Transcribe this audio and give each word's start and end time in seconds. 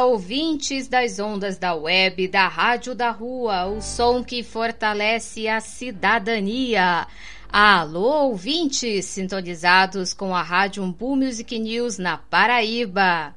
Ouvintes 0.00 0.86
das 0.86 1.18
ondas 1.18 1.58
da 1.58 1.74
web, 1.74 2.28
da 2.28 2.46
Rádio 2.46 2.94
da 2.94 3.10
Rua, 3.10 3.66
o 3.66 3.80
som 3.80 4.22
que 4.22 4.42
fortalece 4.42 5.48
a 5.48 5.60
cidadania. 5.60 7.06
Alô, 7.52 8.28
ouvintes 8.28 9.06
sintonizados 9.06 10.14
com 10.14 10.34
a 10.34 10.42
Rádio 10.42 10.84
Umbu 10.84 11.16
Music 11.16 11.58
News 11.58 11.98
na 11.98 12.16
Paraíba. 12.16 13.34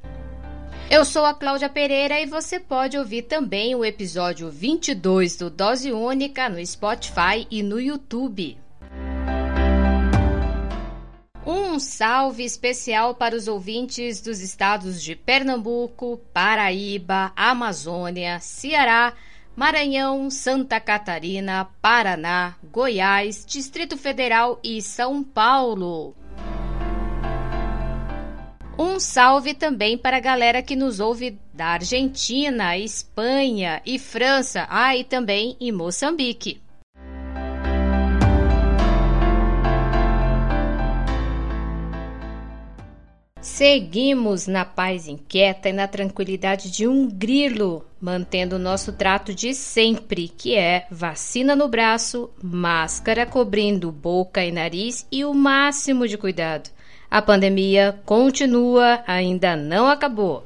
Eu 0.90 1.04
sou 1.04 1.26
a 1.26 1.34
Cláudia 1.34 1.70
Pereira 1.70 2.20
e 2.20 2.26
você 2.26 2.60
pode 2.60 2.98
ouvir 2.98 3.24
também 3.24 3.74
o 3.74 3.84
episódio 3.84 4.50
22 4.52 5.38
do 5.38 5.50
Dose 5.50 5.92
Única 5.92 6.48
no 6.48 6.64
Spotify 6.66 7.48
e 7.50 7.64
no 7.64 7.80
YouTube. 7.80 8.58
Um 11.46 11.80
salve 11.80 12.44
especial 12.44 13.16
para 13.16 13.36
os 13.36 13.48
ouvintes 13.48 14.22
dos 14.22 14.42
estados 14.42 15.02
de 15.02 15.16
Pernambuco, 15.16 16.22
Paraíba, 16.32 17.34
Amazônia, 17.36 18.40
Ceará, 18.40 19.14
Maranhão, 19.56 20.30
Santa 20.30 20.80
Catarina, 20.80 21.68
Paraná, 21.82 22.56
Goiás, 22.72 23.44
Distrito 23.44 23.98
Federal 23.98 24.60
e 24.64 24.84
São 24.84 25.24
Paulo. 25.24 26.16
Um 28.78 29.00
salve 29.00 29.56
também 29.56 29.98
para 29.98 30.18
a 30.18 30.22
galera 30.22 30.62
que 30.62 30.76
nos 30.76 31.00
ouve 31.00 31.40
da 31.54 31.68
Argentina, 31.68 32.78
Espanha 32.78 33.82
e 33.84 33.98
França, 33.98 34.68
ah, 34.70 34.96
e 34.96 35.04
também 35.04 35.58
em 35.60 35.72
Moçambique. 35.72 36.62
Seguimos 43.42 44.46
na 44.46 44.64
paz 44.64 45.08
inquieta 45.08 45.68
e 45.68 45.74
na 45.74 45.88
tranquilidade 45.88 46.70
de 46.70 46.88
um 46.88 47.10
grilo, 47.10 47.84
mantendo 48.00 48.56
o 48.56 48.60
nosso 48.60 48.94
trato 48.94 49.34
de 49.34 49.56
sempre, 49.56 50.28
que 50.28 50.56
é 50.56 50.86
vacina 50.92 51.56
no 51.56 51.68
braço, 51.68 52.30
máscara 52.40 53.26
cobrindo 53.26 53.92
boca 53.92 54.46
e 54.46 54.52
nariz 54.52 55.08
e 55.12 55.26
o 55.26 55.34
máximo 55.34 56.08
de 56.08 56.20
cuidado. 56.20 56.70
A 57.10 57.20
pandemia 57.20 58.00
continua, 58.06 59.04
ainda 59.08 59.56
não 59.56 59.88
acabou. 59.88 60.46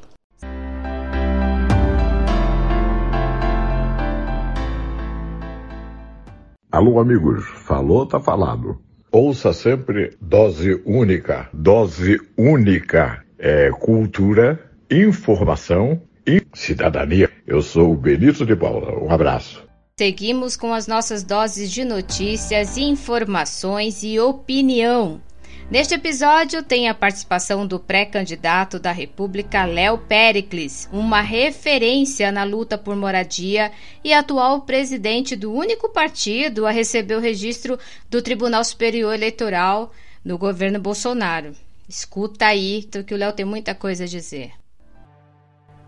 Alô, 6.71 6.97
amigos. 6.97 7.45
Falou, 7.65 8.05
tá 8.05 8.21
falado. 8.21 8.84
Ouça 9.17 9.53
sempre 9.53 10.11
dose 10.19 10.81
única. 10.85 11.47
Dose 11.53 12.19
única 12.37 13.23
é 13.39 13.71
cultura, 13.71 14.59
informação 14.91 16.01
e 16.27 16.41
cidadania. 16.53 17.31
Eu 17.47 17.61
sou 17.61 17.93
o 17.93 17.95
Benito 17.95 18.45
de 18.45 18.57
Paula. 18.57 19.01
Um 19.01 19.09
abraço. 19.09 19.63
Seguimos 19.97 20.57
com 20.57 20.73
as 20.73 20.85
nossas 20.85 21.23
doses 21.23 21.71
de 21.71 21.85
notícias, 21.85 22.77
informações 22.77 24.03
e 24.03 24.19
opinião. 24.19 25.21
Neste 25.69 25.95
episódio 25.95 26.61
tem 26.61 26.87
a 26.87 26.93
participação 26.93 27.65
do 27.65 27.79
pré-candidato 27.79 28.77
da 28.77 28.91
República 28.91 29.65
Léo 29.65 29.97
Pericles, 29.97 30.87
uma 30.93 31.21
referência 31.21 32.31
na 32.31 32.43
luta 32.43 32.77
por 32.77 32.95
moradia 32.95 33.71
e 34.03 34.13
atual 34.13 34.61
presidente 34.61 35.35
do 35.35 35.51
único 35.51 35.89
partido 35.89 36.67
a 36.67 36.71
receber 36.71 37.15
o 37.15 37.19
registro 37.19 37.79
do 38.07 38.21
Tribunal 38.21 38.63
Superior 38.63 39.15
Eleitoral 39.15 39.91
no 40.23 40.37
governo 40.37 40.79
Bolsonaro. 40.79 41.53
Escuta 41.89 42.45
aí, 42.45 42.87
que 43.05 43.13
o 43.15 43.17
Léo 43.17 43.33
tem 43.33 43.45
muita 43.45 43.73
coisa 43.73 44.03
a 44.03 44.07
dizer. 44.07 44.51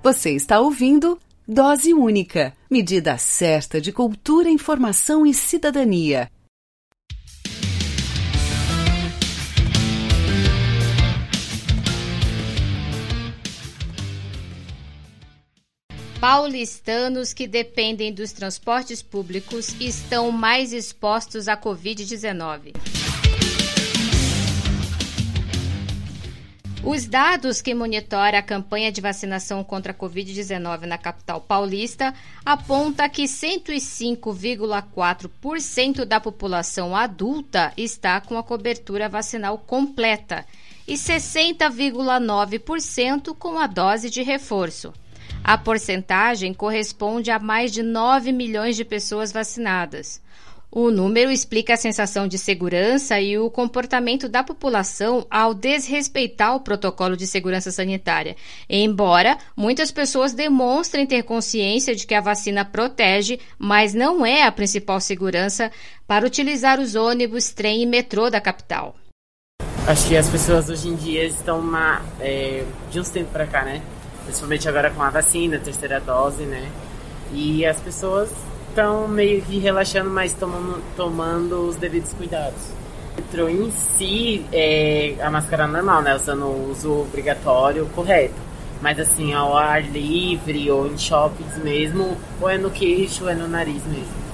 Você 0.01 0.31
está 0.31 0.59
ouvindo 0.59 1.19
Dose 1.47 1.93
Única, 1.93 2.51
medida 2.69 3.15
certa 3.19 3.79
de 3.79 3.91
cultura, 3.91 4.49
informação 4.49 5.23
e 5.23 5.35
cidadania. 5.35 6.31
Paulistanos 16.19 17.31
que 17.31 17.47
dependem 17.47 18.11
dos 18.11 18.31
transportes 18.31 19.03
públicos 19.03 19.75
estão 19.79 20.31
mais 20.31 20.73
expostos 20.73 21.47
à 21.47 21.55
Covid-19. 21.55 22.73
Os 26.83 27.05
dados 27.05 27.61
que 27.61 27.75
monitora 27.75 28.39
a 28.39 28.41
campanha 28.41 28.91
de 28.91 28.99
vacinação 28.99 29.63
contra 29.63 29.91
a 29.91 29.95
Covid-19 29.95 30.85
na 30.85 30.97
capital 30.97 31.39
paulista 31.39 32.11
aponta 32.43 33.07
que 33.07 33.25
105,4% 33.25 36.03
da 36.03 36.19
população 36.19 36.95
adulta 36.95 37.71
está 37.77 38.19
com 38.19 38.39
a 38.39 38.43
cobertura 38.43 39.07
vacinal 39.07 39.59
completa 39.59 40.43
e 40.87 40.95
60,9% 40.95 43.35
com 43.37 43.59
a 43.59 43.67
dose 43.67 44.09
de 44.09 44.23
reforço. 44.23 44.91
A 45.43 45.57
porcentagem 45.57 46.53
corresponde 46.53 47.31
a 47.31 47.39
mais 47.39 47.71
de 47.71 47.81
9 47.81 48.31
milhões 48.31 48.75
de 48.75 48.83
pessoas 48.83 49.31
vacinadas. 49.31 50.21
O 50.69 50.91
número 50.91 51.31
explica 51.31 51.73
a 51.73 51.77
sensação 51.77 52.27
de 52.27 52.37
segurança 52.37 53.19
e 53.21 53.37
o 53.37 53.49
comportamento 53.49 54.27
da 54.27 54.43
população 54.43 55.25
ao 55.31 55.53
desrespeitar 55.53 56.55
o 56.55 56.59
protocolo 56.59 57.15
de 57.15 57.25
segurança 57.25 57.71
sanitária, 57.71 58.35
embora 58.69 59.37
muitas 59.55 59.91
pessoas 59.91 60.33
demonstrem 60.33 61.07
ter 61.07 61.23
consciência 61.23 61.95
de 61.95 62.05
que 62.05 62.13
a 62.13 62.21
vacina 62.21 62.65
protege, 62.65 63.39
mas 63.57 63.93
não 63.93 64.25
é 64.25 64.43
a 64.43 64.51
principal 64.51 64.99
segurança 64.99 65.71
para 66.05 66.27
utilizar 66.27 66.81
os 66.81 66.95
ônibus, 66.95 67.51
trem 67.51 67.83
e 67.83 67.85
metrô 67.85 68.29
da 68.29 68.41
capital. 68.41 68.93
Acho 69.87 70.09
que 70.09 70.17
as 70.17 70.29
pessoas 70.29 70.69
hoje 70.69 70.89
em 70.89 70.95
dia 70.95 71.23
estão 71.23 71.61
uma, 71.61 72.01
é, 72.19 72.65
de 72.91 72.99
uns 72.99 73.09
tempos 73.09 73.31
para 73.31 73.47
cá, 73.47 73.63
né? 73.63 73.81
Principalmente 74.27 74.67
agora 74.67 74.91
com 74.91 75.01
a 75.01 75.09
vacina, 75.09 75.57
terceira 75.57 76.01
dose, 76.01 76.43
né? 76.43 76.69
E 77.31 77.65
as 77.65 77.79
pessoas 77.79 78.29
estão 78.67 79.07
meio 79.07 79.41
que 79.41 79.57
relaxando, 79.57 80.09
mas 80.09 80.33
tomando, 80.33 80.83
tomando 80.97 81.67
os 81.67 81.77
devidos 81.77 82.11
cuidados. 82.11 82.59
Metrô 83.15 83.47
em 83.47 83.71
si, 83.71 84.45
é 84.51 85.15
a 85.21 85.31
máscara 85.31 85.65
normal, 85.65 86.01
né? 86.01 86.13
Usando 86.13 86.43
o 86.43 86.71
uso 86.71 87.01
obrigatório 87.01 87.85
correto. 87.95 88.35
Mas 88.81 88.99
assim, 88.99 89.33
ao 89.33 89.57
ar 89.57 89.81
livre 89.81 90.69
ou 90.69 90.87
em 90.87 90.97
shoppings 90.97 91.57
mesmo, 91.57 92.17
ou 92.41 92.49
é 92.49 92.57
no 92.57 92.69
queixo 92.69 93.23
ou 93.23 93.29
é 93.29 93.33
no 93.33 93.47
nariz 93.47 93.81
mesmo. 93.85 94.27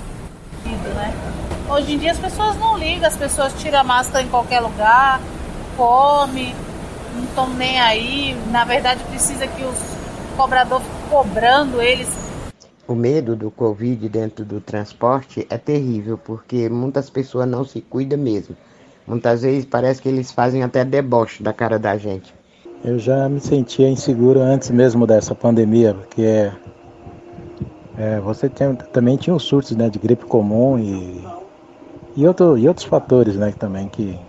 Hoje 1.70 1.94
em 1.94 1.98
dia 2.00 2.12
as 2.12 2.20
pessoas 2.20 2.58
não 2.58 2.78
ligam, 2.78 3.08
as 3.08 3.16
pessoas 3.16 3.53
tiram 3.62 3.80
a 3.80 3.84
máscara 3.84 4.23
em 4.23 4.28
qualquer 4.28 4.59
lugar, 4.59 5.22
come, 5.78 6.53
não 7.14 7.24
estão 7.24 7.50
nem 7.50 7.80
aí. 7.80 8.36
Na 8.52 8.66
verdade, 8.66 9.04
precisa 9.06 9.48
que 9.48 9.64
os 9.64 9.78
cobradores 10.36 10.86
cobrando 11.10 11.82
eles. 11.82 12.08
O 12.88 12.96
medo 12.96 13.36
do 13.36 13.50
Covid 13.50 14.10
dentro 14.10 14.44
do 14.44 14.60
transporte 14.60 15.48
é 15.50 15.58
terrível, 15.58 16.18
porque 16.18 16.68
muitas 16.70 17.10
pessoas 17.10 17.48
não 17.48 17.64
se 17.64 17.82
cuidam 17.82 18.20
mesmo. 18.20 18.56
Muitas 19.08 19.42
vezes 19.42 19.66
parece 19.66 20.02
que 20.02 20.10
eles 20.10 20.32
fazem 20.32 20.64
até 20.64 20.84
deboche 20.84 21.44
da 21.44 21.54
cara 21.54 21.78
da 21.78 21.98
gente. 21.98 22.34
Eu 22.84 23.00
já 23.00 23.30
me 23.30 23.40
sentia 23.40 23.88
inseguro 23.88 24.42
antes 24.42 24.70
mesmo 24.70 25.08
dessa 25.08 25.34
pandemia, 25.34 25.94
porque 25.94 26.22
é, 26.22 26.54
é, 27.98 28.20
você 28.20 28.50
tem, 28.50 28.76
também 28.76 29.16
tinha 29.16 29.36
os 29.36 29.44
surtos 29.44 29.76
né, 29.76 29.90
de 29.90 30.00
gripe 30.00 30.26
comum 30.26 30.78
e, 30.78 31.24
e, 32.16 32.28
outro, 32.28 32.58
e 32.58 32.68
outros 32.68 32.86
fatores 32.86 33.36
né, 33.36 33.54
também 33.58 33.88
que, 33.88 34.20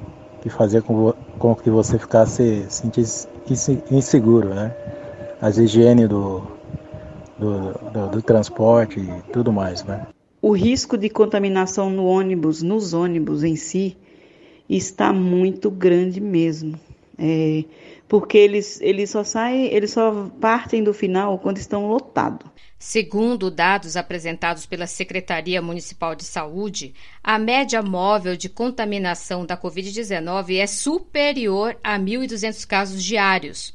que 0.40 0.48
fazia 0.48 0.80
com, 0.80 1.12
com 1.38 1.54
que 1.54 1.70
você 1.70 1.98
ficasse 1.98 2.66
sentisse 2.68 3.28
inseguro, 3.90 4.54
né? 4.54 4.74
As 5.40 5.58
higiene 5.58 6.06
do, 6.06 6.42
do, 7.38 7.72
do, 7.92 8.08
do 8.12 8.22
transporte 8.22 9.00
e 9.00 9.32
tudo 9.32 9.52
mais, 9.52 9.84
né? 9.84 10.06
O 10.40 10.52
risco 10.52 10.96
de 10.96 11.08
contaminação 11.08 11.90
no 11.90 12.04
ônibus, 12.04 12.62
nos 12.62 12.92
ônibus 12.92 13.42
em 13.42 13.56
si, 13.56 13.96
está 14.68 15.12
muito 15.12 15.70
grande 15.70 16.20
mesmo. 16.20 16.78
É, 17.18 17.64
porque 18.14 18.38
eles, 18.38 18.80
eles 18.80 19.10
só 19.10 19.24
saem, 19.24 19.74
eles 19.74 19.90
só 19.90 20.30
partem 20.40 20.84
do 20.84 20.94
final 20.94 21.36
quando 21.36 21.56
estão 21.56 21.88
lotados. 21.88 22.48
Segundo 22.78 23.50
dados 23.50 23.96
apresentados 23.96 24.66
pela 24.66 24.86
Secretaria 24.86 25.60
Municipal 25.60 26.14
de 26.14 26.22
Saúde, 26.22 26.94
a 27.24 27.40
média 27.40 27.82
móvel 27.82 28.36
de 28.36 28.48
contaminação 28.48 29.44
da 29.44 29.56
Covid-19 29.56 30.58
é 30.58 30.66
superior 30.68 31.76
a 31.82 31.98
1.200 31.98 32.64
casos 32.64 33.02
diários. 33.02 33.74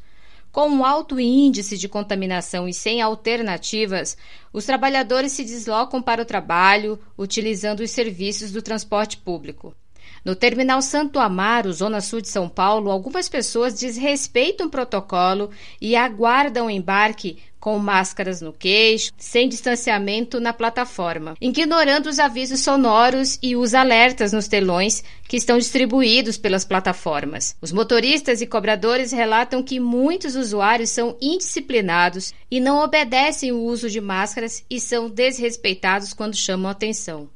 Com 0.53 0.69
um 0.69 0.85
alto 0.85 1.19
índice 1.19 1.77
de 1.77 1.89
contaminação 1.89 2.65
e 2.65 2.73
sem 2.73 3.01
alternativas, 3.01 4.17
os 4.53 4.65
trabalhadores 4.65 5.33
se 5.33 5.43
deslocam 5.43 6.01
para 6.01 6.21
o 6.21 6.25
trabalho 6.25 6.97
utilizando 7.17 7.81
os 7.81 7.91
serviços 7.91 8.53
do 8.53 8.61
transporte 8.61 9.17
público. 9.17 9.75
No 10.23 10.35
terminal 10.35 10.81
Santo 10.81 11.19
Amaro, 11.19 11.71
zona 11.71 12.01
sul 12.01 12.21
de 12.21 12.29
São 12.29 12.49
Paulo, 12.49 12.91
algumas 12.91 13.29
pessoas 13.29 13.79
desrespeitam 13.79 14.67
o 14.67 14.69
protocolo 14.69 15.49
e 15.79 15.95
aguardam 15.95 16.67
o 16.67 16.69
embarque 16.69 17.37
com 17.59 17.77
máscaras 17.77 18.41
no 18.41 18.53
queixo, 18.53 19.11
sem 19.17 19.49
distanciamento 19.49 20.39
na 20.39 20.53
plataforma, 20.53 21.35
ignorando 21.41 22.07
os 22.07 22.17
avisos 22.17 22.61
sonoros 22.61 23.37
e 23.41 23.55
os 23.55 23.73
alertas 23.73 24.31
nos 24.31 24.47
telões 24.47 25.03
que 25.27 25.37
estão 25.37 25.57
distribuídos 25.57 26.37
pelas 26.37 26.63
plataformas. 26.63 27.55
Os 27.61 27.71
motoristas 27.71 28.41
e 28.41 28.47
cobradores 28.47 29.11
relatam 29.11 29.61
que 29.61 29.79
muitos 29.79 30.35
usuários 30.35 30.89
são 30.89 31.17
indisciplinados 31.21 32.33
e 32.49 32.59
não 32.59 32.79
obedecem 32.79 33.51
o 33.51 33.61
uso 33.61 33.89
de 33.89 33.99
máscaras 33.99 34.63
e 34.69 34.79
são 34.79 35.09
desrespeitados 35.09 36.13
quando 36.13 36.35
chamam 36.35 36.71
atenção. 36.71 37.29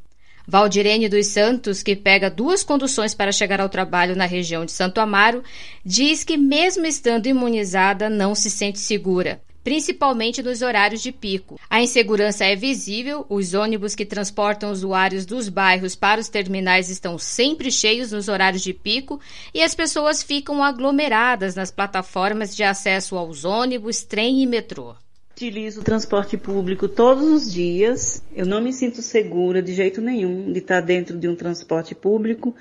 Valdirene 0.48 1.07
dos 1.07 1.28
Santos, 1.28 1.81
que 1.81 1.95
pega 1.95 2.30
duas 2.30 2.63
conduções 2.63 3.13
para 3.16 3.31
chegar 3.31 3.62
ao 3.62 3.69
trabalho 3.69 4.16
na 4.16 4.25
região 4.25 4.66
de 4.66 4.72
Santo 4.72 5.00
Amaro, 5.00 5.44
diz 5.86 6.24
que, 6.24 6.38
mesmo 6.38 6.86
estando 6.86 7.28
imunizada, 7.28 8.10
não 8.10 8.36
se 8.36 8.50
sente 8.50 8.80
segura 8.80 9.42
principalmente 9.63 10.44
nos 10.44 10.62
horários 10.62 11.01
de 11.01 11.12
pico. 11.12 11.60
A 11.69 11.81
insegurança 11.81 12.45
é 12.45 12.56
visível, 12.56 13.25
os 13.30 13.54
ônibus 13.54 13.95
que 13.95 14.06
transportam 14.06 14.72
usuários 14.72 15.25
dos 15.25 15.48
bairros 15.48 15.95
para 15.95 16.19
os 16.19 16.28
terminais 16.28 16.89
estão 16.89 17.18
sempre 17.18 17.72
cheios 17.72 18.12
nos 18.12 18.28
horários 18.28 18.62
de 18.62 18.74
pico 18.74 19.19
e 19.54 19.63
as 19.63 19.74
pessoas 19.74 20.22
ficam 20.22 20.63
aglomeradas 20.63 21.56
nas 21.56 21.72
plataformas 21.72 22.56
de 22.56 22.63
acesso 22.63 23.16
aos 23.16 23.46
ônibus, 23.46 24.04
trem 24.04 24.44
e 24.44 24.46
metrô. 24.46 24.96
Utilizo 25.44 25.81
o 25.81 25.84
transporte 25.84 26.38
público 26.38 26.88
todos 26.88 27.25
os 27.25 27.51
dias. 27.51 28.24
Eu 28.34 28.45
não 28.45 28.62
me 28.62 28.72
sinto 28.72 29.01
segura 29.01 29.62
de 29.62 29.74
jeito 29.74 30.00
nenhum 30.00 30.51
de 30.51 30.60
estar 30.60 30.80
dentro 30.80 31.18
de 31.19 31.28
um 31.28 31.36
transporte 31.36 31.94
público, 31.94 32.56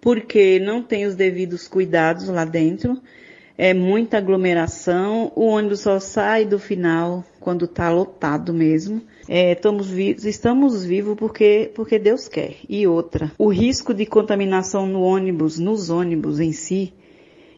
porque 0.00 0.58
não 0.58 0.82
tem 0.82 1.04
os 1.04 1.14
devidos 1.14 1.68
cuidados 1.68 2.28
lá 2.28 2.44
dentro 2.46 3.00
é 3.56 3.74
muita 3.74 4.18
aglomeração, 4.18 5.30
o 5.36 5.46
ônibus 5.46 5.80
só 5.80 6.00
sai 6.00 6.44
do 6.44 6.58
final 6.58 7.24
quando 7.38 7.66
está 7.66 7.90
lotado 7.90 8.52
mesmo. 8.52 9.02
É, 9.28 9.52
estamos, 9.52 9.88
vivos, 9.88 10.24
estamos 10.24 10.84
vivos 10.84 11.16
porque, 11.16 11.70
porque 11.74 11.98
Deus 11.98 12.28
quer. 12.28 12.56
E 12.68 12.86
outra, 12.86 13.30
o 13.38 13.48
risco 13.48 13.92
de 13.92 14.06
contaminação 14.06 14.86
no 14.86 15.02
ônibus, 15.02 15.58
nos 15.58 15.90
ônibus 15.90 16.40
em 16.40 16.52
si, 16.52 16.92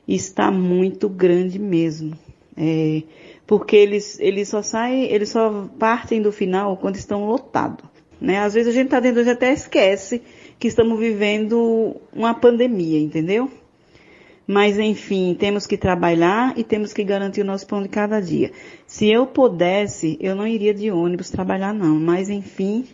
está 0.06 0.50
muito 0.50 1.08
grande 1.08 1.58
mesmo. 1.58 2.18
É, 2.56 3.02
porque 3.46 3.76
eles, 3.76 4.18
eles 4.20 4.48
só 4.48 4.62
saem, 4.62 5.04
eles 5.04 5.28
só 5.28 5.68
partem 5.78 6.22
do 6.22 6.32
final 6.32 6.76
quando 6.76 6.96
estão 6.96 7.26
lotados. 7.26 7.84
Né? 8.20 8.38
Às 8.38 8.54
vezes 8.54 8.68
a 8.68 8.72
gente 8.72 8.86
está 8.86 9.00
dentro, 9.00 9.28
até 9.30 9.52
esquece 9.52 10.22
que 10.58 10.68
estamos 10.68 10.98
vivendo 10.98 11.96
uma 12.12 12.32
pandemia, 12.32 12.98
entendeu? 12.98 13.50
Mas 14.46 14.78
enfim, 14.78 15.34
temos 15.38 15.66
que 15.66 15.76
trabalhar 15.76 16.52
e 16.56 16.62
temos 16.62 16.92
que 16.92 17.02
garantir 17.02 17.40
o 17.40 17.44
nosso 17.44 17.66
pão 17.66 17.82
de 17.82 17.88
cada 17.88 18.20
dia. 18.20 18.52
Se 18.86 19.10
eu 19.10 19.26
pudesse, 19.26 20.18
eu 20.20 20.34
não 20.34 20.46
iria 20.46 20.74
de 20.74 20.90
ônibus 20.90 21.30
trabalhar 21.30 21.72
não, 21.72 21.98
mas 21.98 22.28
enfim, 22.28 22.86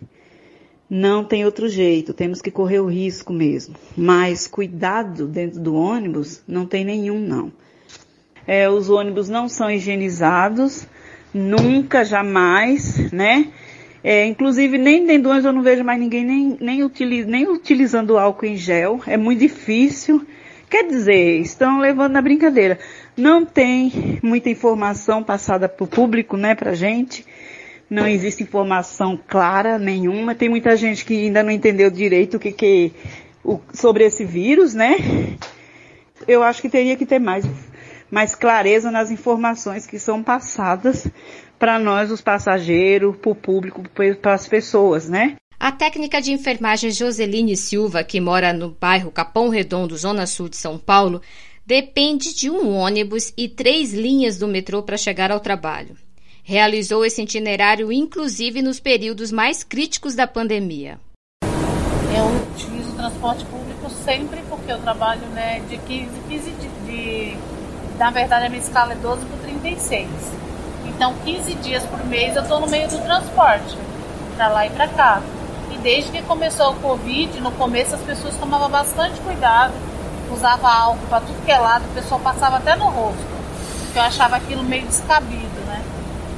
não 0.89 1.23
tem 1.23 1.45
outro 1.45 1.67
jeito, 1.67 2.13
temos 2.13 2.41
que 2.41 2.51
correr 2.51 2.79
o 2.79 2.87
risco 2.87 3.33
mesmo. 3.33 3.75
Mas 3.95 4.47
cuidado 4.47 5.27
dentro 5.27 5.59
do 5.59 5.75
ônibus 5.75 6.41
não 6.47 6.65
tem 6.65 6.85
nenhum 6.85 7.19
não. 7.19 7.51
É, 8.53 8.69
os 8.69 8.89
ônibus 8.89 9.29
não 9.29 9.47
são 9.47 9.71
higienizados, 9.71 10.85
nunca, 11.33 12.03
jamais, 12.03 13.09
né? 13.09 13.47
É, 14.03 14.25
inclusive, 14.25 14.77
nem 14.77 15.05
dentro 15.05 15.31
eu 15.31 15.53
não 15.53 15.61
vejo 15.61 15.85
mais 15.85 15.97
ninguém 15.97 16.25
nem, 16.25 16.57
nem, 16.59 16.83
utiliz, 16.83 17.25
nem 17.25 17.47
utilizando 17.47 18.17
álcool 18.17 18.47
em 18.47 18.57
gel. 18.57 18.99
É 19.07 19.15
muito 19.15 19.39
difícil. 19.39 20.27
Quer 20.69 20.85
dizer, 20.85 21.39
estão 21.39 21.79
levando 21.79 22.11
na 22.11 22.21
brincadeira. 22.21 22.77
Não 23.15 23.45
tem 23.45 24.19
muita 24.21 24.49
informação 24.49 25.23
passada 25.23 25.69
para 25.69 25.85
o 25.85 25.87
público, 25.87 26.35
né, 26.35 26.53
para 26.53 26.73
gente. 26.73 27.25
Não 27.89 28.05
existe 28.05 28.43
informação 28.43 29.17
clara 29.29 29.79
nenhuma. 29.79 30.35
Tem 30.35 30.49
muita 30.49 30.75
gente 30.75 31.05
que 31.05 31.13
ainda 31.13 31.41
não 31.41 31.51
entendeu 31.51 31.89
direito 31.89 32.35
o 32.35 32.39
que, 32.39 32.51
que 32.51 32.91
o, 33.45 33.61
sobre 33.73 34.03
esse 34.03 34.25
vírus, 34.25 34.73
né? 34.73 34.97
Eu 36.27 36.43
acho 36.43 36.61
que 36.61 36.67
teria 36.67 36.97
que 36.97 37.05
ter 37.05 37.17
mais, 37.17 37.45
mais 38.11 38.35
clareza 38.35 38.91
nas 38.91 39.09
informações 39.09 39.87
que 39.87 39.97
são 39.97 40.21
passadas 40.21 41.07
para 41.57 41.79
nós, 41.79 42.11
os 42.11 42.21
passageiros, 42.21 43.15
para 43.15 43.31
o 43.31 43.35
público, 43.35 43.81
para 44.21 44.33
as 44.33 44.47
pessoas, 44.47 45.07
né? 45.07 45.35
A 45.59 45.71
técnica 45.71 46.19
de 46.19 46.33
enfermagem 46.33 46.89
Joseline 46.89 47.55
Silva, 47.55 48.03
que 48.03 48.19
mora 48.19 48.51
no 48.51 48.71
bairro 48.71 49.11
Capão 49.11 49.47
Redondo, 49.47 49.95
zona 49.95 50.25
sul 50.25 50.49
de 50.49 50.57
São 50.57 50.77
Paulo, 50.77 51.21
depende 51.65 52.33
de 52.33 52.49
um 52.49 52.75
ônibus 52.75 53.31
e 53.37 53.47
três 53.47 53.93
linhas 53.93 54.37
do 54.37 54.47
metrô 54.47 54.81
para 54.81 54.97
chegar 54.97 55.31
ao 55.31 55.39
trabalho. 55.39 55.95
Realizou 56.43 57.05
esse 57.05 57.21
itinerário 57.21 57.91
inclusive 57.91 58.61
nos 58.61 58.79
períodos 58.79 59.31
mais 59.31 59.63
críticos 59.63 60.15
da 60.15 60.25
pandemia. 60.25 60.99
Eu 61.43 62.25
utilizo 62.51 62.89
o 62.89 62.95
transporte 62.95 63.45
público 63.45 63.89
sempre 64.03 64.41
porque 64.49 64.71
eu 64.71 64.79
trabalho 64.79 65.27
né, 65.27 65.61
de 65.69 65.77
15, 65.77 66.09
15 66.27 66.51
de, 66.51 66.67
de. 66.85 67.37
Na 67.97 68.09
verdade, 68.09 68.45
a 68.45 68.49
minha 68.49 68.61
escala 68.61 68.93
é 68.93 68.95
12 68.95 69.25
por 69.25 69.39
36. 69.39 70.07
Então, 70.85 71.13
15 71.23 71.53
dias 71.55 71.83
por 71.85 72.03
mês 72.05 72.35
eu 72.35 72.43
estou 72.43 72.59
no 72.59 72.67
meio 72.67 72.87
do 72.87 72.97
transporte, 73.03 73.77
para 74.35 74.47
lá 74.49 74.65
e 74.65 74.69
para 74.69 74.87
cá 74.87 75.21
desde 75.81 76.11
que 76.11 76.21
começou 76.23 76.71
o 76.71 76.75
Covid, 76.75 77.39
no 77.41 77.51
começo 77.51 77.95
as 77.95 78.01
pessoas 78.01 78.35
tomavam 78.37 78.69
bastante 78.69 79.19
cuidado, 79.21 79.73
usava 80.31 80.71
álcool 80.71 81.07
para 81.07 81.21
tudo 81.21 81.43
que 81.43 81.51
é 81.51 81.57
lado, 81.57 81.85
o 81.85 81.93
pessoal 81.93 82.19
passava 82.19 82.57
até 82.57 82.75
no 82.75 82.85
rosto, 82.85 83.25
porque 83.81 83.99
eu 83.99 84.03
achava 84.03 84.35
aquilo 84.35 84.63
meio 84.63 84.85
descabido, 84.85 85.59
né? 85.67 85.81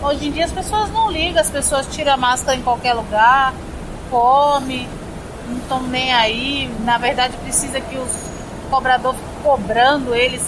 Hoje 0.01 0.27
em 0.27 0.31
dia 0.31 0.45
as 0.45 0.51
pessoas 0.51 0.91
não 0.91 1.11
ligam, 1.11 1.41
as 1.41 1.49
pessoas 1.49 1.87
tiram 1.87 2.13
a 2.13 2.17
máscara 2.17 2.57
em 2.57 2.61
qualquer 2.61 2.93
lugar, 2.93 3.53
come, 4.09 4.87
não 5.47 5.57
estão 5.57 5.83
nem 5.83 6.13
aí. 6.13 6.73
Na 6.79 6.97
verdade 6.97 7.35
precisa 7.37 7.79
que 7.79 7.97
os 7.97 8.11
cobradores 8.69 9.19
cobrando 9.43 10.15
eles 10.15 10.41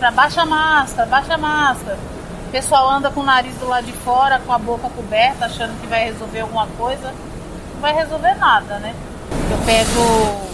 para 0.00 0.10
baixa 0.10 0.42
a 0.42 0.46
máscara, 0.46 1.06
baixa 1.06 1.34
a 1.34 1.38
máscara. 1.38 1.98
O 2.48 2.50
pessoal 2.50 2.90
anda 2.90 3.10
com 3.12 3.20
o 3.20 3.24
nariz 3.24 3.54
do 3.58 3.68
lado 3.68 3.86
de 3.86 3.92
fora, 3.92 4.40
com 4.40 4.52
a 4.52 4.58
boca 4.58 4.90
coberta, 4.90 5.44
achando 5.44 5.80
que 5.80 5.86
vai 5.86 6.06
resolver 6.06 6.40
alguma 6.40 6.66
coisa 6.66 7.14
não 7.80 7.80
vai 7.80 7.94
resolver 7.94 8.34
nada, 8.34 8.78
né? 8.78 8.94
Eu 9.50 9.56
pego 9.64 10.50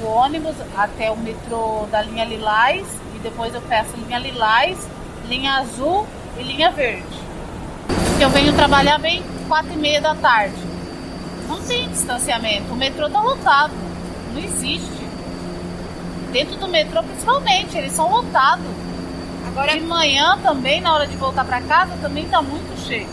o 0.00 0.06
ônibus 0.06 0.54
até 0.76 1.10
o 1.10 1.16
metrô 1.16 1.86
da 1.90 2.00
linha 2.02 2.24
Lilás 2.24 2.86
e 3.16 3.18
depois 3.18 3.52
eu 3.52 3.60
peço 3.62 3.96
linha 3.96 4.18
Lilás, 4.18 4.78
linha 5.28 5.54
azul 5.54 6.06
e 6.38 6.44
linha 6.44 6.70
verde. 6.70 7.04
Eu 8.20 8.30
venho 8.30 8.54
trabalhar 8.54 8.98
bem 8.98 9.24
quatro 9.48 9.72
e 9.72 9.76
meia 9.76 10.00
da 10.00 10.14
tarde. 10.14 10.54
Não 11.48 11.60
tem 11.62 11.88
distanciamento, 11.88 12.72
o 12.72 12.76
metrô 12.76 13.10
tá 13.10 13.20
lotado, 13.20 13.72
não 14.32 14.40
existe. 14.40 14.95
Dentro 16.36 16.56
do 16.58 16.68
metrô 16.68 17.02
principalmente, 17.02 17.78
eles 17.78 17.92
são 17.92 18.10
lotados. 18.10 18.66
Agora 19.46 19.72
de 19.72 19.80
manhã 19.80 20.38
também, 20.42 20.82
na 20.82 20.92
hora 20.92 21.06
de 21.06 21.16
voltar 21.16 21.46
para 21.46 21.62
casa, 21.62 21.96
também 21.96 22.28
tá 22.28 22.42
muito 22.42 22.78
cheio. 22.86 23.08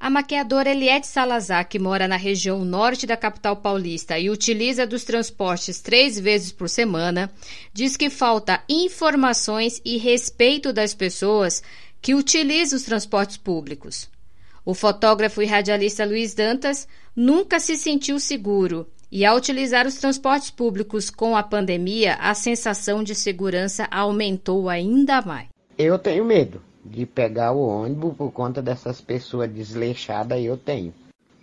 A 0.00 0.08
maquiadora 0.08 0.70
Eliette 0.70 1.06
Salazar, 1.06 1.68
que 1.68 1.78
mora 1.78 2.08
na 2.08 2.16
região 2.16 2.64
norte 2.64 3.06
da 3.06 3.18
capital 3.18 3.56
paulista 3.56 4.18
e 4.18 4.30
utiliza 4.30 4.86
dos 4.86 5.04
transportes 5.04 5.82
três 5.82 6.18
vezes 6.18 6.52
por 6.52 6.70
semana, 6.70 7.30
diz 7.70 7.98
que 7.98 8.08
falta 8.08 8.62
informações 8.66 9.82
e 9.84 9.98
respeito 9.98 10.72
das 10.72 10.94
pessoas 10.94 11.62
que 12.00 12.14
utilizam 12.14 12.78
os 12.78 12.84
transportes 12.86 13.36
públicos. 13.36 14.08
O 14.64 14.72
fotógrafo 14.72 15.42
e 15.42 15.46
radialista 15.46 16.06
Luiz 16.06 16.32
Dantas 16.32 16.88
nunca 17.14 17.60
se 17.60 17.76
sentiu 17.76 18.18
seguro 18.18 18.88
e, 19.14 19.24
ao 19.24 19.36
utilizar 19.36 19.86
os 19.86 19.94
transportes 19.94 20.50
públicos 20.50 21.08
com 21.08 21.36
a 21.36 21.42
pandemia, 21.44 22.16
a 22.16 22.34
sensação 22.34 23.00
de 23.00 23.14
segurança 23.14 23.86
aumentou 23.88 24.68
ainda 24.68 25.22
mais. 25.22 25.46
Eu 25.78 25.96
tenho 26.00 26.24
medo 26.24 26.60
de 26.84 27.06
pegar 27.06 27.52
o 27.52 27.64
ônibus 27.64 28.16
por 28.16 28.32
conta 28.32 28.60
dessas 28.60 29.00
pessoas 29.00 29.48
desleixadas 29.48 30.42
eu 30.42 30.56
tenho. 30.56 30.92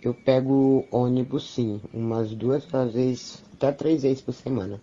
Eu 0.02 0.12
pego 0.12 0.86
ônibus 0.90 1.54
sim, 1.54 1.80
umas 1.94 2.34
duas 2.34 2.62
vezes, 2.92 3.42
até 3.54 3.72
três 3.72 4.02
vezes 4.02 4.20
por 4.20 4.34
semana. 4.34 4.78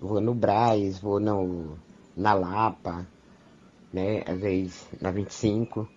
vou 0.00 0.20
no 0.20 0.32
Braz, 0.32 1.00
vou 1.00 1.18
no, 1.18 1.76
na 2.16 2.32
Lapa, 2.32 3.04
né? 3.92 4.22
Às 4.24 4.38
vezes 4.38 4.86
na 5.00 5.10
25. 5.10 5.88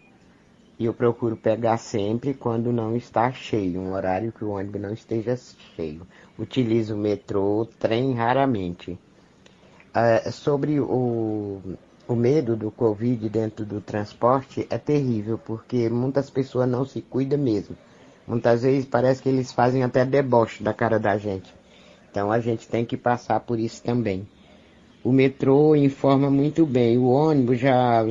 E 0.80 0.86
eu 0.86 0.94
procuro 0.94 1.38
pegar 1.38 1.78
sempre 1.78 2.34
quando 2.34 2.72
não 2.72 2.96
está 2.96 3.32
cheio, 3.32 3.80
um 3.80 3.94
horário 3.94 4.32
que 4.32 4.44
o 4.44 4.52
ônibus 4.52 4.82
não 4.82 4.94
esteja 4.94 5.38
cheio. 5.76 6.08
Utilizo 6.38 6.96
o 6.96 6.98
metrô, 6.98 7.68
trem 7.80 8.14
raramente. 8.14 8.98
Uh, 9.96 10.32
sobre 10.32 10.80
o, 10.80 11.62
o 12.08 12.16
medo 12.16 12.56
do 12.56 12.72
Covid 12.72 13.30
dentro 13.30 13.64
do 13.66 13.80
transporte 13.80 14.66
é 14.70 14.78
terrível, 14.78 15.38
porque 15.38 15.88
muitas 15.90 16.30
pessoas 16.30 16.68
não 16.68 16.84
se 16.86 17.02
cuidam 17.02 17.38
mesmo. 17.38 17.78
Muitas 18.28 18.64
vezes 18.64 18.86
parece 18.86 19.22
que 19.22 19.30
eles 19.30 19.52
fazem 19.52 19.84
até 19.84 20.04
deboche 20.04 20.64
da 20.64 20.74
cara 20.74 21.00
da 21.00 21.18
gente. 21.18 21.54
Então 22.10 22.32
a 22.32 22.40
gente 22.40 22.68
tem 22.68 22.86
que 22.86 22.98
passar 22.98 23.40
por 23.42 23.60
isso 23.60 23.84
também. 23.84 24.28
O 25.04 25.12
metrô 25.12 25.76
informa 25.76 26.30
muito 26.30 26.66
bem, 26.66 26.98
o 26.98 27.10
ônibus 27.10 27.60
já 27.60 28.06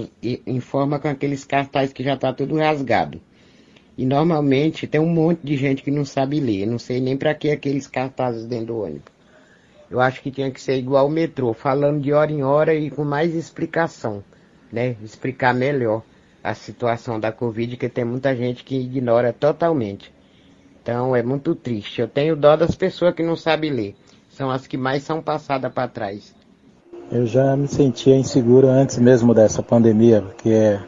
informa 0.46 0.98
com 0.98 1.08
aqueles 1.08 1.42
cartazes 1.42 1.90
que 1.90 2.04
já 2.04 2.12
está 2.12 2.34
tudo 2.34 2.58
rasgado. 2.58 3.18
E 3.96 4.04
normalmente 4.04 4.86
tem 4.86 5.00
um 5.00 5.08
monte 5.08 5.40
de 5.42 5.56
gente 5.56 5.82
que 5.82 5.90
não 5.90 6.04
sabe 6.04 6.38
ler, 6.38 6.66
não 6.66 6.78
sei 6.78 7.00
nem 7.00 7.16
para 7.16 7.34
que 7.34 7.50
aqueles 7.50 7.86
cartazes 7.86 8.44
dentro 8.44 8.66
do 8.66 8.80
ônibus. 8.80 9.10
Eu 9.90 10.00
acho 10.00 10.20
que 10.20 10.30
tinha 10.30 10.50
que 10.50 10.60
ser 10.60 10.76
igual 10.76 11.06
o 11.06 11.10
metrô, 11.10 11.54
falando 11.54 12.02
de 12.02 12.12
hora 12.12 12.30
em 12.30 12.42
hora 12.42 12.74
e 12.74 12.90
com 12.90 13.04
mais 13.04 13.34
explicação, 13.34 14.22
né? 14.70 14.94
Explicar 15.02 15.54
melhor 15.54 16.02
a 16.44 16.52
situação 16.52 17.18
da 17.18 17.32
Covid, 17.32 17.74
que 17.78 17.88
tem 17.88 18.04
muita 18.04 18.36
gente 18.36 18.64
que 18.64 18.78
ignora 18.78 19.32
totalmente. 19.32 20.12
Então 20.82 21.16
é 21.16 21.22
muito 21.22 21.54
triste. 21.54 22.02
Eu 22.02 22.08
tenho 22.08 22.36
dó 22.36 22.54
das 22.54 22.74
pessoas 22.74 23.14
que 23.14 23.22
não 23.22 23.36
sabem 23.36 23.70
ler. 23.70 23.94
São 24.28 24.50
as 24.50 24.66
que 24.66 24.76
mais 24.76 25.02
são 25.04 25.22
passadas 25.22 25.72
para 25.72 25.88
trás. 25.88 26.41
Eu 27.12 27.26
já 27.26 27.54
me 27.54 27.68
sentia 27.68 28.16
inseguro 28.16 28.66
antes 28.68 28.96
mesmo 28.96 29.34
dessa 29.34 29.62
pandemia, 29.62 30.22
porque 30.22 30.48
é, 30.48 30.80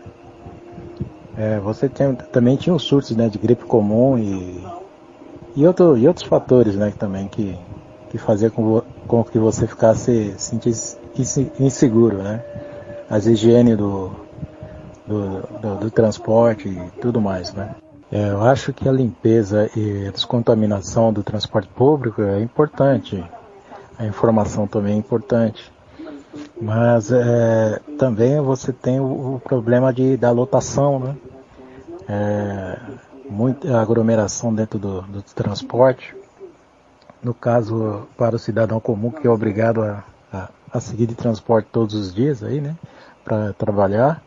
é, 1.37 1.61
você 1.61 1.87
tem, 1.87 2.15
também 2.15 2.57
tinha 2.57 2.75
os 2.75 2.83
surtos 2.83 3.15
né, 3.15 3.29
de 3.29 3.37
gripe 3.39 3.67
comum 3.67 4.17
e, 4.17 4.65
e, 5.55 5.67
outro, 5.67 5.99
e 5.99 6.09
outros 6.09 6.27
fatores 6.27 6.77
né, 6.77 6.91
também 6.99 7.29
que, 7.29 7.55
que 8.09 8.17
fazia 8.17 8.49
com, 8.49 8.81
com 9.07 9.23
que 9.23 9.39
você 9.39 9.67
ficasse 9.67 10.35
sentisse 10.39 10.97
inseguro, 11.61 12.23
né? 12.23 12.43
As 13.11 13.27
higiene 13.27 13.77
do, 13.77 14.11
do, 15.07 15.43
do, 15.61 15.75
do 15.81 15.91
transporte 15.91 16.71
e 16.71 17.01
tudo 17.03 17.21
mais, 17.21 17.53
né? 17.53 17.75
É, 18.11 18.31
eu 18.31 18.43
acho 18.43 18.73
que 18.73 18.89
a 18.89 18.93
limpeza 18.93 19.71
e 19.77 20.07
a 20.09 20.11
descontaminação 20.11 21.13
do 21.13 21.23
transporte 21.23 21.69
público 21.69 22.23
é 22.23 22.41
importante. 22.41 23.23
A 23.99 24.07
informação 24.07 24.67
também 24.67 24.95
é 24.95 24.97
importante. 24.97 25.74
Mas 26.61 27.11
é, 27.11 27.81
também 27.99 28.41
você 28.41 28.73
tem 28.73 29.01
o, 29.01 29.37
o, 29.37 29.41
problema 29.41 29.93
de, 29.93 30.17
da 30.17 30.31
lotação, 30.31 30.99
né? 30.99 31.17
É, 32.09 32.79
muita 33.29 33.81
aglomeração 33.81 34.55
dentro 34.55 34.79
do, 34.79 35.03
do, 35.03 35.23
transporte. 35.23 36.15
No 37.23 37.33
caso, 37.33 38.07
para 38.17 38.37
o 38.37 38.39
cidadão 38.39 38.79
comum 38.79 39.11
que 39.11 39.27
é 39.27 39.31
obrigado 39.31 39.83
a, 39.83 40.05
a, 40.33 40.49
a 40.73 40.81
seguir 40.81 41.07
de 41.07 41.15
transporte 41.15 41.69
todos 41.73 41.95
os 41.95 42.15
dias 42.15 42.43
aí, 42.43 42.61
né? 42.61 42.77
Para 43.25 43.53
trabalhar, 43.55 44.23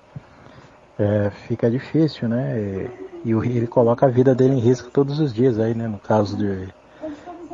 é, 0.97 1.29
fica 1.47 1.69
difícil, 1.69 2.27
né? 2.27 2.59
E, 3.25 3.31
e 3.31 3.31
ele 3.31 3.67
coloca 3.67 4.05
a 4.05 4.09
vida 4.09 4.33
dele 4.33 4.55
em 4.55 4.59
risco 4.59 4.89
todos 4.89 5.19
os 5.19 5.33
dias 5.33 5.59
aí, 5.59 5.73
né? 5.73 5.87
No 5.87 5.99
caso 5.99 6.35
de, 6.35 6.67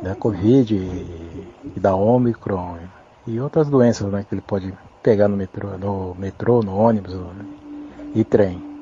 da 0.02 0.14
Covid 0.14 0.74
e, 0.74 1.46
e 1.76 1.80
da 1.80 1.94
Omicron 1.94 2.78
e 3.26 3.40
outras 3.40 3.68
doenças 3.68 4.10
né, 4.12 4.24
que 4.28 4.34
ele 4.34 4.42
pode 4.42 4.72
pegar 5.02 5.28
no 5.28 5.36
metrô, 5.36 5.76
no, 5.78 6.14
metrô, 6.14 6.62
no 6.62 6.76
ônibus 6.76 7.14
e 8.14 8.24
trem. 8.24 8.74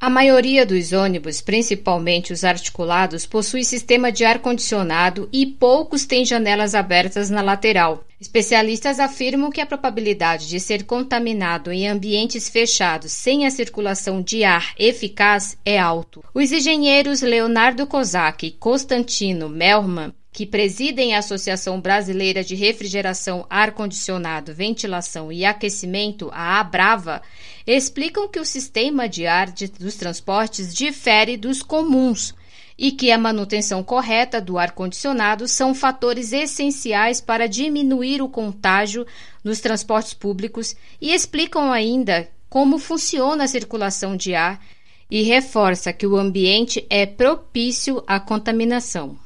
A 0.00 0.10
maioria 0.10 0.66
dos 0.66 0.92
ônibus, 0.92 1.40
principalmente 1.40 2.30
os 2.30 2.44
articulados, 2.44 3.24
possui 3.24 3.64
sistema 3.64 4.12
de 4.12 4.22
ar-condicionado 4.22 5.30
e 5.32 5.46
poucos 5.46 6.04
têm 6.04 6.26
janelas 6.26 6.74
abertas 6.74 7.30
na 7.30 7.40
lateral. 7.40 8.04
Especialistas 8.20 9.00
afirmam 9.00 9.50
que 9.50 9.62
a 9.62 9.66
probabilidade 9.66 10.46
de 10.46 10.60
ser 10.60 10.84
contaminado 10.84 11.72
em 11.72 11.88
ambientes 11.88 12.50
fechados 12.50 13.12
sem 13.12 13.46
a 13.46 13.50
circulação 13.50 14.20
de 14.20 14.44
ar 14.44 14.74
eficaz 14.78 15.56
é 15.64 15.78
alto. 15.78 16.22
Os 16.34 16.52
engenheiros 16.52 17.22
Leonardo 17.22 17.86
Kozak 17.86 18.46
e 18.46 18.50
Constantino 18.50 19.48
Melman 19.48 20.12
que 20.34 20.44
presidem 20.44 21.14
a 21.14 21.20
Associação 21.20 21.80
Brasileira 21.80 22.42
de 22.42 22.56
Refrigeração, 22.56 23.46
Ar-Condicionado, 23.48 24.52
Ventilação 24.52 25.30
e 25.30 25.44
Aquecimento, 25.44 26.28
a 26.32 26.58
ABRAVA, 26.58 27.22
explicam 27.64 28.26
que 28.26 28.40
o 28.40 28.44
sistema 28.44 29.08
de 29.08 29.28
ar 29.28 29.52
de, 29.52 29.68
dos 29.68 29.94
transportes 29.94 30.74
difere 30.74 31.36
dos 31.36 31.62
comuns 31.62 32.34
e 32.76 32.90
que 32.90 33.12
a 33.12 33.16
manutenção 33.16 33.84
correta 33.84 34.40
do 34.40 34.58
ar-condicionado 34.58 35.46
são 35.46 35.72
fatores 35.72 36.32
essenciais 36.32 37.20
para 37.20 37.46
diminuir 37.46 38.20
o 38.20 38.28
contágio 38.28 39.06
nos 39.44 39.60
transportes 39.60 40.14
públicos 40.14 40.74
e 41.00 41.14
explicam 41.14 41.70
ainda 41.70 42.28
como 42.50 42.80
funciona 42.80 43.44
a 43.44 43.48
circulação 43.48 44.16
de 44.16 44.34
ar 44.34 44.60
e 45.08 45.22
reforça 45.22 45.92
que 45.92 46.08
o 46.08 46.16
ambiente 46.16 46.84
é 46.90 47.06
propício 47.06 48.02
à 48.04 48.18
contaminação 48.18 49.16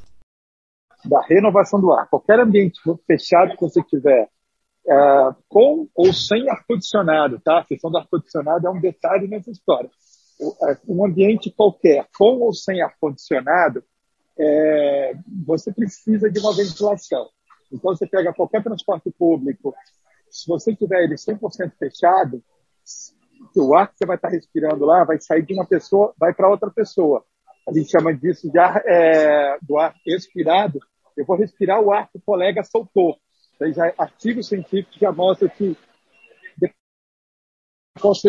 da 1.05 1.21
renovação 1.21 1.79
do 1.79 1.91
ar. 1.91 2.07
Qualquer 2.09 2.39
ambiente 2.39 2.79
fechado 3.05 3.55
que 3.55 3.61
você 3.61 3.81
tiver, 3.83 4.29
é, 4.87 5.29
com 5.47 5.87
ou 5.95 6.13
sem 6.13 6.49
ar-condicionado, 6.49 7.39
tá? 7.39 7.59
A 7.59 7.65
questão 7.65 7.91
do 7.91 7.97
ar-condicionado 7.97 8.67
é 8.67 8.69
um 8.69 8.79
detalhe 8.79 9.27
nessa 9.27 9.51
história. 9.51 9.89
É, 10.63 10.77
um 10.87 11.05
ambiente 11.05 11.51
qualquer, 11.51 12.07
com 12.17 12.39
ou 12.39 12.53
sem 12.53 12.81
ar-condicionado, 12.81 13.83
é, 14.37 15.13
você 15.45 15.71
precisa 15.71 16.29
de 16.29 16.39
uma 16.39 16.55
ventilação. 16.55 17.29
Então, 17.71 17.95
você 17.95 18.07
pega 18.07 18.33
qualquer 18.33 18.63
transporte 18.63 19.11
público, 19.11 19.75
se 20.29 20.47
você 20.47 20.75
tiver 20.75 21.03
ele 21.03 21.15
100% 21.15 21.73
fechado, 21.77 22.43
o 23.55 23.75
ar 23.75 23.87
que 23.87 23.97
você 23.97 24.05
vai 24.05 24.15
estar 24.15 24.29
respirando 24.29 24.85
lá 24.85 25.03
vai 25.03 25.19
sair 25.19 25.43
de 25.43 25.53
uma 25.53 25.65
pessoa, 25.65 26.13
vai 26.17 26.33
para 26.33 26.49
outra 26.49 26.69
pessoa. 26.69 27.23
A 27.69 27.73
gente 27.73 27.91
chama 27.91 28.11
disso 28.13 28.51
de 28.51 28.57
ar, 28.57 28.81
é, 28.85 29.57
do 29.61 29.77
ar 29.77 29.93
expirado, 30.05 30.79
eu 31.15 31.23
vou 31.23 31.37
respirar 31.37 31.79
o 31.79 31.91
ar 31.91 32.09
que 32.09 32.17
o 32.17 32.21
colega 32.21 32.63
soltou. 32.63 33.15
Então, 33.55 33.71
já, 33.71 33.93
artigos 33.95 34.47
científicos 34.47 34.97
já 34.99 35.11
mostram 35.11 35.49
que 35.49 35.77
posso 38.01 38.27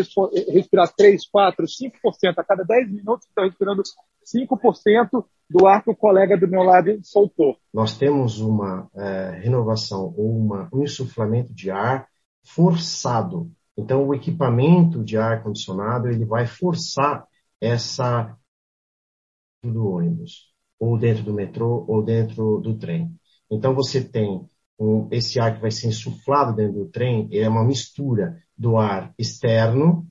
respirar 0.53 0.93
3, 0.95 1.27
4, 1.31 1.65
5%. 1.65 2.39
A 2.39 2.45
cada 2.45 2.65
10 2.65 2.91
minutos, 2.91 3.27
estou 3.27 3.45
respirando 3.45 3.83
5% 4.25 5.25
do 5.49 5.67
ar 5.67 5.83
que 5.83 5.91
o 5.91 5.97
colega 5.97 6.37
do 6.37 6.49
meu 6.49 6.63
lado 6.63 6.99
soltou. 7.03 7.57
Nós 7.73 7.97
temos 7.97 8.41
uma 8.41 8.91
é, 8.95 9.41
renovação 9.43 10.13
ou 10.17 10.37
uma, 10.37 10.69
um 10.73 10.83
insuflamento 10.83 11.55
de 11.55 11.71
ar 11.71 12.09
forçado. 12.45 13.51
Então, 13.77 14.07
o 14.07 14.15
equipamento 14.15 15.03
de 15.03 15.17
ar 15.17 15.43
condicionado 15.43 16.09
ele 16.09 16.25
vai 16.25 16.47
forçar 16.47 17.25
essa 17.61 18.37
do 19.63 19.89
ônibus 19.89 20.51
ou 20.79 20.97
dentro 20.99 21.23
do 21.23 21.35
metrô, 21.35 21.85
ou 21.87 22.03
dentro 22.03 22.59
do 22.61 22.75
trem. 22.79 23.15
Então 23.51 23.75
você 23.75 24.03
tem 24.03 24.49
um, 24.79 25.07
esse 25.11 25.39
ar 25.39 25.55
que 25.55 25.61
vai 25.61 25.71
ser 25.71 25.89
insuflado 25.89 26.57
dentro 26.57 26.85
do 26.85 26.87
trem, 26.87 27.29
é 27.33 27.47
uma 27.47 27.65
mistura 27.65 28.43
do 28.57 28.79
ar 28.79 29.13
externo 29.19 30.07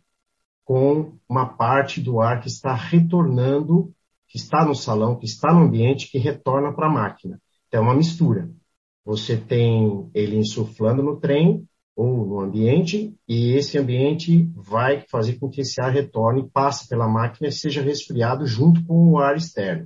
com 0.63 1.18
uma 1.27 1.48
parte 1.48 2.00
do 2.00 2.22
ar 2.22 2.39
que 2.39 2.48
está 2.48 2.75
retornando, 2.75 3.91
que 4.27 4.38
está 4.38 4.63
no 4.63 4.75
salão, 4.75 5.18
que 5.18 5.25
está 5.25 5.51
no 5.51 5.62
ambiente, 5.62 6.12
que 6.12 6.20
retorna 6.20 6.72
para 6.72 6.86
a 6.86 6.91
máquina. 6.91 7.41
Então 7.68 7.79
é 7.79 7.84
uma 7.84 7.96
mistura. 7.96 8.51
Você 9.03 9.36
tem 9.36 10.08
ele 10.13 10.38
insuflando 10.38 11.01
no 11.01 11.20
trem 11.20 11.68
ou 12.00 12.25
no 12.25 12.39
ambiente, 12.39 13.13
e 13.27 13.51
esse 13.56 13.77
ambiente 13.77 14.50
vai 14.56 15.01
fazer 15.12 15.38
com 15.38 15.50
que 15.50 15.60
esse 15.60 15.82
ar 15.82 15.91
retorne, 15.91 16.50
passe 16.50 16.88
pela 16.88 17.10
máquina 17.10 17.50
e 17.50 17.51
seja 17.51 17.82
resfriado 17.82 18.48
junto 18.48 18.82
com 18.86 19.12
o 19.12 19.18
ar 19.20 19.36
externo. 19.36 19.86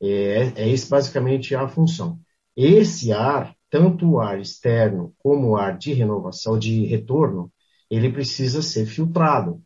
É, 0.00 0.52
é 0.62 0.68
esse 0.68 0.88
basicamente 0.88 1.52
a 1.56 1.66
função. 1.66 2.20
Esse 2.56 3.12
ar, 3.12 3.52
tanto 3.68 4.08
o 4.08 4.20
ar 4.20 4.38
externo 4.40 5.12
como 5.18 5.48
o 5.50 5.56
ar 5.56 5.76
de 5.76 5.92
renovação, 5.92 6.56
de 6.56 6.86
retorno, 6.86 7.52
ele 7.90 8.12
precisa 8.12 8.62
ser 8.62 8.86
filtrado, 8.86 9.60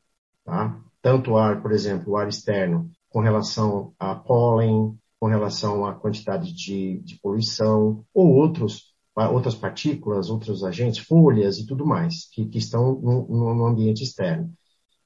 tá? 0.47 0.83
Tanto 1.03 1.33
o 1.33 1.37
ar, 1.37 1.61
por 1.61 1.73
exemplo, 1.73 2.15
o 2.15 2.17
ar 2.17 2.29
externo 2.29 2.91
com 3.11 3.21
relação 3.21 3.93
a 3.99 4.15
pólen, 4.15 4.99
com 5.21 5.27
relação 5.27 5.85
à 5.85 5.95
quantidade 5.95 6.51
de, 6.55 7.01
de 7.01 7.19
poluição, 7.21 8.07
ou 8.15 8.29
outros, 8.33 8.88
outras 9.27 9.55
partículas, 9.55 10.31
outros 10.31 10.63
agentes, 10.63 11.05
folhas 11.05 11.59
e 11.59 11.67
tudo 11.67 11.87
mais, 11.87 12.29
que, 12.33 12.47
que 12.47 12.59
estão 12.59 12.93
no, 13.01 13.55
no, 13.55 13.67
ambiente 13.67 14.05
externo. 14.05 14.53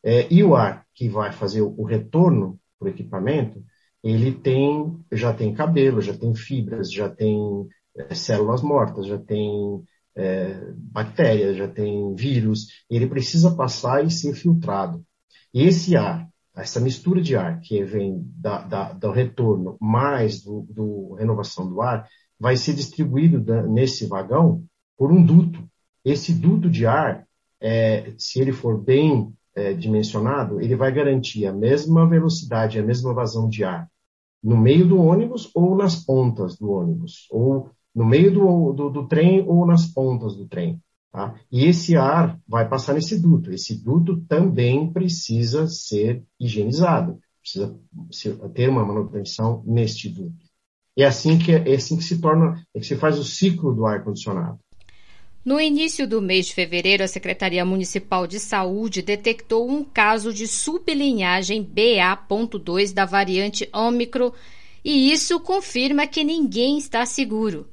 É, 0.05 0.27
e 0.33 0.43
o 0.43 0.55
ar 0.57 0.85
que 0.95 1.09
vai 1.09 1.33
fazer 1.33 1.63
o, 1.63 1.85
retorno 1.85 2.59
para 2.79 2.87
o 2.87 2.91
equipamento, 2.91 3.63
ele 4.03 4.33
tem, 4.33 4.99
já 5.13 5.33
tem 5.33 5.55
cabelo, 5.55 6.01
já 6.01 6.13
tem 6.13 6.35
fibras, 6.35 6.93
já 6.93 7.09
tem 7.09 7.67
é, 7.97 8.15
células 8.15 8.63
mortas, 8.63 9.07
já 9.07 9.19
tem 9.19 9.83
é, 10.17 10.73
bactérias, 10.77 11.57
já 11.57 11.69
tem 11.69 12.15
vírus, 12.15 12.67
ele 12.91 13.07
precisa 13.07 13.55
passar 13.55 14.05
e 14.05 14.11
ser 14.11 14.35
filtrado. 14.35 15.05
E 15.55 15.65
esse 15.65 15.97
ar, 15.97 16.29
essa 16.57 16.81
mistura 16.81 17.21
de 17.21 17.37
ar 17.37 17.61
que 17.61 17.83
vem 17.85 18.23
da, 18.37 18.63
da, 18.63 18.93
do 18.93 19.11
retorno 19.11 19.77
mais 19.81 20.43
do, 20.43 20.67
do, 20.69 21.15
renovação 21.15 21.69
do 21.69 21.81
ar, 21.81 22.07
vai 22.43 22.57
ser 22.57 22.75
distribuído 22.75 23.41
da, 23.41 23.63
nesse 23.63 24.05
vagão 24.05 24.65
por 24.99 25.13
um 25.13 25.25
duto. 25.25 25.63
Esse 26.05 26.35
duto 26.35 26.69
de 26.69 26.85
ar, 26.85 27.25
é, 27.61 28.13
se 28.19 28.41
ele 28.41 28.51
for 28.51 28.77
bem 28.77 29.33
é, 29.55 29.73
dimensionado, 29.73 30.61
ele 30.61 30.75
vai 30.75 30.91
garantir 30.91 31.47
a 31.47 31.53
mesma 31.53 32.05
velocidade, 32.05 32.81
a 32.81 32.83
mesma 32.83 33.15
vazão 33.15 33.49
de 33.49 33.63
ar 33.63 33.89
no 34.43 34.57
meio 34.57 34.89
do 34.89 34.99
ônibus 34.99 35.53
ou 35.55 35.77
nas 35.77 35.95
pontas 35.95 36.57
do 36.57 36.69
ônibus, 36.69 37.29
ou 37.31 37.71
no 37.95 38.05
meio 38.05 38.35
do, 38.35 38.73
do, 38.73 38.91
do 38.91 39.07
trem 39.07 39.47
ou 39.47 39.65
nas 39.65 39.87
pontas 39.87 40.35
do 40.35 40.49
trem. 40.49 40.81
Tá? 41.13 41.39
E 41.49 41.65
esse 41.67 41.95
ar 41.95 42.41
vai 42.49 42.69
passar 42.69 42.95
nesse 42.95 43.21
duto. 43.21 43.53
Esse 43.53 43.81
duto 43.81 44.21
também 44.23 44.93
precisa 44.93 45.69
ser 45.69 46.25
higienizado, 46.41 47.21
precisa 47.41 47.79
ter 48.53 48.69
uma 48.69 48.85
manutenção 48.85 49.63
neste 49.65 50.09
duto. 50.09 50.52
É 50.97 51.05
assim 51.05 51.39
que, 51.39 51.53
é 51.53 51.75
assim 51.75 51.97
que 51.97 52.05
se 52.05 52.21
torna, 52.21 52.63
é 52.75 52.81
que 52.81 52.87
se 52.87 52.97
faz 52.97 53.19
o 53.19 53.25
ciclo 53.25 53.75
do 53.75 53.87
ar 53.87 54.05
condicionado. 54.05 54.59
No 55.45 55.61
início 55.61 56.07
do 56.07 56.23
mês 56.23 56.47
de 56.47 56.55
fevereiro, 56.55 57.03
a 57.03 57.09
Secretaria 57.09 57.65
Municipal 57.65 58.29
de 58.29 58.39
Saúde 58.39 59.03
detectou 59.03 59.69
um 59.69 59.83
caso 59.83 60.33
de 60.33 60.47
sublinhagem 60.47 61.63
BA.2 61.63 62.93
da 62.93 63.05
variante 63.05 63.69
Ômicron 63.73 64.33
e 64.85 65.13
isso 65.13 65.41
confirma 65.41 66.07
que 66.07 66.23
ninguém 66.23 66.79
está 66.79 67.05
seguro. 67.07 67.69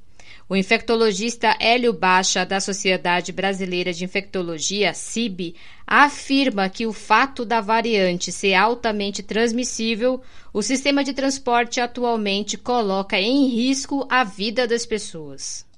O 0.51 0.55
infectologista 0.55 1.55
Hélio 1.59 1.93
Baixa, 1.93 2.43
da 2.43 2.59
Sociedade 2.59 3.31
Brasileira 3.31 3.93
de 3.93 4.03
Infectologia, 4.03 4.95
CIB, 4.95 5.55
afirma 5.85 6.67
que 6.67 6.87
o 6.87 6.91
fato 6.91 7.45
da 7.45 7.61
variante 7.61 8.31
ser 8.31 8.55
altamente 8.55 9.21
transmissível, 9.21 10.23
o 10.51 10.63
sistema 10.63 11.03
de 11.03 11.13
transporte 11.13 11.79
atualmente 11.79 12.57
coloca 12.57 13.15
em 13.15 13.45
risco 13.45 14.07
a 14.09 14.23
vida 14.23 14.67
das 14.67 14.87
pessoas. 14.87 15.69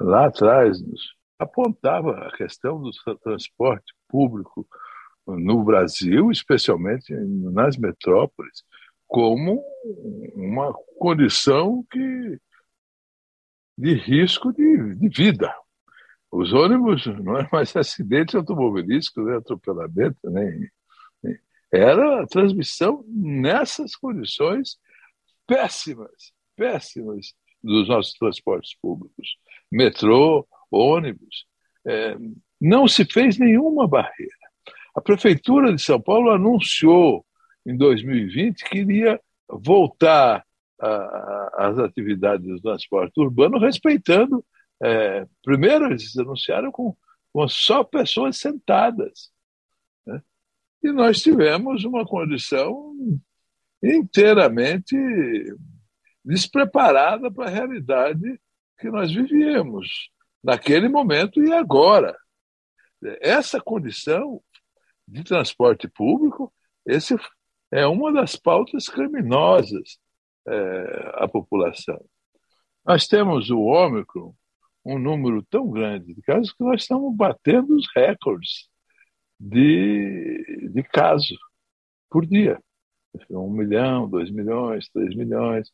Lá 0.00 0.28
atrás 0.28 0.78
apontava 1.38 2.12
a 2.12 2.34
questão 2.38 2.80
do 2.80 2.90
transporte 3.22 3.92
público 4.08 4.66
no 5.26 5.62
Brasil, 5.62 6.30
especialmente 6.30 7.12
nas 7.52 7.76
metrópoles, 7.76 8.62
como 9.06 9.62
uma 10.34 10.72
condição 10.98 11.84
que, 11.90 12.38
de 13.80 13.94
risco 13.94 14.52
de, 14.52 14.94
de 14.94 15.08
vida. 15.08 15.52
Os 16.30 16.52
ônibus 16.52 17.06
não 17.06 17.38
é 17.38 17.48
mais 17.50 17.74
acidente 17.76 18.36
automobilístico, 18.36 19.22
nem 19.22 19.36
atropelamento, 19.36 20.18
nem, 20.24 20.70
nem. 21.22 21.38
Era 21.72 22.22
a 22.22 22.26
transmissão 22.26 23.04
nessas 23.08 23.96
condições 23.96 24.78
péssimas, 25.46 26.32
péssimas 26.56 27.34
dos 27.62 27.88
nossos 27.88 28.12
transportes 28.14 28.76
públicos 28.80 29.36
metrô, 29.70 30.46
ônibus. 30.70 31.46
É, 31.86 32.16
não 32.60 32.88
se 32.88 33.04
fez 33.04 33.38
nenhuma 33.38 33.86
barreira. 33.86 34.34
A 34.94 35.00
Prefeitura 35.00 35.72
de 35.72 35.80
São 35.80 36.00
Paulo 36.00 36.30
anunciou 36.30 37.24
em 37.64 37.76
2020 37.76 38.64
que 38.64 38.78
iria 38.78 39.20
voltar 39.48 40.44
às 40.80 41.78
atividades 41.78 42.46
do 42.46 42.60
transporte 42.60 43.20
urbano 43.20 43.58
respeitando. 43.58 44.44
É, 44.82 45.26
primeiro, 45.42 45.86
eles 45.86 46.16
anunciaram 46.16 46.72
com, 46.72 46.96
com 47.32 47.46
só 47.48 47.84
pessoas 47.84 48.38
sentadas. 48.38 49.30
Né? 50.06 50.22
E 50.82 50.90
nós 50.90 51.20
tivemos 51.20 51.84
uma 51.84 52.06
condição 52.06 52.94
inteiramente 53.82 54.96
despreparada 56.24 57.30
para 57.30 57.46
a 57.46 57.50
realidade 57.50 58.40
que 58.78 58.90
nós 58.90 59.12
vivíamos 59.12 60.10
naquele 60.42 60.88
momento 60.88 61.42
e 61.42 61.52
agora. 61.52 62.16
Essa 63.20 63.60
condição 63.60 64.42
de 65.06 65.24
transporte 65.24 65.88
público, 65.88 66.52
esse 66.86 67.16
é 67.70 67.86
uma 67.86 68.12
das 68.12 68.36
pautas 68.36 68.88
criminosas 68.88 69.98
é, 70.46 71.12
à 71.14 71.28
população. 71.28 72.00
Nós 72.84 73.06
temos 73.06 73.50
o 73.50 73.60
Ômicron, 73.60 74.34
um 74.84 74.98
número 74.98 75.42
tão 75.42 75.68
grande 75.70 76.14
de 76.14 76.22
casos 76.22 76.52
que 76.52 76.64
nós 76.64 76.82
estamos 76.82 77.14
batendo 77.14 77.76
os 77.76 77.86
recordes 77.94 78.68
de, 79.38 80.70
de 80.72 80.82
casos 80.82 81.38
por 82.08 82.26
dia. 82.26 82.58
Um 83.28 83.50
milhão, 83.50 84.08
dois 84.08 84.30
milhões, 84.30 84.88
três 84.88 85.14
milhões. 85.14 85.70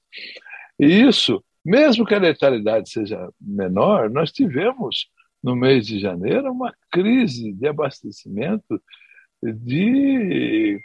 E 0.79 0.87
isso 0.87 1.43
mesmo 1.67 2.07
que 2.07 2.15
a 2.15 2.21
letalidade 2.21 2.89
seja 2.89 3.29
menor, 3.41 4.09
nós 4.09 4.31
tivemos 4.31 5.09
no 5.43 5.57
mês 5.57 5.85
de 5.85 5.99
janeiro 5.99 6.53
uma 6.53 6.73
crise 6.93 7.53
de 7.53 7.67
abastecimento 7.67 8.81
de, 9.43 10.81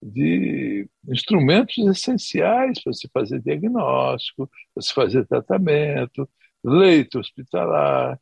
de 0.00 0.88
instrumentos 1.08 1.76
essenciais 1.78 2.82
para 2.82 2.92
se 2.92 3.08
fazer 3.08 3.40
diagnóstico, 3.40 4.50
para 4.74 4.82
se 4.82 4.92
fazer 4.92 5.26
tratamento, 5.26 6.28
leito 6.62 7.18
hospitalar. 7.18 8.18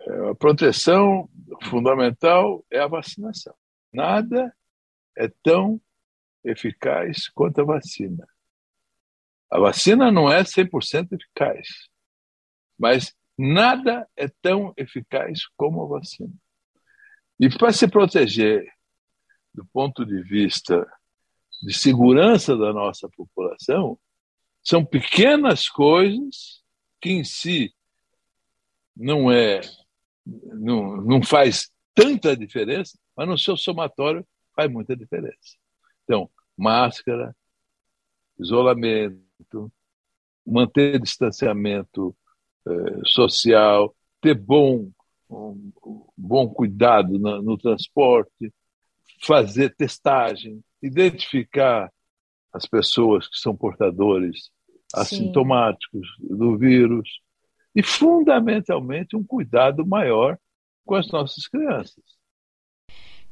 É, 0.00 0.30
a 0.30 0.34
proteção 0.34 1.28
fundamental 1.64 2.64
é 2.70 2.78
a 2.78 2.86
vacinação. 2.86 3.54
Nada 3.92 4.54
é 5.16 5.28
tão 5.42 5.80
eficaz 6.44 7.28
quanto 7.28 7.60
a 7.60 7.64
vacina. 7.64 8.26
A 9.50 9.58
vacina 9.58 10.10
não 10.10 10.32
é 10.32 10.42
100% 10.42 11.12
eficaz, 11.12 11.68
mas 12.78 13.14
nada 13.36 14.08
é 14.16 14.26
tão 14.40 14.72
eficaz 14.78 15.46
como 15.56 15.82
a 15.82 15.98
vacina. 15.98 16.32
E 17.38 17.50
para 17.50 17.72
se 17.72 17.86
proteger 17.86 18.66
do 19.54 19.64
ponto 19.66 20.04
de 20.04 20.22
vista 20.22 20.86
de 21.62 21.72
segurança 21.72 22.56
da 22.56 22.72
nossa 22.72 23.08
população, 23.08 23.98
são 24.62 24.84
pequenas 24.84 25.68
coisas 25.68 26.62
que 27.00 27.10
em 27.10 27.24
si 27.24 27.74
não 28.96 29.30
é 29.30 29.60
não, 30.24 30.96
não 30.98 31.22
faz 31.22 31.70
tanta 31.94 32.36
diferença, 32.36 32.98
mas 33.16 33.28
no 33.28 33.36
seu 33.36 33.56
somatório 33.56 34.26
faz 34.54 34.70
muita 34.70 34.96
diferença. 34.96 35.56
Então, 36.04 36.30
máscara, 36.56 37.34
isolamento, 38.38 39.72
manter 40.46 41.00
distanciamento 41.00 42.16
eh, 42.66 43.00
social, 43.06 43.94
ter 44.20 44.34
bom, 44.34 44.90
um, 45.28 45.72
bom 46.16 46.48
cuidado 46.48 47.18
na, 47.18 47.40
no 47.42 47.56
transporte, 47.58 48.52
fazer 49.22 49.74
testagem, 49.74 50.62
identificar 50.82 51.90
as 52.52 52.66
pessoas 52.66 53.28
que 53.28 53.38
são 53.38 53.56
portadores 53.56 54.50
assintomáticos 54.92 56.06
do 56.18 56.58
vírus 56.58 57.08
e, 57.74 57.82
fundamentalmente, 57.82 59.16
um 59.16 59.24
cuidado 59.24 59.86
maior 59.86 60.36
com 60.84 60.94
as 60.94 61.10
nossas 61.10 61.46
crianças. 61.46 62.04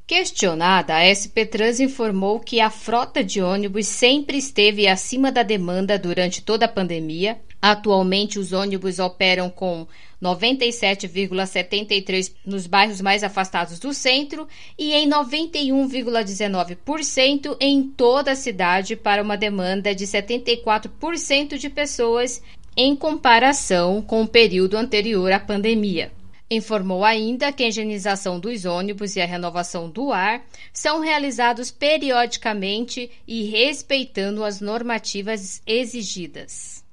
Questionada, 0.07 0.97
a 0.97 1.15
SP 1.15 1.45
Trans 1.45 1.79
informou 1.79 2.39
que 2.39 2.59
a 2.59 2.69
frota 2.69 3.23
de 3.23 3.41
ônibus 3.41 3.87
sempre 3.87 4.37
esteve 4.37 4.87
acima 4.87 5.31
da 5.31 5.43
demanda 5.43 5.97
durante 5.97 6.41
toda 6.43 6.65
a 6.65 6.67
pandemia. 6.67 7.39
Atualmente, 7.61 8.39
os 8.39 8.51
ônibus 8.51 8.99
operam 8.99 9.49
com 9.49 9.87
97,73% 10.21 12.33
nos 12.45 12.67
bairros 12.67 13.01
mais 13.01 13.23
afastados 13.23 13.79
do 13.79 13.91
centro 13.93 14.47
e 14.77 14.93
em 14.93 15.09
91,19% 15.09 17.57
em 17.59 17.81
toda 17.83 18.31
a 18.31 18.35
cidade, 18.35 18.95
para 18.95 19.23
uma 19.23 19.35
demanda 19.35 19.95
de 19.95 20.05
74% 20.05 21.57
de 21.57 21.69
pessoas 21.69 22.43
em 22.77 22.95
comparação 22.95 24.01
com 24.01 24.21
o 24.21 24.27
período 24.27 24.77
anterior 24.77 25.31
à 25.31 25.39
pandemia. 25.39 26.11
Informou 26.49 27.05
ainda 27.05 27.51
que 27.51 27.63
a 27.63 27.69
higienização 27.69 28.37
dos 28.37 28.65
ônibus 28.65 29.15
e 29.15 29.21
a 29.21 29.25
renovação 29.25 29.89
do 29.89 30.11
ar 30.11 30.43
são 30.73 30.99
realizados 30.99 31.71
periodicamente 31.71 33.09
e 33.25 33.45
respeitando 33.45 34.43
as 34.43 34.59
normativas 34.59 35.61
exigidas. 35.65 36.83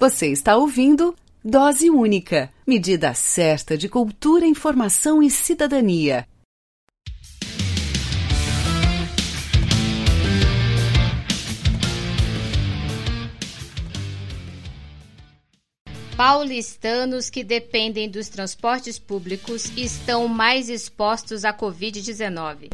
Você 0.00 0.26
está 0.26 0.56
ouvindo 0.56 1.14
Dose 1.44 1.90
Única 1.90 2.52
medida 2.64 3.12
certa 3.14 3.76
de 3.76 3.88
cultura, 3.88 4.46
informação 4.46 5.20
e 5.20 5.28
cidadania. 5.28 6.24
Paulistanos 16.16 17.28
que 17.28 17.42
dependem 17.42 18.08
dos 18.08 18.28
transportes 18.28 19.00
públicos 19.00 19.76
estão 19.76 20.28
mais 20.28 20.68
expostos 20.68 21.44
à 21.44 21.52
Covid-19. 21.52 22.70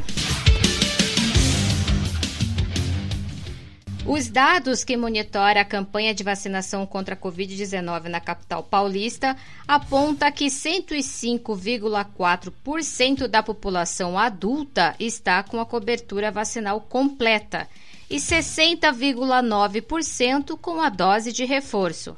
Os 4.09 4.27
dados 4.27 4.83
que 4.85 4.97
monitora 4.97 5.61
a 5.61 5.65
campanha 5.67 6.15
de 6.15 6.25
vacinação 6.25 6.87
contra 6.87 7.15
a 7.15 7.17
Covid-19 7.17 8.05
na 8.05 8.19
capital 8.19 8.63
paulista 8.63 9.37
aponta 9.67 10.33
que 10.33 10.47
105,4% 10.47 13.27
da 13.27 13.43
população 13.43 14.19
adulta 14.19 14.95
está 14.99 15.43
com 15.43 15.61
a 15.61 15.67
cobertura 15.67 16.31
vacinal 16.31 16.81
completa 16.81 17.69
e 18.09 18.17
60,9% 18.17 20.59
com 20.59 20.81
a 20.81 20.89
dose 20.89 21.31
de 21.31 21.45
reforço. 21.45 22.17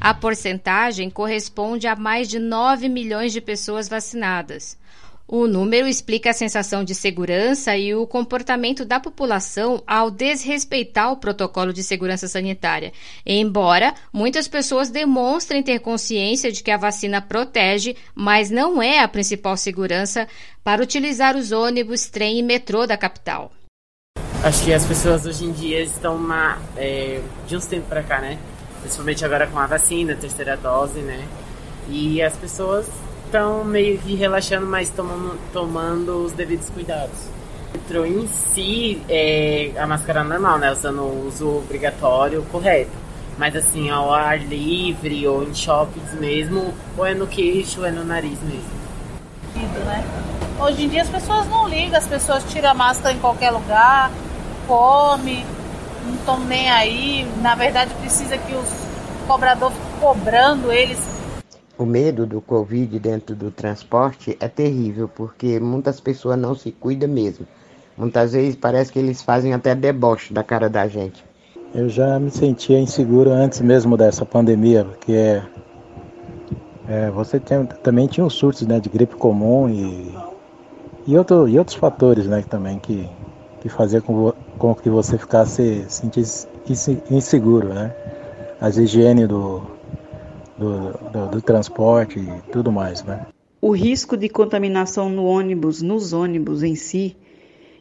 A 0.00 0.14
porcentagem 0.14 1.10
corresponde 1.10 1.88
a 1.88 1.96
mais 1.96 2.28
de 2.28 2.38
9 2.38 2.88
milhões 2.88 3.32
de 3.32 3.40
pessoas 3.40 3.88
vacinadas. 3.88 4.80
O 5.26 5.46
número 5.46 5.86
explica 5.86 6.30
a 6.30 6.34
sensação 6.34 6.84
de 6.84 6.94
segurança 6.94 7.76
e 7.76 7.94
o 7.94 8.06
comportamento 8.06 8.84
da 8.84 9.00
população 9.00 9.82
ao 9.86 10.10
desrespeitar 10.10 11.10
o 11.10 11.16
protocolo 11.16 11.72
de 11.72 11.82
segurança 11.82 12.28
sanitária. 12.28 12.92
Embora 13.24 13.94
muitas 14.12 14.46
pessoas 14.46 14.90
demonstrem 14.90 15.62
ter 15.62 15.78
consciência 15.78 16.52
de 16.52 16.62
que 16.62 16.70
a 16.70 16.76
vacina 16.76 17.22
protege, 17.22 17.96
mas 18.14 18.50
não 18.50 18.82
é 18.82 18.98
a 18.98 19.08
principal 19.08 19.56
segurança 19.56 20.28
para 20.62 20.82
utilizar 20.82 21.36
os 21.36 21.52
ônibus, 21.52 22.06
trem 22.06 22.38
e 22.38 22.42
metrô 22.42 22.86
da 22.86 22.96
capital. 22.96 23.52
Acho 24.44 24.64
que 24.64 24.74
as 24.74 24.84
pessoas 24.84 25.24
hoje 25.24 25.44
em 25.44 25.52
dia 25.52 25.80
estão 25.82 26.16
uma, 26.16 26.58
é, 26.76 27.22
de 27.46 27.56
uns 27.56 27.64
tempos 27.66 27.88
para 27.88 28.02
cá, 28.02 28.20
né? 28.20 28.38
Principalmente 28.80 29.24
agora 29.24 29.46
com 29.46 29.58
a 29.58 29.66
vacina, 29.66 30.16
terceira 30.16 30.56
dose, 30.56 30.98
né? 30.98 31.24
E 31.88 32.20
as 32.20 32.36
pessoas 32.36 32.88
estão 33.32 33.64
meio 33.64 33.96
que 33.96 34.14
relaxando, 34.14 34.66
mas 34.66 34.90
tomando, 34.90 35.38
tomando 35.54 36.24
os 36.26 36.32
devidos 36.32 36.68
cuidados. 36.68 37.16
Entrou 37.74 38.04
em 38.04 38.26
si 38.26 39.00
é, 39.08 39.72
a 39.78 39.86
máscara 39.86 40.22
normal, 40.22 40.58
né? 40.58 40.70
Usando 40.70 41.00
o 41.00 41.26
uso 41.26 41.48
obrigatório 41.48 42.44
correto. 42.52 42.90
Mas 43.38 43.56
assim, 43.56 43.88
ao 43.88 44.12
ar 44.12 44.38
livre 44.38 45.26
ou 45.26 45.42
em 45.42 45.54
shoppings 45.54 46.12
mesmo, 46.12 46.74
ou 46.98 47.06
é 47.06 47.14
no 47.14 47.26
queixo 47.26 47.80
ou 47.80 47.86
é 47.86 47.90
no 47.90 48.04
nariz 48.04 48.38
mesmo. 48.42 48.82
Né? 49.54 50.04
Hoje 50.60 50.84
em 50.84 50.88
dia 50.90 51.00
as 51.00 51.08
pessoas 51.08 51.48
não 51.48 51.66
ligam, 51.66 51.98
as 51.98 52.06
pessoas 52.06 52.44
tiram 52.52 52.70
a 52.70 52.74
máscara 52.74 53.14
em 53.14 53.18
qualquer 53.18 53.50
lugar, 53.50 54.10
come, 54.68 55.46
não 56.04 56.14
estão 56.16 56.38
nem 56.40 56.70
aí. 56.70 57.26
Na 57.40 57.54
verdade 57.54 57.94
precisa 57.94 58.36
que 58.36 58.54
os 58.54 58.68
cobradores 59.26 59.76
cobrando 59.98 60.70
eles 60.70 60.98
o 61.82 61.86
medo 61.86 62.24
do 62.24 62.40
Covid 62.40 62.96
dentro 63.00 63.34
do 63.34 63.50
transporte 63.50 64.36
é 64.38 64.46
terrível, 64.46 65.08
porque 65.08 65.58
muitas 65.58 66.00
pessoas 66.00 66.38
não 66.38 66.54
se 66.54 66.70
cuidam 66.70 67.08
mesmo. 67.08 67.46
Muitas 67.96 68.32
vezes 68.32 68.54
parece 68.54 68.92
que 68.92 68.98
eles 68.98 69.20
fazem 69.20 69.52
até 69.52 69.74
deboche 69.74 70.32
da 70.32 70.44
cara 70.44 70.70
da 70.70 70.86
gente. 70.86 71.24
Eu 71.74 71.88
já 71.88 72.20
me 72.20 72.30
sentia 72.30 72.78
inseguro 72.78 73.30
antes 73.30 73.60
mesmo 73.60 73.96
dessa 73.96 74.24
pandemia, 74.24 74.84
porque 74.84 75.12
é, 75.12 75.42
é, 76.88 77.10
você 77.10 77.40
tem, 77.40 77.66
também 77.66 78.06
tinha 78.06 78.24
os 78.24 78.34
surtos 78.34 78.66
né, 78.66 78.78
de 78.78 78.88
gripe 78.88 79.16
comum 79.16 79.68
e, 79.68 80.14
e, 81.06 81.18
outro, 81.18 81.48
e 81.48 81.58
outros 81.58 81.76
fatores 81.76 82.26
né, 82.26 82.44
também 82.48 82.78
que, 82.78 83.08
que 83.60 83.68
faziam 83.68 84.02
com, 84.02 84.32
com 84.56 84.74
que 84.74 84.88
você 84.88 85.18
ficasse 85.18 85.84
sentisse 85.88 86.46
inseguro. 87.10 87.68
Né? 87.68 87.92
As 88.60 88.76
higiene 88.76 89.26
do, 89.26 89.62
do, 90.62 90.92
do, 91.10 91.30
do 91.32 91.42
transporte 91.42 92.20
e 92.20 92.52
tudo 92.52 92.70
mais, 92.70 93.02
né? 93.02 93.26
O 93.60 93.72
risco 93.72 94.16
de 94.16 94.28
contaminação 94.28 95.08
no 95.08 95.24
ônibus, 95.24 95.82
nos 95.82 96.12
ônibus 96.12 96.62
em 96.62 96.74
si, 96.74 97.16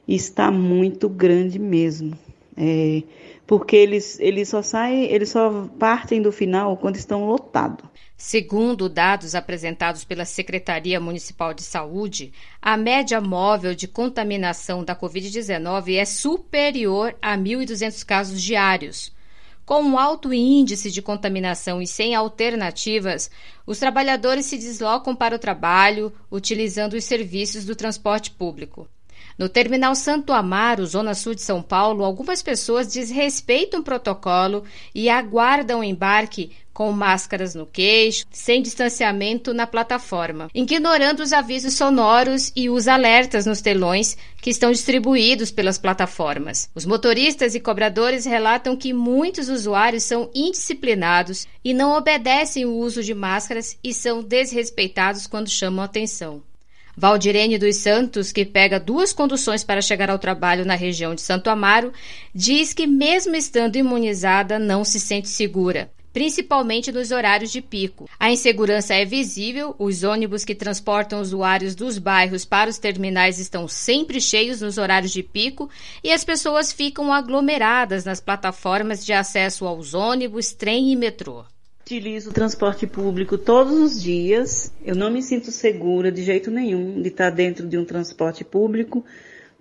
está 0.07 0.51
muito 0.51 1.07
grande 1.07 1.59
mesmo. 1.59 2.17
É, 2.57 3.03
porque 3.47 3.75
eles, 3.75 4.19
eles 4.19 4.49
só 4.49 4.61
saem, 4.61 5.05
eles 5.05 5.29
só 5.29 5.67
partem 5.79 6.21
do 6.21 6.31
final 6.31 6.75
quando 6.77 6.95
estão 6.95 7.25
lotados. 7.25 7.89
Segundo 8.17 8.87
dados 8.87 9.33
apresentados 9.33 10.03
pela 10.03 10.25
Secretaria 10.25 10.99
Municipal 10.99 11.53
de 11.53 11.63
Saúde, 11.63 12.31
a 12.61 12.77
média 12.77 13.19
móvel 13.19 13.73
de 13.73 13.87
contaminação 13.87 14.83
da 14.83 14.95
Covid-19 14.95 15.95
é 15.95 16.05
superior 16.05 17.15
a 17.19 17.35
1.200 17.35 18.05
casos 18.05 18.41
diários. 18.41 19.11
Com 19.71 19.83
um 19.83 19.97
alto 19.97 20.33
índice 20.33 20.91
de 20.91 21.01
contaminação 21.01 21.81
e 21.81 21.87
sem 21.87 22.13
alternativas, 22.13 23.31
os 23.65 23.79
trabalhadores 23.79 24.45
se 24.45 24.57
deslocam 24.57 25.15
para 25.15 25.33
o 25.33 25.39
trabalho 25.39 26.11
utilizando 26.29 26.95
os 26.95 27.05
serviços 27.05 27.63
do 27.63 27.73
transporte 27.73 28.31
público. 28.31 28.85
No 29.37 29.47
terminal 29.47 29.95
Santo 29.95 30.33
Amaro, 30.33 30.85
zona 30.85 31.15
sul 31.15 31.33
de 31.33 31.41
São 31.41 31.61
Paulo, 31.61 32.03
algumas 32.03 32.43
pessoas 32.43 32.91
desrespeitam 32.91 33.79
o 33.79 33.83
protocolo 33.83 34.65
e 34.93 35.09
aguardam 35.09 35.79
o 35.79 35.83
embarque 35.85 36.51
com 36.81 36.91
máscaras 36.91 37.53
no 37.53 37.67
queixo, 37.67 38.25
sem 38.31 38.59
distanciamento 38.59 39.53
na 39.53 39.67
plataforma, 39.67 40.49
ignorando 40.51 41.19
os 41.19 41.31
avisos 41.31 41.75
sonoros 41.75 42.51
e 42.55 42.71
os 42.71 42.87
alertas 42.87 43.45
nos 43.45 43.61
telões 43.61 44.17
que 44.41 44.49
estão 44.49 44.71
distribuídos 44.71 45.51
pelas 45.51 45.77
plataformas. 45.77 46.71
Os 46.73 46.83
motoristas 46.83 47.53
e 47.53 47.59
cobradores 47.59 48.25
relatam 48.25 48.75
que 48.75 48.93
muitos 48.93 49.47
usuários 49.47 50.01
são 50.05 50.31
indisciplinados 50.33 51.47
e 51.63 51.71
não 51.71 51.95
obedecem 51.95 52.65
o 52.65 52.73
uso 52.73 53.03
de 53.03 53.13
máscaras 53.13 53.77
e 53.83 53.93
são 53.93 54.23
desrespeitados 54.23 55.27
quando 55.27 55.51
chamam 55.51 55.85
atenção. 55.85 56.41
Valdirene 56.97 57.59
dos 57.59 57.75
Santos, 57.75 58.31
que 58.31 58.43
pega 58.43 58.79
duas 58.79 59.13
conduções 59.13 59.63
para 59.63 59.83
chegar 59.83 60.09
ao 60.09 60.17
trabalho 60.17 60.65
na 60.65 60.73
região 60.73 61.13
de 61.13 61.21
Santo 61.21 61.47
Amaro, 61.47 61.93
diz 62.33 62.73
que, 62.73 62.87
mesmo 62.87 63.35
estando 63.35 63.75
imunizada, 63.75 64.57
não 64.57 64.83
se 64.83 64.99
sente 64.99 65.29
segura 65.29 65.91
principalmente 66.13 66.91
nos 66.91 67.11
horários 67.11 67.51
de 67.51 67.61
pico. 67.61 68.09
A 68.19 68.31
insegurança 68.31 68.93
é 68.93 69.05
visível, 69.05 69.75
os 69.79 70.03
ônibus 70.03 70.43
que 70.43 70.55
transportam 70.55 71.21
usuários 71.21 71.75
dos 71.75 71.97
bairros 71.97 72.45
para 72.45 72.69
os 72.69 72.77
terminais 72.77 73.39
estão 73.39 73.67
sempre 73.67 74.19
cheios 74.19 74.61
nos 74.61 74.77
horários 74.77 75.11
de 75.11 75.23
pico 75.23 75.69
e 76.03 76.11
as 76.11 76.23
pessoas 76.23 76.71
ficam 76.71 77.13
aglomeradas 77.13 78.05
nas 78.05 78.19
plataformas 78.19 79.05
de 79.05 79.13
acesso 79.13 79.65
aos 79.65 79.93
ônibus, 79.93 80.53
trem 80.53 80.91
e 80.91 80.95
metrô. 80.95 81.43
Utilizo 81.81 82.29
o 82.29 82.33
transporte 82.33 82.87
público 82.87 83.37
todos 83.37 83.73
os 83.73 84.01
dias. 84.01 84.71
Eu 84.85 84.95
não 84.95 85.11
me 85.11 85.21
sinto 85.21 85.51
segura 85.51 86.11
de 86.11 86.23
jeito 86.23 86.49
nenhum 86.49 87.01
de 87.01 87.09
estar 87.09 87.29
dentro 87.31 87.67
de 87.67 87.77
um 87.77 87.83
transporte 87.83 88.45
público, 88.45 89.03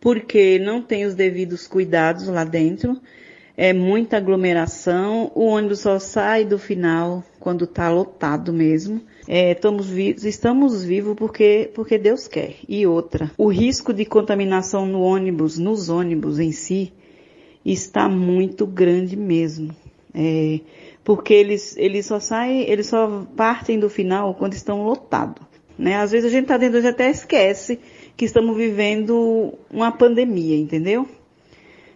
porque 0.01 0.59
não 0.59 0.81
tem 0.81 1.05
os 1.07 1.15
devidos 1.15 1.67
cuidados 1.67 2.27
lá 2.29 2.45
dentro 2.45 3.01
é 3.61 3.75
muita 3.75 4.17
aglomeração, 4.17 5.31
o 5.35 5.45
ônibus 5.45 5.81
só 5.81 5.99
sai 5.99 6.47
do 6.47 6.59
final 6.59 7.23
quando 7.39 7.65
está 7.65 7.91
lotado 7.91 8.55
mesmo. 8.55 9.03
É, 9.29 9.53
estamos, 9.53 9.87
vivos, 9.87 10.25
estamos 10.25 10.83
vivos 10.83 11.15
porque, 11.15 11.71
porque 11.75 11.99
Deus 11.99 12.27
quer. 12.27 12.55
E 12.67 12.87
outra, 12.87 13.31
o 13.37 13.49
risco 13.49 13.93
de 13.93 14.07
contaminação 14.07 14.87
no 14.87 15.03
ônibus, 15.03 15.59
nos 15.59 15.91
ônibus 15.91 16.39
em 16.39 16.53
si, 16.53 16.91
está 17.63 18.09
muito 18.09 18.67
grande 18.67 19.15
mesmo. 19.15 19.77
É, 20.15 20.61
porque 21.05 21.35
eles, 21.35 21.77
eles 21.77 22.07
só 22.07 22.19
saem, 22.19 22.63
eles 22.63 22.87
só 22.87 23.27
partem 23.37 23.79
do 23.79 23.91
final 23.91 24.35
quando 24.37 24.55
estão 24.55 24.85
lotados. 24.85 25.47
Né? 25.79 25.97
Às 25.97 26.13
vezes 26.13 26.33
a 26.33 26.35
gente 26.35 26.45
está 26.45 26.57
dentro, 26.57 26.79
a 26.79 26.81
gente 26.81 26.93
até 26.93 27.11
esquece 27.11 27.79
que 28.17 28.25
estamos 28.25 28.57
vivendo 28.57 29.53
uma 29.71 29.93
pandemia, 29.93 30.57
entendeu? 30.57 31.07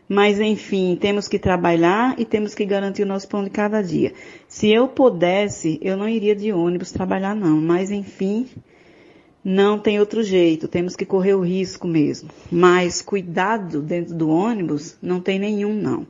Mas 0.09 0.39
enfim, 0.39 0.97
temos 1.01 1.27
que 1.27 1.39
trabalhar 1.39 2.15
e 2.19 2.25
temos 2.25 2.55
que 2.55 2.65
garantir 2.65 3.03
o 3.03 3.07
nosso 3.07 3.27
pão 3.27 3.43
de 3.43 3.51
cada 3.51 3.83
dia. 3.83 4.13
Se 4.47 4.71
eu 4.71 4.87
pudesse, 4.87 5.79
eu 5.83 5.97
não 5.97 6.09
iria 6.09 6.37
de 6.37 6.53
ônibus 6.53 6.93
trabalhar 6.93 7.35
não, 7.35 7.61
mas 7.61 7.91
enfim, 7.91 8.47
não 9.43 9.79
tem 9.79 9.99
outro 9.99 10.23
jeito, 10.23 10.69
temos 10.69 10.95
que 10.95 11.05
correr 11.05 11.35
o 11.35 11.41
risco 11.41 11.87
mesmo. 11.87 12.29
Mas 12.51 13.01
cuidado 13.01 13.81
dentro 13.81 14.15
do 14.15 14.29
ônibus 14.29 14.97
não 15.03 15.21
tem 15.21 15.39
nenhum 15.39 15.75
não. 15.75 16.07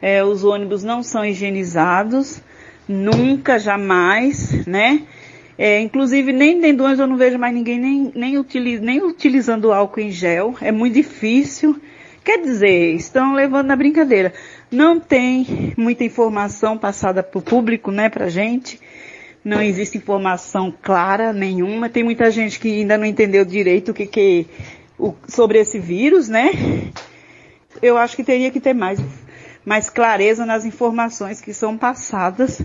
É, 0.00 0.24
os 0.24 0.44
ônibus 0.44 0.82
não 0.82 1.02
são 1.02 1.24
higienizados, 1.24 2.42
nunca, 2.88 3.58
jamais, 3.58 4.66
né? 4.66 5.06
É, 5.56 5.80
inclusive 5.80 6.32
nem 6.32 6.60
dentro 6.60 6.78
do 6.78 6.84
ônibus 6.84 7.00
eu 7.00 7.06
não 7.06 7.16
vejo 7.16 7.38
mais 7.38 7.54
ninguém 7.54 7.78
nem, 7.78 8.12
nem, 8.14 8.38
utiliz, 8.38 8.80
nem 8.80 9.02
utilizando 9.02 9.72
álcool 9.72 10.00
em 10.00 10.10
gel, 10.10 10.54
é 10.60 10.72
muito 10.72 10.94
difícil. 10.94 11.80
Quer 12.24 12.40
dizer, 12.40 12.94
estão 12.94 13.34
levando 13.34 13.66
na 13.66 13.76
brincadeira. 13.76 14.32
Não 14.70 14.98
tem 14.98 15.74
muita 15.76 16.04
informação 16.04 16.78
passada 16.78 17.22
para 17.22 17.38
o 17.38 17.42
público, 17.42 17.90
né, 17.90 18.08
para 18.08 18.30
gente. 18.30 18.80
Não 19.44 19.60
existe 19.60 19.98
informação 19.98 20.72
clara 20.82 21.34
nenhuma. 21.34 21.90
Tem 21.90 22.02
muita 22.02 22.30
gente 22.30 22.58
que 22.58 22.80
ainda 22.80 22.96
não 22.96 23.04
entendeu 23.04 23.44
direito 23.44 23.90
o 23.90 23.94
que, 23.94 24.06
que 24.06 24.46
o, 24.98 25.14
sobre 25.28 25.58
esse 25.58 25.78
vírus, 25.78 26.26
né? 26.26 26.50
Eu 27.82 27.98
acho 27.98 28.16
que 28.16 28.24
teria 28.24 28.50
que 28.50 28.58
ter 28.58 28.72
mais, 28.72 28.98
mais 29.62 29.90
clareza 29.90 30.46
nas 30.46 30.64
informações 30.64 31.42
que 31.42 31.52
são 31.52 31.76
passadas 31.76 32.62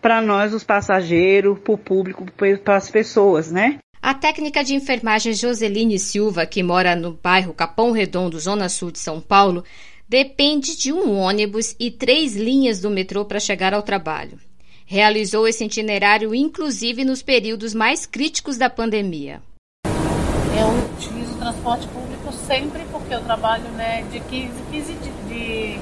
para 0.00 0.22
nós, 0.22 0.54
os 0.54 0.64
passageiros, 0.64 1.58
para 1.58 1.74
o 1.74 1.78
público, 1.78 2.24
para 2.64 2.76
as 2.76 2.90
pessoas, 2.90 3.52
né? 3.52 3.78
A 4.04 4.12
técnica 4.12 4.64
de 4.64 4.74
enfermagem 4.74 5.32
Joseline 5.32 5.96
Silva, 5.96 6.44
que 6.44 6.60
mora 6.60 6.96
no 6.96 7.12
bairro 7.12 7.54
Capão 7.54 7.92
Redondo, 7.92 8.36
zona 8.40 8.68
sul 8.68 8.90
de 8.90 8.98
São 8.98 9.20
Paulo, 9.20 9.62
depende 10.08 10.76
de 10.76 10.92
um 10.92 11.16
ônibus 11.16 11.76
e 11.78 11.88
três 11.88 12.34
linhas 12.34 12.80
do 12.80 12.90
metrô 12.90 13.24
para 13.24 13.38
chegar 13.38 13.72
ao 13.72 13.80
trabalho. 13.80 14.40
Realizou 14.84 15.46
esse 15.46 15.64
itinerário 15.64 16.34
inclusive 16.34 17.04
nos 17.04 17.22
períodos 17.22 17.74
mais 17.74 18.04
críticos 18.04 18.58
da 18.58 18.68
pandemia. 18.68 19.40
Eu 19.86 20.96
utilizo 20.96 21.34
o 21.34 21.38
transporte 21.38 21.86
público 21.86 22.32
sempre 22.44 22.82
porque 22.90 23.14
eu 23.14 23.20
trabalho 23.20 23.68
né, 23.76 24.04
de 24.10 24.18
15, 24.18 24.52
15 24.72 24.92
de, 24.94 25.10
de. 25.28 25.80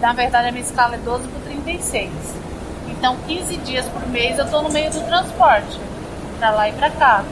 Na 0.00 0.12
verdade, 0.12 0.48
a 0.48 0.50
minha 0.50 0.64
escala 0.64 0.96
é 0.96 0.98
12 0.98 1.28
por 1.28 1.40
36. 1.42 2.10
Então, 2.90 3.16
15 3.28 3.56
dias 3.58 3.86
por 3.86 4.04
mês 4.08 4.36
eu 4.36 4.46
estou 4.46 4.64
no 4.64 4.70
meio 4.72 4.90
do 4.90 5.06
transporte, 5.06 5.78
para 6.40 6.50
lá 6.50 6.68
e 6.68 6.72
para 6.72 6.90
cá. 6.90 7.24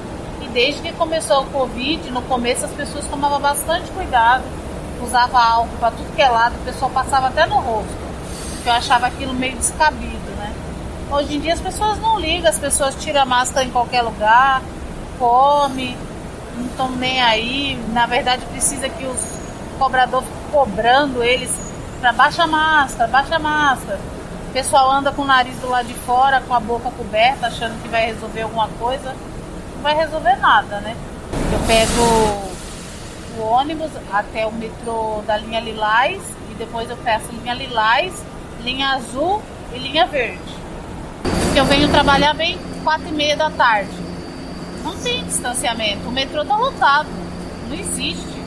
Desde 0.52 0.82
que 0.82 0.92
começou 0.92 1.42
o 1.42 1.46
Covid, 1.46 2.10
no 2.10 2.22
começo 2.22 2.64
as 2.64 2.72
pessoas 2.72 3.06
tomavam 3.06 3.38
bastante 3.38 3.88
cuidado, 3.92 4.42
usava 5.00 5.40
álcool 5.40 5.76
para 5.78 5.92
tudo 5.92 6.14
que 6.16 6.20
é 6.20 6.28
lado, 6.28 6.56
o 6.56 6.64
pessoal 6.64 6.90
passava 6.90 7.28
até 7.28 7.46
no 7.46 7.54
rosto, 7.54 7.96
porque 8.54 8.68
eu 8.68 8.72
achava 8.72 9.06
aquilo 9.06 9.32
meio 9.32 9.56
descabido, 9.56 10.30
né? 10.38 10.52
Hoje 11.08 11.36
em 11.36 11.40
dia 11.40 11.54
as 11.54 11.60
pessoas 11.60 12.00
não 12.00 12.18
ligam, 12.18 12.50
as 12.50 12.58
pessoas 12.58 12.96
tiram 12.96 13.22
a 13.22 13.24
máscara 13.24 13.64
em 13.64 13.70
qualquer 13.70 14.02
lugar, 14.02 14.60
come, 15.20 15.96
não 16.56 16.66
estão 16.66 16.90
nem 16.90 17.22
aí. 17.22 17.80
Na 17.92 18.06
verdade, 18.06 18.44
precisa 18.46 18.88
que 18.88 19.06
os 19.06 19.38
cobradores 19.78 20.28
cobrando 20.50 21.22
eles 21.22 21.50
para 22.00 22.12
baixa 22.12 22.44
máscara, 22.46 23.08
baixa 23.08 23.38
máscara. 23.38 24.00
O 24.48 24.52
pessoal 24.52 24.90
anda 24.90 25.12
com 25.12 25.22
o 25.22 25.26
nariz 25.26 25.56
do 25.58 25.68
lado 25.68 25.86
de 25.86 25.94
fora, 25.94 26.40
com 26.40 26.52
a 26.52 26.58
boca 26.58 26.90
coberta, 26.90 27.46
achando 27.46 27.80
que 27.80 27.88
vai 27.88 28.06
resolver 28.06 28.42
alguma 28.42 28.66
coisa 28.80 29.14
vai 29.80 29.96
resolver 29.96 30.36
nada, 30.36 30.80
né? 30.80 30.96
Eu 31.52 31.58
pego 31.66 32.50
o 33.38 33.42
ônibus 33.42 33.90
até 34.12 34.46
o 34.46 34.52
metrô 34.52 35.22
da 35.26 35.36
linha 35.36 35.60
Lilás 35.60 36.22
e 36.50 36.54
depois 36.54 36.88
eu 36.90 36.96
peço 36.98 37.26
linha 37.32 37.54
Lilás, 37.54 38.12
linha 38.62 38.90
azul 38.90 39.42
e 39.72 39.78
linha 39.78 40.06
verde. 40.06 40.38
Porque 41.22 41.60
eu 41.60 41.64
venho 41.64 41.88
trabalhar 41.88 42.34
bem 42.34 42.58
quatro 42.84 43.08
e 43.08 43.12
meia 43.12 43.36
da 43.36 43.50
tarde. 43.50 43.90
Não 44.84 44.96
tem 44.96 45.24
distanciamento, 45.24 46.08
o 46.08 46.12
metrô 46.12 46.44
tá 46.44 46.56
lotado, 46.56 47.08
não 47.68 47.76
existe. 47.76 48.40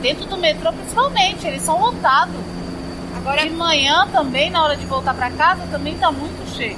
Dentro 0.00 0.26
do 0.26 0.36
metrô 0.36 0.72
principalmente, 0.72 1.46
eles 1.46 1.62
são 1.62 1.80
lotados. 1.80 2.34
Agora 3.16 3.42
de 3.42 3.50
manhã 3.50 4.06
também, 4.12 4.50
na 4.50 4.62
hora 4.62 4.76
de 4.76 4.84
voltar 4.86 5.14
para 5.14 5.30
casa, 5.30 5.62
também 5.70 5.96
tá 5.96 6.12
muito 6.12 6.46
cheio. 6.54 6.76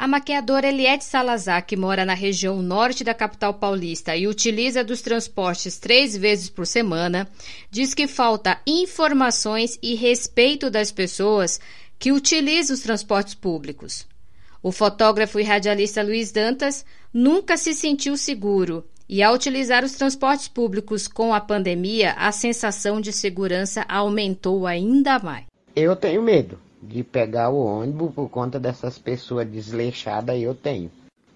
A 0.00 0.08
maquiadora 0.08 0.66
Eliette 0.66 1.04
Salazar, 1.04 1.66
que 1.66 1.76
mora 1.76 2.06
na 2.06 2.14
região 2.14 2.62
norte 2.62 3.04
da 3.04 3.12
capital 3.12 3.52
paulista 3.52 4.16
e 4.16 4.26
utiliza 4.26 4.82
dos 4.82 5.02
transportes 5.02 5.76
três 5.76 6.16
vezes 6.16 6.48
por 6.48 6.66
semana, 6.66 7.28
diz 7.70 7.92
que 7.92 8.06
falta 8.06 8.58
informações 8.66 9.78
e 9.82 9.94
respeito 9.94 10.70
das 10.70 10.90
pessoas 10.90 11.60
que 11.98 12.12
utilizam 12.12 12.72
os 12.72 12.80
transportes 12.80 13.34
públicos. 13.34 14.06
O 14.62 14.72
fotógrafo 14.72 15.38
e 15.38 15.42
radialista 15.42 16.02
Luiz 16.02 16.32
Dantas 16.32 16.82
nunca 17.12 17.58
se 17.58 17.74
sentiu 17.74 18.16
seguro 18.16 18.82
e, 19.06 19.22
ao 19.22 19.34
utilizar 19.34 19.84
os 19.84 19.92
transportes 19.92 20.48
públicos 20.48 21.06
com 21.06 21.34
a 21.34 21.42
pandemia, 21.42 22.12
a 22.12 22.32
sensação 22.32 23.02
de 23.02 23.12
segurança 23.12 23.84
aumentou 23.86 24.66
ainda 24.66 25.18
mais. 25.18 25.44
Eu 25.76 25.94
tenho 25.94 26.22
medo 26.22 26.58
de 26.82 27.04
pegar 27.04 27.50
o 27.50 27.64
ônibus 27.64 28.14
por 28.14 28.28
conta 28.28 28.58
dessas 28.58 28.98
pessoas 28.98 29.46
desleixadas 29.46 30.40
eu 30.40 30.54
tenho. 30.54 30.90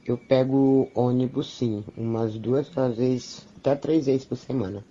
Eu 0.06 0.18
pego 0.18 0.90
ônibus 0.94 1.56
sim, 1.56 1.84
umas 1.96 2.38
duas 2.38 2.68
vezes, 2.96 3.46
até 3.56 3.74
três 3.74 4.06
vezes 4.06 4.24
por 4.24 4.36
semana. 4.36 4.84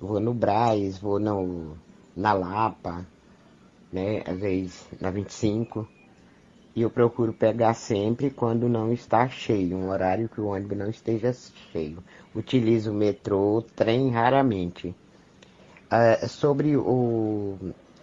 Vou 0.00 0.20
no 0.20 0.34
Braz, 0.34 0.98
vou 0.98 1.18
no, 1.18 1.76
na 2.16 2.32
Lapa, 2.32 3.06
né? 3.92 4.22
Às 4.26 4.38
vezes 4.38 4.86
na 5.00 5.10
25. 5.10 5.88
E 6.74 6.82
eu 6.82 6.90
procuro 6.90 7.32
pegar 7.32 7.74
sempre 7.74 8.30
quando 8.30 8.68
não 8.68 8.92
está 8.92 9.28
cheio, 9.28 9.76
um 9.76 9.90
horário 9.90 10.28
que 10.28 10.40
o 10.40 10.46
ônibus 10.46 10.78
não 10.78 10.88
esteja 10.88 11.32
cheio. 11.72 12.02
Utilizo 12.34 12.92
metrô, 12.92 13.64
trem 13.74 14.10
raramente. 14.10 14.94
Uh, 15.90 16.28
sobre 16.28 16.76
o, 16.76 17.56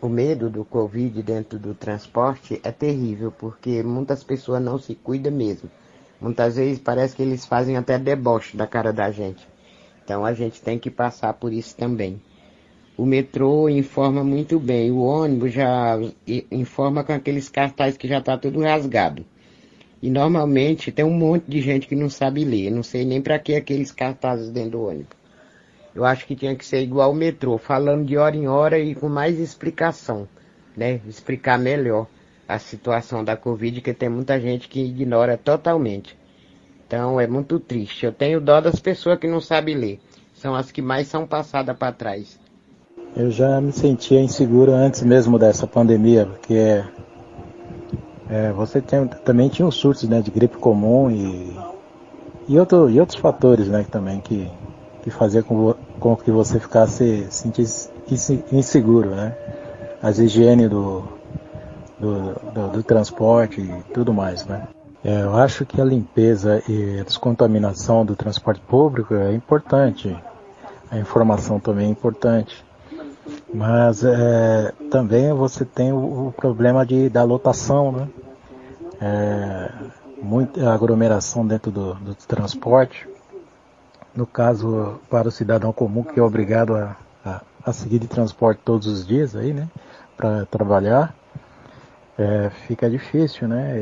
o 0.05 0.09
medo 0.09 0.51
do 0.51 0.63
Covid 0.63 1.23
dentro 1.23 1.57
do 1.57 1.73
transporte 1.73 2.61
é 2.63 2.71
terrível, 2.71 3.31
porque 3.31 3.81
muitas 3.81 4.23
pessoas 4.23 4.61
não 4.61 4.77
se 4.77 4.93
cuidam 4.93 5.33
mesmo. 5.33 5.69
Muitas 6.21 6.57
vezes 6.57 6.79
parece 6.79 7.15
que 7.15 7.23
eles 7.23 7.45
fazem 7.45 7.75
até 7.75 7.97
deboche 7.97 8.55
da 8.55 8.67
cara 8.67 8.93
da 8.93 9.09
gente. 9.09 9.47
Então 10.03 10.23
a 10.23 10.31
gente 10.33 10.61
tem 10.61 10.77
que 10.77 10.91
passar 10.91 11.33
por 11.33 11.51
isso 11.51 11.75
também. 11.75 12.21
O 12.95 13.03
metrô 13.03 13.67
informa 13.67 14.23
muito 14.23 14.59
bem, 14.59 14.91
o 14.91 14.99
ônibus 14.99 15.51
já 15.51 15.99
informa 16.51 17.03
com 17.03 17.11
aqueles 17.11 17.49
cartazes 17.49 17.97
que 17.97 18.07
já 18.07 18.19
está 18.19 18.37
tudo 18.37 18.61
rasgado. 18.61 19.25
E 20.01 20.09
normalmente 20.09 20.91
tem 20.91 21.03
um 21.03 21.17
monte 21.17 21.45
de 21.47 21.61
gente 21.61 21.87
que 21.87 21.95
não 21.95 22.11
sabe 22.11 22.45
ler, 22.45 22.69
não 22.69 22.83
sei 22.83 23.03
nem 23.03 23.21
para 23.21 23.39
que 23.39 23.55
aqueles 23.55 23.91
cartazes 23.91 24.51
dentro 24.51 24.71
do 24.71 24.83
ônibus. 24.83 25.14
Eu 25.95 26.03
acho 26.03 26.27
que 26.27 26.35
tinha 26.35 26.53
que 26.55 26.65
ser 26.65 26.81
igual 26.81 27.11
o 27.11 27.15
metrô, 27.15 27.57
falando 27.57 28.05
de 28.05 28.17
hora 28.17 28.35
em 28.35 28.47
hora 28.47 28.77
e 28.77 28.93
com 28.93 29.07
mais 29.07 29.39
explicação, 29.39 30.27
né? 30.75 30.99
Explicar 31.07 31.57
melhor 31.57 32.05
a 32.47 32.59
situação 32.59 33.23
da 33.23 33.37
Covid, 33.37 33.79
que 33.79 33.93
tem 33.93 34.09
muita 34.09 34.39
gente 34.39 34.67
que 34.67 34.83
ignora 34.83 35.37
totalmente. 35.37 36.17
Então 36.85 37.19
é 37.19 37.25
muito 37.25 37.59
triste. 37.59 38.05
Eu 38.05 38.11
tenho 38.11 38.41
dó 38.41 38.59
das 38.59 38.79
pessoas 38.79 39.17
que 39.17 39.27
não 39.27 39.39
sabem 39.39 39.75
ler. 39.75 39.99
São 40.33 40.53
as 40.53 40.69
que 40.69 40.81
mais 40.81 41.07
são 41.07 41.25
passadas 41.25 41.75
para 41.77 41.93
trás. 41.93 42.37
Eu 43.15 43.31
já 43.31 43.61
me 43.61 43.71
sentia 43.71 44.19
inseguro 44.19 44.73
antes 44.73 45.01
mesmo 45.01 45.39
dessa 45.39 45.65
pandemia, 45.65 46.25
porque 46.25 46.53
é, 46.53 46.85
é, 48.29 48.51
você 48.51 48.81
tem, 48.81 49.07
também 49.07 49.47
tinha 49.47 49.65
os 49.65 49.75
surtos 49.75 50.07
né, 50.09 50.21
de 50.21 50.29
gripe 50.29 50.57
comum 50.57 51.09
e, 51.09 51.57
e, 52.49 52.59
outro, 52.59 52.89
e 52.89 52.99
outros 52.99 53.17
fatores 53.17 53.69
né, 53.69 53.85
também 53.89 54.19
que, 54.19 54.51
que 55.01 55.09
fazia 55.09 55.41
com, 55.41 55.73
com 55.99 56.15
que 56.15 56.31
você 56.31 56.59
ficasse 56.59 57.27
sentisse 57.29 57.89
inseguro, 58.51 59.09
né? 59.09 59.35
As 60.01 60.19
higiene 60.19 60.67
do, 60.67 61.03
do, 61.99 62.33
do, 62.53 62.67
do 62.73 62.83
transporte 62.83 63.61
e 63.61 63.93
tudo 63.93 64.13
mais, 64.13 64.45
né? 64.45 64.67
É, 65.03 65.21
eu 65.21 65.35
acho 65.35 65.65
que 65.65 65.79
a 65.79 65.85
limpeza 65.85 66.63
e 66.67 66.99
a 66.99 67.03
descontaminação 67.03 68.05
do 68.05 68.15
transporte 68.15 68.61
público 68.61 69.13
é 69.13 69.33
importante. 69.33 70.15
A 70.89 70.97
informação 70.97 71.59
também 71.59 71.87
é 71.87 71.89
importante. 71.89 72.63
Mas 73.53 74.03
é, 74.03 74.73
também 74.89 75.31
você 75.33 75.63
tem 75.63 75.91
o, 75.91 76.27
o, 76.27 76.33
problema 76.35 76.85
de, 76.85 77.09
da 77.09 77.23
lotação, 77.23 77.91
né? 77.91 78.07
É, 79.01 79.71
muita 80.21 80.71
aglomeração 80.73 81.45
dentro 81.45 81.71
do, 81.71 81.93
do 81.95 82.15
transporte 82.15 83.07
no 84.15 84.25
caso 84.25 84.99
para 85.09 85.27
o 85.27 85.31
cidadão 85.31 85.73
comum 85.73 86.03
que 86.03 86.19
é 86.19 86.23
obrigado 86.23 86.75
a, 86.75 86.95
a, 87.23 87.41
a 87.65 87.73
seguir 87.73 87.99
de 87.99 88.07
transporte 88.07 88.61
todos 88.63 88.87
os 88.87 89.05
dias 89.05 89.35
aí, 89.35 89.53
né, 89.53 89.67
para 90.15 90.45
trabalhar, 90.45 91.13
é, 92.17 92.49
fica 92.67 92.89
difícil, 92.89 93.47
né, 93.47 93.77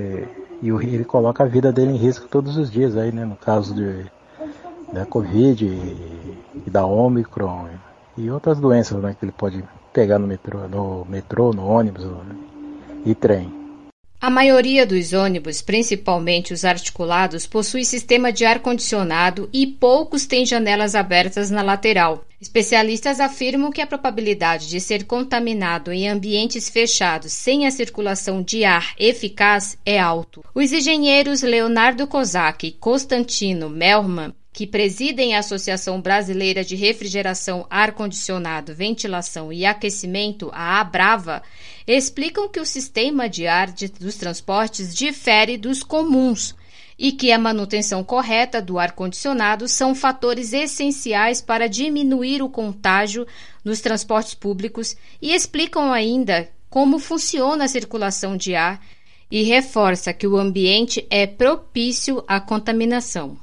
e, 0.62 0.68
e, 0.68 0.70
ele 0.70 1.06
coloca 1.06 1.44
a 1.44 1.48
vida 1.48 1.72
dele 1.72 1.92
em 1.92 1.98
risco 1.98 2.28
todos 2.28 2.58
os 2.58 2.72
dias 2.72 2.98
aí, 2.98 3.12
né, 3.12 3.24
no 3.26 3.36
caso 3.36 3.76
de, 3.76 4.06
da 4.92 5.06
Covid 5.06 5.66
e, 5.66 6.38
e 6.66 6.70
da 6.70 6.86
Omicron 6.86 7.68
e 8.18 8.32
outras 8.32 8.60
doenças, 8.60 9.02
né, 9.02 9.16
que 9.18 9.24
ele 9.24 9.32
pode 9.32 9.64
pegar 9.92 10.18
no 10.18 10.26
metrô, 10.26 10.68
no 10.68 11.06
metrô, 11.06 11.54
no 11.54 11.68
ônibus 11.68 12.08
e 13.06 13.14
trem. 13.14 13.63
A 14.24 14.30
maioria 14.30 14.86
dos 14.86 15.12
ônibus, 15.12 15.62
principalmente 15.62 16.54
os 16.54 16.64
articulados, 16.64 17.46
possui 17.46 17.84
sistema 17.84 18.32
de 18.32 18.46
ar-condicionado 18.46 19.50
e 19.52 19.68
poucos 19.68 20.26
têm 20.26 20.46
janelas 20.46 20.96
abertas 20.96 21.52
na 21.52 21.62
lateral. 21.62 22.24
Especialistas 22.40 23.20
afirmam 23.20 23.70
que 23.70 23.82
a 23.82 23.86
probabilidade 23.86 24.70
de 24.70 24.80
ser 24.80 25.04
contaminado 25.04 25.92
em 25.92 26.08
ambientes 26.08 26.70
fechados 26.70 27.34
sem 27.34 27.68
a 27.68 27.72
circulação 27.72 28.42
de 28.42 28.64
ar 28.64 28.94
eficaz 28.98 29.78
é 29.86 30.00
alto. 30.00 30.42
Os 30.56 30.72
engenheiros 30.72 31.42
Leonardo 31.42 32.08
Kozak 32.08 32.66
e 32.66 32.72
Constantino 32.72 33.70
Melman 33.70 34.34
que 34.54 34.68
presidem 34.68 35.36
a 35.36 35.40
Associação 35.40 36.00
Brasileira 36.00 36.64
de 36.64 36.76
Refrigeração, 36.76 37.66
Ar-Condicionado, 37.72 38.76
Ventilação 38.76 39.52
e 39.52 39.66
Aquecimento, 39.66 40.52
a 40.54 40.80
ABRAVA, 40.80 41.42
explicam 41.88 42.48
que 42.48 42.60
o 42.60 42.66
sistema 42.66 43.28
de 43.28 43.48
ar 43.48 43.72
de, 43.72 43.88
dos 43.88 44.16
transportes 44.16 44.94
difere 44.96 45.58
dos 45.58 45.82
comuns 45.82 46.56
e 47.00 47.12
que 47.12 47.32
a 47.32 47.40
manutenção 47.40 48.04
correta 48.04 48.62
do 48.62 48.78
ar-condicionado 48.78 49.68
são 49.68 49.96
fatores 49.96 50.54
essenciais 50.54 51.42
para 51.42 51.68
diminuir 51.68 52.44
o 52.44 52.50
contágio 52.50 53.26
nos 53.66 53.82
transportes 53.82 54.36
públicos 54.36 54.96
e 55.20 55.34
explicam 55.34 55.92
ainda 55.92 56.48
como 56.70 57.00
funciona 57.00 57.66
a 57.66 57.68
circulação 57.68 58.38
de 58.38 58.54
ar 58.54 58.80
e 59.32 59.42
reforça 59.42 60.14
que 60.14 60.28
o 60.28 60.38
ambiente 60.38 61.08
é 61.10 61.26
propício 61.26 62.24
à 62.28 62.40
contaminação. 62.40 63.43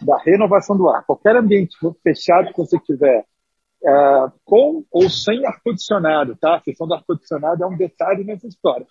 Da 0.00 0.18
renovação 0.18 0.76
do 0.76 0.88
ar. 0.88 1.04
Qualquer 1.04 1.36
ambiente 1.36 1.76
fechado 2.02 2.52
que 2.52 2.58
você 2.58 2.78
tiver, 2.78 3.24
é, 3.84 4.32
com 4.44 4.84
ou 4.90 5.08
sem 5.08 5.46
ar-condicionado, 5.46 6.36
tá? 6.36 6.56
A 6.56 6.60
questão 6.60 6.86
do 6.86 6.94
ar-condicionado 6.94 7.62
é 7.62 7.66
um 7.66 7.76
detalhe 7.76 8.24
nessa 8.24 8.46
história. 8.46 8.86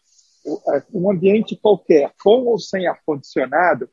É, 0.45 0.83
um 0.93 1.11
ambiente 1.11 1.55
qualquer, 1.55 2.11
com 2.21 2.45
ou 2.45 2.59
sem 2.59 2.87
ar-condicionado, 2.87 3.89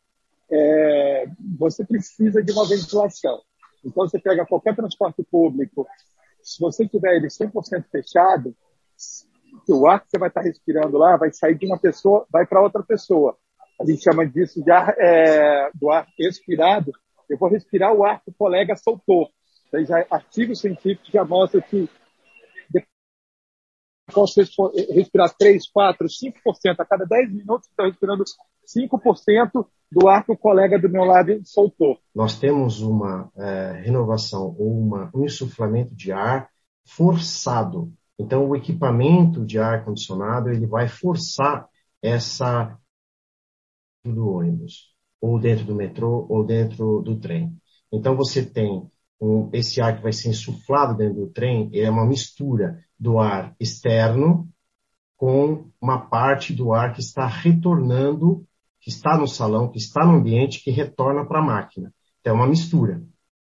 é, 0.51 1.27
você 1.59 1.85
precisa 1.85 2.43
de 2.43 2.53
uma 2.53 2.69
ventilação. 2.69 3.41
Então, 3.85 4.07
você 4.07 4.19
pega 4.19 4.47
qualquer 4.47 4.77
transporte 4.77 5.23
público, 5.23 5.87
se 6.43 6.61
você 6.61 6.87
tiver 6.87 7.17
ele 7.17 7.29
100% 7.29 7.85
fechado, 7.91 8.55
o 9.69 9.87
ar 9.87 10.01
que 10.01 10.11
você 10.11 10.19
vai 10.19 10.29
estar 10.29 10.43
respirando 10.43 10.99
lá 10.99 11.17
vai 11.17 11.33
sair 11.33 11.57
de 11.57 11.67
uma 11.67 11.79
pessoa, 11.79 12.27
vai 12.31 12.47
para 12.47 12.63
outra 12.63 12.83
pessoa. 12.83 13.37
A 13.81 13.85
gente 13.87 14.03
chama 14.03 14.27
disso 14.27 14.63
de 14.63 14.71
ar, 14.71 14.95
é, 14.99 15.71
do 15.75 15.91
ar 15.91 16.07
expirado. 16.19 16.93
Eu 17.29 17.39
vou 17.39 17.49
respirar 17.49 17.95
o 17.95 18.05
ar 18.05 18.23
que 18.23 18.31
o 18.31 18.35
colega 18.35 18.77
soltou. 18.77 19.31
Então, 19.69 19.85
já, 19.85 20.05
artigos 20.11 20.61
científicos 20.61 21.11
já 21.11 21.25
mostram 21.25 21.63
que 21.63 21.89
posso 24.11 24.43
respirar 24.93 25.33
3, 25.39 25.71
4, 25.71 26.07
5% 26.09 26.81
a 26.81 26.85
cada 26.85 27.05
10 27.05 27.33
minutos, 27.33 27.69
estou 27.69 27.87
respirando 27.87 28.25
5% 28.67 29.67
do 29.91 30.09
ar 30.09 30.25
que 30.25 30.33
o 30.33 30.37
colega 30.37 30.79
do 30.79 30.89
meu 30.89 31.05
lado 31.05 31.41
soltou. 31.45 31.99
Nós 32.15 32.39
temos 32.39 32.81
uma 32.81 33.31
é, 33.37 33.83
renovação 33.85 34.55
ou 34.59 34.79
uma, 34.79 35.11
um 35.15 35.25
insuflamento 35.25 35.95
de 35.95 36.13
ar 36.13 36.49
forçado. 36.87 37.93
Então, 38.19 38.49
o 38.49 38.57
equipamento 38.57 39.45
de 39.45 39.59
ar 39.59 39.85
condicionado 39.85 40.51
ele 40.51 40.67
vai 40.67 40.89
forçar 40.89 41.67
essa 42.03 42.77
do 44.05 44.29
ônibus, 44.29 44.95
ou 45.21 45.39
dentro 45.39 45.65
do 45.65 45.75
metrô, 45.75 46.27
ou 46.29 46.45
dentro 46.45 47.03
do 47.03 47.19
trem. 47.19 47.57
Então, 47.93 48.17
você 48.17 48.45
tem 48.45 48.89
um, 49.21 49.51
esse 49.53 49.81
ar 49.81 49.97
que 49.97 50.03
vai 50.03 50.13
ser 50.13 50.31
insuflado 50.31 50.97
dentro 50.97 51.27
do 51.27 51.27
trem, 51.29 51.71
é 51.75 51.91
uma 51.91 52.07
mistura 52.07 52.83
do 52.99 53.19
ar 53.19 53.55
externo 53.61 54.49
com 55.17 55.71
uma 55.81 55.99
parte 56.09 56.55
do 56.55 56.73
ar 56.73 56.95
que 56.95 57.01
está 57.01 57.27
retornando 57.27 58.47
que 58.81 58.89
está 58.89 59.17
no 59.17 59.29
salão, 59.29 59.69
que 59.69 59.79
está 59.79 60.05
no 60.05 60.15
ambiente, 60.15 60.63
que 60.65 60.71
retorna 60.71 61.25
para 61.25 61.39
a 61.39 61.45
máquina. 61.45 61.93
Então, 62.21 62.35
é 62.35 62.37
uma 62.37 62.47
mistura. 62.47 63.03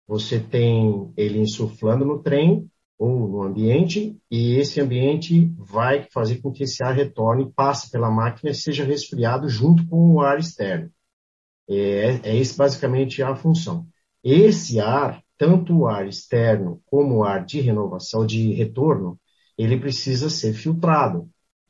Você 0.06 0.40
tem 0.40 1.12
ele 1.16 1.38
insuflando 1.38 2.04
no 2.04 2.20
trem 2.20 2.68
ou 3.00 3.26
no 3.26 3.42
ambiente, 3.42 4.20
e 4.30 4.56
esse 4.56 4.78
ambiente 4.78 5.50
vai 5.56 6.02
fazer 6.12 6.42
com 6.42 6.52
que 6.52 6.64
esse 6.64 6.84
ar 6.84 6.94
retorne, 6.94 7.50
passe 7.50 7.90
pela 7.90 8.10
máquina 8.10 8.50
e 8.50 8.54
seja 8.54 8.84
resfriado 8.84 9.48
junto 9.48 9.86
com 9.86 10.12
o 10.12 10.20
ar 10.20 10.38
externo. 10.38 10.90
É, 11.66 12.20
é 12.22 12.36
esse 12.36 12.54
basicamente 12.58 13.22
a 13.22 13.34
função. 13.34 13.86
Esse 14.22 14.80
ar, 14.80 15.22
tanto 15.38 15.74
o 15.78 15.86
ar 15.86 16.06
externo 16.06 16.82
como 16.84 17.16
o 17.16 17.24
ar 17.24 17.42
de 17.42 17.62
renovação, 17.62 18.26
de 18.26 18.52
retorno, 18.52 19.18
ele 19.56 19.80
precisa 19.80 20.28
ser 20.28 20.52
filtrado. 20.52 21.26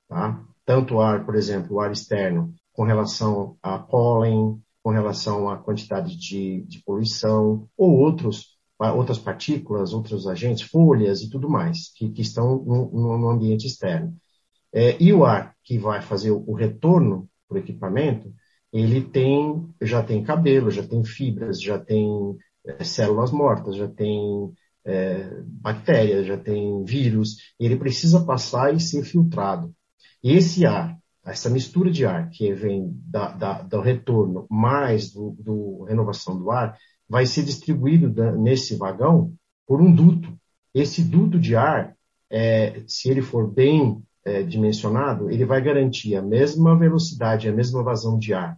Tá? 0.09 0.45
Tanto 0.65 0.97
o 0.97 1.01
ar, 1.01 1.25
por 1.25 1.37
exemplo, 1.37 1.77
o 1.77 1.81
ar 1.81 1.93
externo, 1.93 2.53
com 2.73 2.83
relação 2.83 3.57
a 3.63 3.79
pólen, 3.79 4.61
com 4.83 4.91
relação 4.91 5.49
à 5.49 5.57
quantidade 5.59 6.17
de, 6.17 6.63
de 6.63 6.83
poluição, 6.83 7.69
ou 7.77 7.99
outros, 7.99 8.59
outras 8.81 9.19
partículas, 9.19 9.93
outros 9.93 10.27
agentes, 10.27 10.69
folhas 10.69 11.23
e 11.23 11.31
tudo 11.31 11.49
mais, 11.49 11.93
que, 11.95 12.11
que 12.11 12.23
estão 12.23 12.57
no, 12.65 13.19
no, 13.19 13.29
ambiente 13.29 13.67
externo. 13.67 14.17
É, 14.73 14.97
e 15.03 15.13
o 15.13 15.25
ar 15.25 15.55
que 15.63 15.79
vai 15.79 16.01
fazer 16.01 16.31
o, 16.31 16.43
o 16.47 16.55
retorno 16.55 17.29
para 17.49 17.57
o 17.57 17.61
equipamento, 17.61 18.33
ele 18.73 19.03
tem, 19.03 19.69
já 19.83 20.03
tem 20.03 20.23
cabelo, 20.23 20.71
já 20.71 20.87
tem 20.87 21.05
fibras, 21.05 21.61
já 21.61 21.79
tem 21.79 22.37
é, 22.65 22.85
células 22.85 23.31
mortas, 23.31 23.77
já 23.77 23.89
tem 23.89 24.53
é, 24.85 25.43
bactérias, 25.45 26.27
já 26.27 26.39
tem 26.39 26.83
vírus, 26.85 27.37
ele 27.59 27.77
precisa 27.77 28.25
passar 28.25 28.75
e 28.75 28.81
ser 28.81 29.05
filtrado. 29.05 29.75
E 30.23 30.33
esse 30.33 30.65
ar 30.65 31.01
essa 31.25 31.51
mistura 31.51 31.91
de 31.91 32.05
ar 32.07 32.31
que 32.31 32.53
vem 32.53 32.91
da, 33.07 33.33
da, 33.33 33.63
do 33.63 33.81
retorno 33.81 34.47
mais 34.51 35.13
do, 35.13 35.37
do, 35.39 35.85
renovação 35.85 36.39
do 36.39 36.51
ar 36.51 36.77
vai 37.11 37.27
ser 37.27 37.43
distribuído 37.43 38.09
nesse 38.39 38.77
vagão 38.77 39.35
por 39.67 39.83
um 39.83 39.93
duto. 39.93 40.33
Esse 40.73 41.03
duto 41.03 41.39
de 41.39 41.57
ar, 41.57 41.97
é, 42.31 42.85
se 42.87 43.11
ele 43.11 43.21
for 43.21 43.51
bem 43.51 44.01
é, 44.25 44.45
dimensionado, 44.45 45.29
ele 45.29 45.45
vai 45.45 45.61
garantir 45.61 46.15
a 46.15 46.23
mesma 46.23 46.79
velocidade, 46.79 47.49
a 47.49 47.53
mesma 47.53 47.83
vazão 47.83 48.17
de 48.17 48.33
ar 48.33 48.57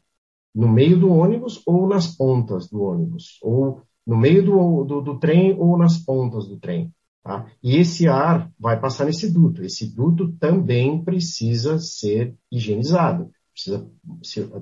no 0.54 0.68
meio 0.68 0.98
do 0.98 1.10
ônibus 1.10 1.62
ou 1.66 1.88
nas 1.88 2.06
pontas 2.06 2.68
do 2.68 2.82
ônibus, 2.82 3.38
ou 3.42 3.80
no 4.06 4.16
meio 4.16 4.44
do, 4.44 4.84
do, 4.84 5.00
do 5.00 5.18
trem 5.18 5.56
ou 5.58 5.78
nas 5.78 5.96
pontas 5.98 6.46
do 6.46 6.58
trem. 6.58 6.92
Tá? 7.22 7.46
E 7.62 7.76
esse 7.76 8.08
ar 8.08 8.50
vai 8.58 8.78
passar 8.78 9.06
nesse 9.06 9.32
duto. 9.32 9.62
Esse 9.62 9.94
duto 9.94 10.32
também 10.32 11.02
precisa 11.02 11.78
ser 11.78 12.34
higienizado, 12.50 13.30
precisa 13.52 13.88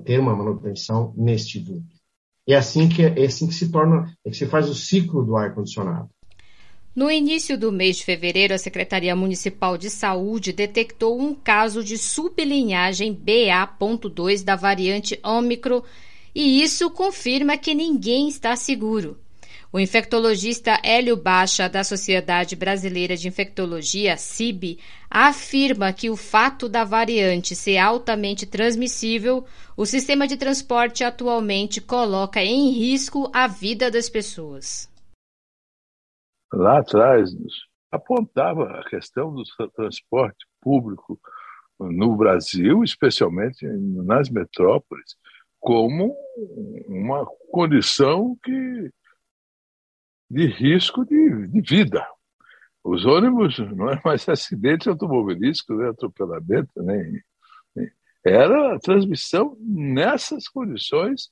ter 0.05 0.19
uma 0.19 0.35
manutenção 0.35 1.13
neste 1.17 1.59
duto. 1.59 2.00
É 2.47 2.55
assim 2.55 2.89
que 2.89 3.03
é 3.03 3.25
assim 3.25 3.47
que 3.47 3.53
se 3.53 3.71
torna, 3.71 4.15
é 4.25 4.29
que 4.29 4.35
se 4.37 4.45
faz 4.45 4.69
o 4.69 4.75
ciclo 4.75 5.23
do 5.23 5.35
ar 5.35 5.53
condicionado. 5.53 6.09
No 6.93 7.09
início 7.09 7.57
do 7.57 7.71
mês 7.71 7.97
de 7.97 8.03
fevereiro, 8.03 8.53
a 8.53 8.57
Secretaria 8.57 9.15
Municipal 9.15 9.77
de 9.77 9.89
Saúde 9.89 10.51
detectou 10.51 11.17
um 11.17 11.33
caso 11.33 11.81
de 11.81 11.97
sublinhagem 11.97 13.13
BA.2 13.13 14.43
da 14.43 14.57
variante 14.57 15.17
Ômicron, 15.23 15.83
e 16.35 16.61
isso 16.61 16.89
confirma 16.91 17.57
que 17.57 17.73
ninguém 17.73 18.27
está 18.27 18.57
seguro. 18.57 19.17
O 19.73 19.79
infectologista 19.79 20.81
Hélio 20.83 21.15
Baixa, 21.15 21.69
da 21.69 21.81
Sociedade 21.81 22.57
Brasileira 22.57 23.15
de 23.15 23.29
Infectologia, 23.29 24.17
CIB, 24.17 24.79
afirma 25.09 25.93
que 25.93 26.09
o 26.09 26.17
fato 26.17 26.67
da 26.67 26.83
variante 26.83 27.55
ser 27.55 27.77
altamente 27.77 28.45
transmissível, 28.45 29.45
o 29.77 29.85
sistema 29.85 30.27
de 30.27 30.35
transporte 30.35 31.05
atualmente 31.05 31.79
coloca 31.79 32.43
em 32.43 32.69
risco 32.71 33.31
a 33.33 33.47
vida 33.47 33.89
das 33.89 34.09
pessoas. 34.09 34.91
Lá 36.51 36.79
atrás, 36.79 37.29
apontava 37.89 38.65
a 38.77 38.89
questão 38.89 39.33
do 39.33 39.43
transporte 39.73 40.45
público 40.59 41.17
no 41.79 42.17
Brasil, 42.17 42.83
especialmente 42.83 43.65
nas 43.65 44.29
metrópoles, 44.29 45.15
como 45.61 46.13
uma 46.89 47.25
condição 47.49 48.37
que 48.43 48.91
de 50.31 50.47
risco 50.47 51.05
de, 51.05 51.47
de 51.47 51.61
vida. 51.61 52.07
Os 52.83 53.05
ônibus 53.05 53.59
não 53.75 53.89
é 53.89 54.01
mais 54.03 54.27
acidente 54.29 54.87
automobilístico, 54.87 55.73
nem 55.73 55.89
atropelamento, 55.89 56.71
nem, 56.81 57.21
nem. 57.75 57.91
Era 58.23 58.75
a 58.75 58.79
transmissão 58.79 59.57
nessas 59.59 60.47
condições 60.47 61.29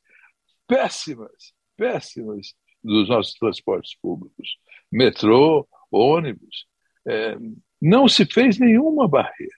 péssimas, 0.67 1.53
péssimas 1.77 2.53
dos 2.83 3.07
nossos 3.07 3.33
transportes 3.35 3.95
públicos. 4.01 4.57
Metrô, 4.91 5.67
ônibus. 5.89 6.67
É, 7.07 7.37
não 7.81 8.07
se 8.07 8.25
fez 8.25 8.59
nenhuma 8.59 9.07
barreira. 9.07 9.53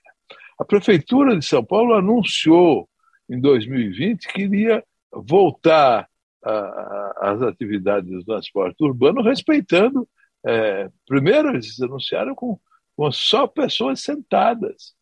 A 0.58 0.64
Prefeitura 0.64 1.36
de 1.36 1.44
São 1.44 1.64
Paulo 1.64 1.94
anunciou 1.94 2.88
em 3.28 3.40
2020 3.40 4.28
que 4.28 4.42
iria 4.42 4.84
voltar 5.12 6.08
as 6.44 7.40
atividades 7.42 8.10
do 8.10 8.24
transporte 8.24 8.82
urbano, 8.82 9.22
respeitando. 9.22 10.08
É, 10.44 10.90
primeiro, 11.06 11.50
eles 11.50 11.80
anunciaram 11.80 12.34
com, 12.34 12.58
com 12.96 13.12
só 13.12 13.46
pessoas 13.46 14.00
sentadas. 14.00 14.94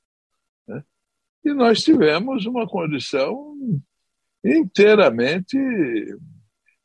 Né? 0.67 0.85
E 1.45 1.53
nós 1.55 1.83
tivemos 1.83 2.45
uma 2.47 2.69
condição 2.69 3.57
inteiramente 4.45 5.57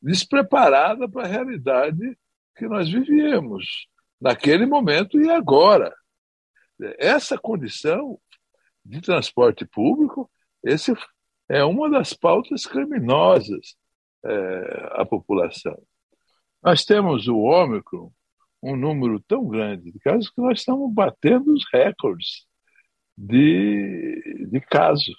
despreparada 0.00 1.08
para 1.08 1.24
a 1.24 1.28
realidade 1.28 2.18
que 2.56 2.66
nós 2.66 2.90
vivíamos 2.90 3.88
naquele 4.20 4.64
momento 4.64 5.20
e 5.20 5.28
agora. 5.30 5.94
Essa 6.98 7.38
condição 7.38 8.18
de 8.84 9.00
transporte 9.00 9.66
público, 9.66 10.30
esse 10.62 10.94
é 11.48 11.64
uma 11.64 11.90
das 11.90 12.12
pautas 12.12 12.66
criminosas 12.66 13.76
é, 14.28 15.00
a 15.00 15.04
população. 15.04 15.76
Nós 16.62 16.84
temos 16.84 17.28
o 17.28 17.38
Ômicron, 17.38 18.10
um 18.62 18.74
número 18.76 19.20
tão 19.20 19.46
grande 19.46 19.92
de 19.92 19.98
casos 20.00 20.30
que 20.30 20.40
nós 20.40 20.58
estamos 20.58 20.92
batendo 20.92 21.52
os 21.52 21.64
recordes 21.72 22.46
de, 23.16 24.48
de 24.50 24.60
casos 24.60 25.14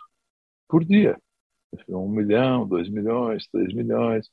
por 0.67 0.83
dia. 0.83 1.17
Um 1.87 2.09
milhão, 2.09 2.67
dois 2.67 2.89
milhões, 2.89 3.47
três 3.47 3.73
milhões. 3.73 4.27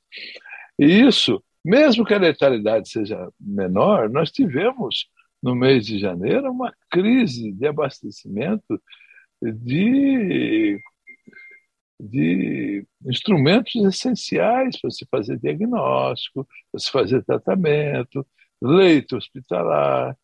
E 0.79 0.87
isso, 0.87 1.43
mesmo 1.65 2.05
que 2.05 2.15
a 2.15 2.19
letalidade 2.19 2.89
seja 2.89 3.29
menor, 3.39 4.09
nós 4.09 4.31
tivemos 4.31 5.09
no 5.43 5.55
mês 5.55 5.87
de 5.87 5.99
janeiro 5.99 6.51
uma 6.51 6.73
crise 6.91 7.53
de 7.53 7.67
abastecimento 7.67 8.81
de 9.43 10.81
de 12.05 12.87
instrumentos 13.07 13.75
essenciais 13.77 14.79
para 14.79 14.91
se 14.91 15.07
fazer 15.11 15.39
diagnóstico, 15.39 16.47
para 16.71 16.79
se 16.79 16.91
fazer 16.91 17.25
tratamento, 17.25 18.27
leito 18.61 19.17
hospitalar. 19.17 20.17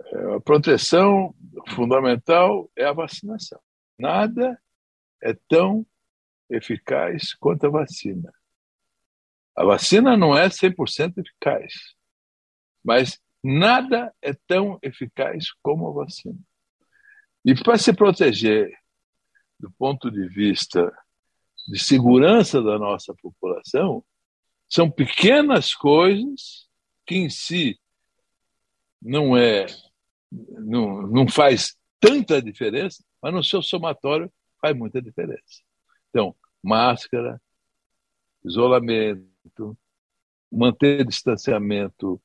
É, 0.00 0.34
a 0.36 0.40
proteção 0.40 1.34
fundamental 1.70 2.70
é 2.76 2.84
a 2.84 2.92
vacinação. 2.92 3.60
Nada 3.98 4.60
é 5.22 5.34
tão 5.48 5.84
eficaz 6.48 7.34
quanto 7.34 7.66
a 7.66 7.70
vacina. 7.70 8.32
A 9.56 9.64
vacina 9.64 10.16
não 10.16 10.36
é 10.36 10.48
100% 10.48 11.18
eficaz, 11.18 11.72
mas 12.84 13.18
nada 13.42 14.14
é 14.22 14.34
tão 14.46 14.78
eficaz 14.82 15.50
como 15.62 15.88
a 15.88 16.04
vacina. 16.04 16.38
E 17.44 17.54
para 17.54 17.78
se 17.78 17.92
proteger 17.92 18.70
do 19.58 19.70
ponto 19.72 20.10
de 20.10 20.28
vista 20.28 20.92
de 21.68 21.78
segurança 21.78 22.62
da 22.62 22.78
nossa 22.78 23.14
população, 23.14 24.04
são 24.68 24.90
pequenas 24.90 25.74
coisas 25.74 26.68
que 27.06 27.16
em 27.16 27.30
si 27.30 27.78
não 29.00 29.36
é 29.36 29.66
não, 30.30 31.02
não 31.02 31.28
faz 31.28 31.76
tanta 32.00 32.42
diferença, 32.42 33.04
mas 33.22 33.32
no 33.32 33.42
seu 33.42 33.62
somatório 33.62 34.30
faz 34.60 34.76
muita 34.76 35.00
diferença. 35.00 35.62
Então, 36.10 36.34
máscara, 36.62 37.40
isolamento, 38.44 39.76
manter 40.50 41.04
distanciamento 41.04 42.20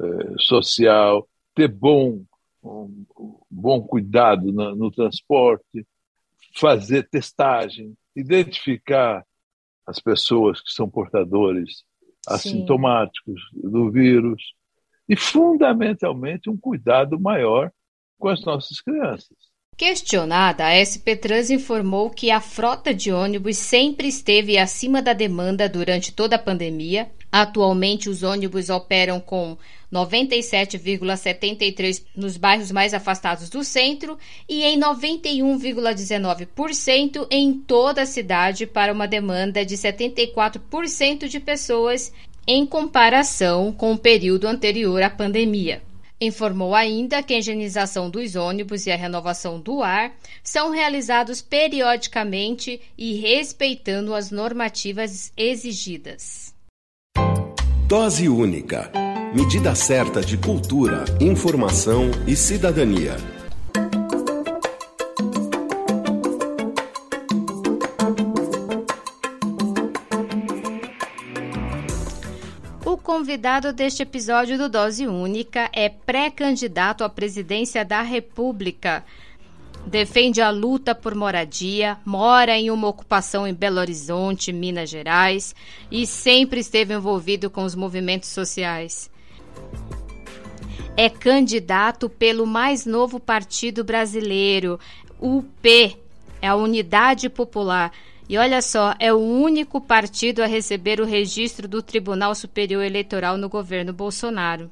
eh, 0.00 0.34
social, 0.38 1.28
ter 1.54 1.68
bom, 1.68 2.24
um, 2.62 3.04
bom 3.50 3.82
cuidado 3.82 4.52
no, 4.52 4.74
no 4.74 4.90
transporte, 4.90 5.86
fazer 6.54 7.08
testagem, 7.08 7.94
identificar 8.14 9.24
as 9.86 10.00
pessoas 10.00 10.60
que 10.60 10.70
são 10.70 10.88
portadores 10.88 11.84
assintomáticos 12.26 13.40
do 13.52 13.90
vírus 13.90 14.42
e, 15.08 15.16
fundamentalmente, 15.16 16.48
um 16.48 16.56
cuidado 16.56 17.20
maior 17.20 17.70
com 18.18 18.28
as 18.28 18.42
nossas 18.44 18.80
crianças. 18.80 19.36
Questionada, 19.76 20.66
a 20.66 20.84
SP 20.86 21.16
Trans 21.16 21.50
informou 21.50 22.08
que 22.08 22.30
a 22.30 22.40
frota 22.40 22.94
de 22.94 23.12
ônibus 23.12 23.56
sempre 23.56 24.06
esteve 24.06 24.56
acima 24.56 25.02
da 25.02 25.12
demanda 25.12 25.68
durante 25.68 26.12
toda 26.12 26.36
a 26.36 26.38
pandemia. 26.38 27.10
Atualmente, 27.36 28.08
os 28.08 28.22
ônibus 28.22 28.70
operam 28.70 29.18
com 29.18 29.58
97,73% 29.92 32.04
nos 32.14 32.36
bairros 32.36 32.70
mais 32.70 32.94
afastados 32.94 33.50
do 33.50 33.64
centro 33.64 34.16
e 34.48 34.62
em 34.62 34.78
91,19% 34.78 37.26
em 37.28 37.54
toda 37.54 38.02
a 38.02 38.06
cidade, 38.06 38.68
para 38.68 38.92
uma 38.92 39.08
demanda 39.08 39.64
de 39.64 39.76
74% 39.76 41.26
de 41.26 41.40
pessoas 41.40 42.12
em 42.46 42.64
comparação 42.64 43.72
com 43.72 43.94
o 43.94 43.98
período 43.98 44.46
anterior 44.46 45.02
à 45.02 45.10
pandemia. 45.10 45.82
Informou 46.20 46.72
ainda 46.72 47.20
que 47.20 47.34
a 47.34 47.38
higienização 47.38 48.08
dos 48.08 48.36
ônibus 48.36 48.86
e 48.86 48.92
a 48.92 48.96
renovação 48.96 49.58
do 49.58 49.82
ar 49.82 50.14
são 50.40 50.70
realizados 50.70 51.42
periodicamente 51.42 52.80
e 52.96 53.14
respeitando 53.14 54.14
as 54.14 54.30
normativas 54.30 55.32
exigidas. 55.36 56.43
Dose 57.86 58.30
única. 58.30 58.90
Medida 59.34 59.74
certa 59.74 60.22
de 60.22 60.38
cultura, 60.38 61.04
informação 61.20 62.10
e 62.26 62.34
cidadania. 62.34 63.14
convidado 73.04 73.72
deste 73.72 74.02
episódio 74.02 74.58
do 74.58 74.68
Dose 74.68 75.06
Única 75.06 75.70
é 75.72 75.88
pré-candidato 75.88 77.04
à 77.04 77.08
presidência 77.08 77.84
da 77.84 78.02
República. 78.02 79.04
Defende 79.86 80.40
a 80.40 80.50
luta 80.50 80.94
por 80.94 81.14
moradia, 81.14 81.98
mora 82.04 82.56
em 82.56 82.70
uma 82.70 82.88
ocupação 82.88 83.46
em 83.46 83.54
Belo 83.54 83.78
Horizonte, 83.78 84.52
Minas 84.52 84.90
Gerais, 84.90 85.54
e 85.90 86.06
sempre 86.06 86.60
esteve 86.60 86.94
envolvido 86.94 87.50
com 87.50 87.64
os 87.64 87.74
movimentos 87.74 88.28
sociais. 88.30 89.10
É 90.96 91.08
candidato 91.08 92.08
pelo 92.08 92.46
mais 92.46 92.86
novo 92.86 93.20
partido 93.20 93.84
brasileiro, 93.84 94.78
UP, 95.20 95.96
é 96.40 96.48
a 96.48 96.56
Unidade 96.56 97.28
Popular 97.28 97.92
e 98.28 98.38
olha 98.38 98.62
só, 98.62 98.94
é 98.98 99.12
o 99.12 99.18
único 99.18 99.80
partido 99.80 100.42
a 100.42 100.46
receber 100.46 100.98
o 100.98 101.04
registro 101.04 101.68
do 101.68 101.82
Tribunal 101.82 102.34
Superior 102.34 102.82
Eleitoral 102.82 103.36
no 103.36 103.50
governo 103.50 103.92
Bolsonaro. 103.92 104.70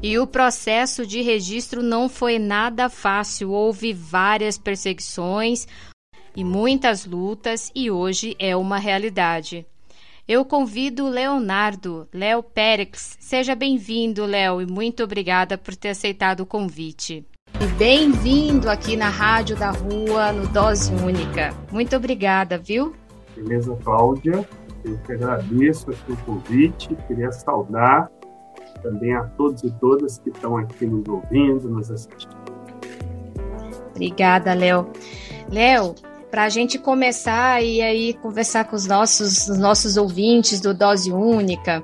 E 0.00 0.16
o 0.16 0.28
processo 0.28 1.04
de 1.04 1.22
registro 1.22 1.82
não 1.82 2.08
foi 2.08 2.38
nada 2.38 2.88
fácil, 2.88 3.50
houve 3.50 3.92
várias 3.92 4.56
perseguições 4.56 5.66
e 6.36 6.44
muitas 6.44 7.04
lutas, 7.04 7.72
e 7.74 7.90
hoje 7.90 8.36
é 8.38 8.54
uma 8.54 8.78
realidade. 8.78 9.66
Eu 10.28 10.44
convido 10.44 11.06
o 11.06 11.10
Leonardo, 11.10 12.06
Léo 12.14 12.44
Pérez. 12.44 13.16
Seja 13.18 13.56
bem-vindo, 13.56 14.24
Léo, 14.24 14.60
e 14.62 14.66
muito 14.66 15.02
obrigada 15.02 15.58
por 15.58 15.74
ter 15.74 15.88
aceitado 15.88 16.40
o 16.40 16.46
convite. 16.46 17.26
E 17.60 17.66
bem-vindo 17.76 18.70
aqui 18.70 18.94
na 18.94 19.08
Rádio 19.08 19.56
da 19.56 19.72
Rua, 19.72 20.32
no 20.32 20.46
Dose 20.46 20.92
Única. 20.94 21.52
Muito 21.72 21.96
obrigada, 21.96 22.56
viu? 22.56 22.94
Beleza, 23.34 23.76
Cláudia. 23.82 24.48
Eu 24.84 24.96
que 24.98 25.12
agradeço 25.12 25.90
aqui 25.90 26.12
o 26.12 26.16
convite. 26.18 26.94
Queria 27.08 27.32
saudar 27.32 28.08
também 28.82 29.14
a 29.14 29.24
todos 29.24 29.62
e 29.62 29.70
todas 29.72 30.18
que 30.18 30.30
estão 30.30 30.56
aqui 30.56 30.86
nos 30.86 31.06
ouvindo, 31.08 31.68
nos 31.68 31.90
assistindo. 31.90 32.36
Obrigada, 33.90 34.54
Léo. 34.54 34.90
Léo, 35.50 35.94
para 36.30 36.44
a 36.44 36.48
gente 36.48 36.78
começar 36.78 37.62
e 37.62 37.80
aí 37.80 38.14
conversar 38.14 38.64
com 38.64 38.76
os 38.76 38.86
nossos, 38.86 39.48
os 39.48 39.58
nossos 39.58 39.96
ouvintes 39.96 40.60
do 40.60 40.74
Dose 40.74 41.10
Única, 41.10 41.82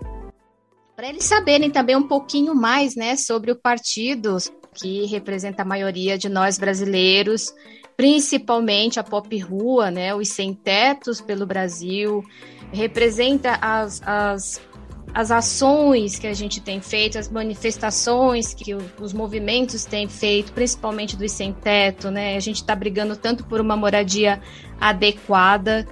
para 0.97 1.09
eles 1.09 1.25
saberem 1.25 1.71
também 1.71 1.97
um 1.97 2.07
pouquinho 2.07 2.55
mais 2.55 2.95
né, 2.95 3.17
sobre 3.17 3.51
o 3.51 3.57
partido, 3.57 4.37
que 4.73 5.07
representa 5.07 5.63
a 5.63 5.65
maioria 5.65 6.17
de 6.17 6.29
nós 6.29 6.57
brasileiros, 6.57 7.53
principalmente 7.97 9.01
a 9.01 9.05
pop 9.05 9.37
rua, 9.39 9.91
né, 9.91 10.15
os 10.15 10.29
sem 10.29 10.55
tetos 10.55 11.21
pelo 11.21 11.47
Brasil, 11.47 12.23
representa 12.73 13.59
as, 13.61 14.01
as, 14.05 14.61
as 15.15 15.31
ações 15.31 16.19
que 16.19 16.27
a 16.27 16.35
gente 16.35 16.61
tem 16.61 16.81
feito, 16.81 17.17
as 17.17 17.31
manifestações 17.31 18.53
que 18.53 18.75
os 18.75 19.13
movimentos 19.13 19.85
têm 19.85 20.09
feito, 20.09 20.53
principalmente 20.53 21.17
dos 21.17 21.31
sem 21.31 21.53
teto, 21.53 22.11
né? 22.11 22.37
A 22.37 22.41
gente 22.41 22.57
está 22.57 22.75
brigando 22.75 23.17
tanto 23.17 23.45
por 23.45 23.61
uma 23.61 23.77
moradia 23.77 24.43
adequada 24.81 25.87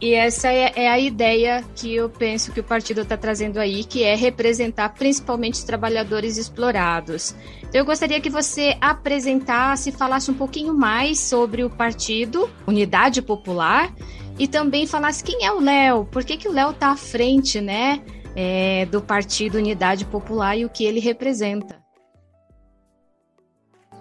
e 0.00 0.14
essa 0.14 0.48
é, 0.48 0.72
é, 0.76 0.88
a 0.88 0.98
ideia 0.98 1.64
que 1.74 1.94
eu 1.94 2.08
penso 2.08 2.52
que 2.52 2.60
o 2.60 2.64
partido 2.64 3.00
está 3.00 3.16
trazendo 3.16 3.58
aí, 3.58 3.82
que 3.82 4.04
é 4.04 4.14
representar 4.14 4.90
principalmente 4.90 5.54
os 5.54 5.64
trabalhadores 5.64 6.36
explorados. 6.36 7.34
Então, 7.62 7.80
eu 7.80 7.84
gostaria 7.84 8.20
que 8.20 8.30
você 8.30 8.76
apresentasse, 8.80 9.90
falasse 9.90 10.30
um 10.30 10.34
pouquinho 10.34 10.72
mais 10.72 11.18
sobre 11.18 11.64
o 11.64 11.70
partido 11.70 12.48
Unidade 12.66 13.20
Popular 13.20 13.92
e 14.38 14.46
também 14.46 14.86
falasse 14.86 15.22
quem 15.24 15.44
é 15.44 15.50
o 15.50 15.60
Léo, 15.60 16.04
por 16.04 16.24
que, 16.24 16.36
que 16.36 16.48
o 16.48 16.52
Léo 16.52 16.70
está 16.70 16.90
à 16.90 16.96
frente, 16.96 17.60
né, 17.60 18.00
é, 18.34 18.86
do 18.86 19.00
partido 19.00 19.58
Unidade 19.58 20.04
Popular 20.04 20.56
e 20.56 20.64
o 20.64 20.70
que 20.70 20.84
ele 20.84 21.00
representa. 21.00 21.82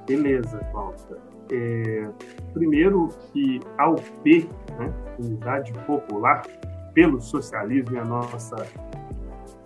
Beleza, 0.05 0.59
Cláudia. 0.71 1.17
É, 1.51 2.09
primeiro 2.53 3.09
que 3.31 3.59
a 3.77 3.89
UP, 3.89 4.49
né, 4.77 4.93
Unidade 5.19 5.71
Popular 5.85 6.45
pelo 6.93 7.21
Socialismo, 7.21 7.97
é 7.97 7.99
a 8.01 8.05
nossa 8.05 8.55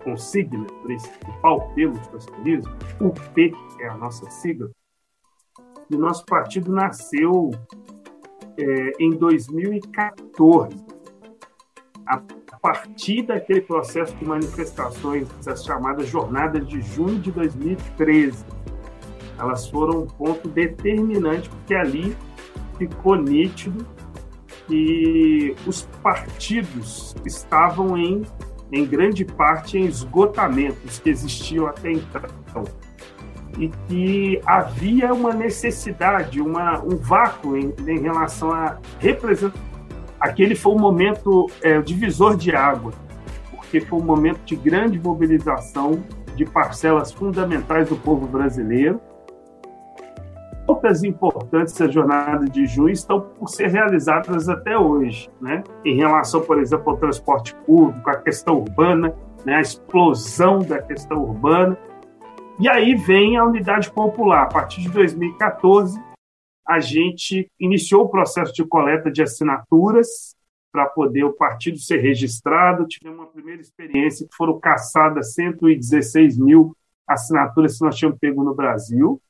consigna 0.03 0.65
principal 0.83 1.71
pelo 1.73 1.95
socialismo, 2.05 2.71
UP 2.99 3.53
é 3.79 3.87
a 3.87 3.97
nossa 3.97 4.29
sigla, 4.29 4.69
e 5.89 5.95
nosso 5.95 6.25
partido 6.25 6.71
nasceu 6.71 7.51
é, 8.57 8.91
em 8.99 9.11
2014, 9.11 10.75
a 12.07 12.17
partir 12.61 13.23
daquele 13.23 13.61
processo 13.61 14.15
de 14.15 14.25
manifestações, 14.25 15.27
as 15.47 15.63
chamadas 15.63 16.07
Jornadas 16.07 16.67
de 16.67 16.81
Junho 16.81 17.19
de 17.19 17.31
2013 17.31 18.45
elas 19.41 19.67
foram 19.67 20.01
um 20.01 20.07
ponto 20.07 20.47
determinante, 20.47 21.49
porque 21.49 21.73
ali 21.73 22.15
ficou 22.77 23.15
nítido 23.15 23.85
que 24.67 25.55
os 25.65 25.83
partidos 26.03 27.15
estavam 27.25 27.97
em, 27.97 28.21
em 28.71 28.85
grande 28.85 29.25
parte 29.25 29.77
em 29.77 29.85
esgotamentos 29.85 30.99
que 30.99 31.09
existiam 31.09 31.65
até 31.65 31.91
então. 31.91 32.63
e 33.57 33.67
que 33.87 34.39
havia 34.45 35.11
uma 35.11 35.33
necessidade, 35.33 36.39
uma, 36.39 36.79
um 36.79 36.95
vácuo 36.95 37.57
em, 37.57 37.73
em 37.87 37.99
relação 37.99 38.51
a 38.51 38.77
representar. 38.99 39.70
Aquele 40.21 40.53
foi 40.53 40.73
um 40.73 40.77
momento 40.77 41.49
é, 41.63 41.81
divisor 41.81 42.37
de 42.37 42.55
água, 42.55 42.93
porque 43.49 43.81
foi 43.81 43.99
um 43.99 44.03
momento 44.03 44.41
de 44.45 44.55
grande 44.55 44.99
mobilização 44.99 46.03
de 46.35 46.45
parcelas 46.45 47.11
fundamentais 47.11 47.89
do 47.89 47.95
povo 47.95 48.27
brasileiro. 48.27 49.01
Outras 50.67 51.03
importantes 51.03 51.73
da 51.73 51.87
jornada 51.87 52.45
de 52.45 52.67
junho 52.67 52.93
estão 52.93 53.19
por 53.19 53.49
ser 53.49 53.69
realizadas 53.69 54.47
até 54.47 54.77
hoje, 54.77 55.27
né? 55.41 55.63
em 55.83 55.95
relação, 55.97 56.41
por 56.41 56.59
exemplo, 56.59 56.91
ao 56.91 56.97
transporte 56.97 57.55
público, 57.65 58.07
à 58.07 58.15
questão 58.15 58.59
urbana, 58.59 59.15
né? 59.43 59.55
a 59.55 59.61
explosão 59.61 60.59
da 60.59 60.79
questão 60.79 61.23
urbana, 61.23 61.75
e 62.59 62.69
aí 62.69 62.93
vem 62.93 63.37
a 63.37 63.43
unidade 63.43 63.89
popular. 63.89 64.43
A 64.43 64.45
partir 64.45 64.81
de 64.81 64.89
2014, 64.89 65.99
a 66.71 66.79
gente 66.79 67.51
iniciou 67.59 68.05
o 68.05 68.09
processo 68.09 68.53
de 68.53 68.63
coleta 68.63 69.11
de 69.11 69.21
assinaturas 69.21 70.35
para 70.71 70.85
poder 70.85 71.25
o 71.25 71.33
partido 71.33 71.77
ser 71.77 71.97
registrado. 71.97 72.87
Tivemos 72.87 73.19
uma 73.19 73.27
primeira 73.27 73.61
experiência 73.61 74.25
que 74.25 74.35
foram 74.35 74.57
caçadas 74.57 75.33
116 75.33 76.37
mil 76.37 76.75
assinaturas 77.05 77.77
que 77.77 77.83
nós 77.83 77.97
tínhamos 77.97 78.19
pego 78.19 78.41
no 78.41 78.55
Brasil, 78.55 79.21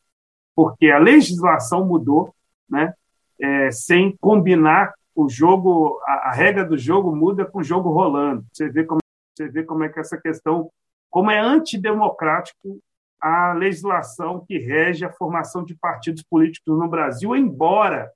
porque 0.56 0.92
a 0.92 1.00
legislação 1.00 1.84
mudou, 1.86 2.34
né? 2.70 2.94
É, 3.39 3.72
sem 3.72 4.16
combinar 4.22 4.94
o 5.16 5.28
jogo, 5.28 6.00
a, 6.06 6.30
a, 6.30 6.32
regra 6.32 6.64
do 6.64 6.78
jogo 6.78 7.16
muda 7.16 7.44
com 7.44 7.60
o 7.60 7.64
jogo 7.64 7.89
rolando. 7.89 8.46
Você 8.54 8.70
vê 8.70 8.84
como 8.84 9.00
você 9.36 9.50
vê 9.50 9.64
como 9.64 9.84
é 9.84 9.89
que 9.89 10.00
essa 10.00 10.16
questão, 10.16 10.70
como 11.10 11.32
é 11.32 11.39
antidemocrático 11.39 12.80
a 13.22 13.53
legislação 13.53 14.43
que 14.45 14.57
rege 14.57 15.05
a 15.05 15.13
formação 15.13 15.63
de 15.63 15.76
partidos 15.76 16.24
políticos 16.24 16.78
no 16.78 16.89
Brasil, 16.89 17.36
embora 17.36 18.11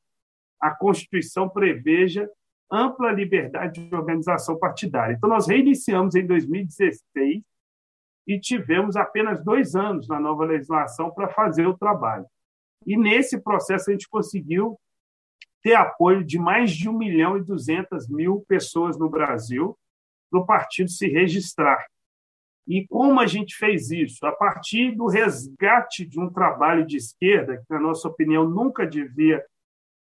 a 0.59 0.71
Constituição 0.71 1.47
preveja 1.47 2.29
ampla 2.71 3.11
liberdade 3.11 3.87
de 3.87 3.95
organização 3.95 4.57
partidária. 4.57 5.13
Então, 5.13 5.29
nós 5.29 5.47
reiniciamos 5.47 6.15
em 6.15 6.25
2016 6.25 7.43
e 8.27 8.39
tivemos 8.39 8.95
apenas 8.95 9.43
dois 9.43 9.75
anos 9.75 10.07
na 10.07 10.19
nova 10.19 10.43
legislação 10.43 11.11
para 11.11 11.29
fazer 11.29 11.67
o 11.67 11.77
trabalho. 11.77 12.25
E 12.85 12.97
nesse 12.97 13.39
processo 13.39 13.89
a 13.89 13.93
gente 13.93 14.09
conseguiu 14.09 14.79
ter 15.61 15.75
apoio 15.75 16.23
de 16.23 16.37
mais 16.39 16.71
de 16.71 16.89
1 16.89 16.93
milhão 16.97 17.37
e 17.37 17.43
200 17.43 18.07
mil 18.09 18.43
pessoas 18.47 18.97
no 18.97 19.09
Brasil 19.09 19.77
para 20.29 20.39
o 20.39 20.45
partido 20.45 20.89
se 20.89 21.07
registrar. 21.07 21.85
E 22.67 22.87
como 22.87 23.19
a 23.19 23.27
gente 23.27 23.55
fez 23.55 23.91
isso? 23.91 24.25
A 24.25 24.31
partir 24.31 24.91
do 24.95 25.05
resgate 25.07 26.05
de 26.05 26.19
um 26.19 26.31
trabalho 26.31 26.85
de 26.85 26.97
esquerda, 26.97 27.57
que, 27.57 27.73
na 27.73 27.79
nossa 27.79 28.07
opinião, 28.07 28.49
nunca 28.49 28.87
devia 28.87 29.43